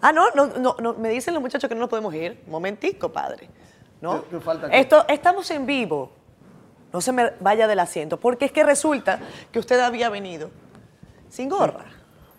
Ah, 0.00 0.12
no, 0.12 0.30
no, 0.30 0.46
no, 0.46 0.76
no, 0.80 0.94
me 0.94 1.08
dicen 1.08 1.34
los 1.34 1.42
muchachos 1.42 1.68
que 1.68 1.74
no 1.74 1.80
nos 1.80 1.90
podemos 1.90 2.14
ir. 2.14 2.40
Momentico, 2.46 3.10
padre. 3.10 3.50
¿No? 4.00 4.22
¿Qué- 4.22 4.28
qué 4.36 4.40
falta 4.40 4.68
aquí? 4.68 4.76
Esto, 4.76 5.04
estamos 5.08 5.50
en 5.50 5.66
vivo. 5.66 6.12
No 6.92 7.00
se 7.00 7.10
me 7.10 7.32
vaya 7.40 7.66
del 7.66 7.80
asiento, 7.80 8.16
porque 8.18 8.44
es 8.44 8.52
que 8.52 8.62
resulta 8.62 9.18
que 9.50 9.58
usted 9.58 9.80
había 9.80 10.08
venido 10.08 10.50
sin 11.28 11.48
gorra. 11.48 11.84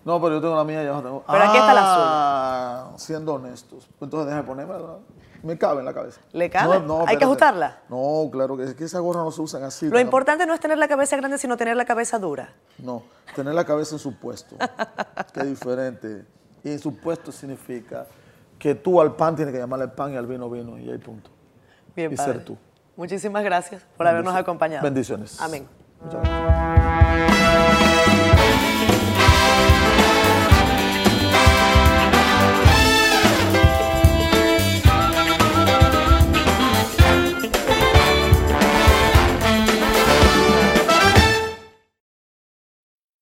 No, 0.06 0.22
pero 0.22 0.36
yo 0.36 0.42
tengo 0.42 0.56
la 0.56 0.64
mía, 0.64 0.84
ya 0.84 0.92
la 0.94 1.02
tengo. 1.02 1.24
Pero 1.28 1.44
aquí 1.44 1.58
está 1.58 1.74
la 1.74 1.84
Ah, 1.86 2.92
Siendo 2.98 3.34
honestos. 3.34 3.88
Entonces 4.00 4.28
déjame 4.28 4.44
ponerme. 4.48 4.74
Me 5.44 5.58
cabe 5.58 5.80
en 5.80 5.86
la 5.86 5.94
cabeza. 5.94 6.20
¿Le 6.34 6.50
cabe? 6.50 6.82
¿Hay 7.08 7.18
que 7.18 7.24
ajustarla? 7.24 7.80
No, 7.90 8.30
claro 8.32 8.58
que 8.58 8.64
es 8.64 8.74
que 8.76 8.84
esas 8.84 9.02
gorras 9.02 9.24
no 9.24 9.32
se 9.32 9.42
usan 9.42 9.64
así. 9.64 9.86
Lo 9.88 9.94
¿no? 9.94 10.00
importante 10.00 10.46
no 10.46 10.54
es 10.54 10.60
tener 10.60 10.78
la 10.78 10.88
cabeza 10.88 11.16
grande, 11.16 11.38
sino 11.38 11.56
tener 11.56 11.78
la 11.78 11.86
cabeza 11.86 12.20
dura. 12.20 12.54
No, 12.78 13.04
tener 13.36 13.54
la 13.54 13.64
cabeza 13.66 13.96
en 13.96 14.00
su 14.00 14.18
puesto. 14.18 14.56
es 15.36 15.46
diferente. 15.48 16.26
Y 16.64 16.72
en 16.72 16.80
su 16.80 16.98
puesto 16.98 17.32
significa 17.32 18.06
que 18.58 18.76
tú 18.76 19.00
al 19.00 19.16
pan 19.16 19.36
tienes 19.36 19.54
que 19.54 19.60
llamarle 19.60 19.88
pan 19.88 20.14
y 20.14 20.18
al 20.18 20.28
vino 20.28 20.50
vino. 20.50 20.78
Y 20.78 20.90
ahí 20.90 20.98
punto. 20.98 21.30
Bien, 21.96 22.12
Y 22.12 22.16
padre. 22.18 22.34
ser 22.34 22.44
tú. 22.46 22.58
Muchísimas 22.98 23.44
gracias 23.44 23.82
por 23.96 24.08
habernos 24.08 24.36
acompañado. 24.36 24.84
Bendiciones. 24.84 25.40
Amén. 25.42 25.66
Muchas 26.02 26.22
gracias. 26.22 28.09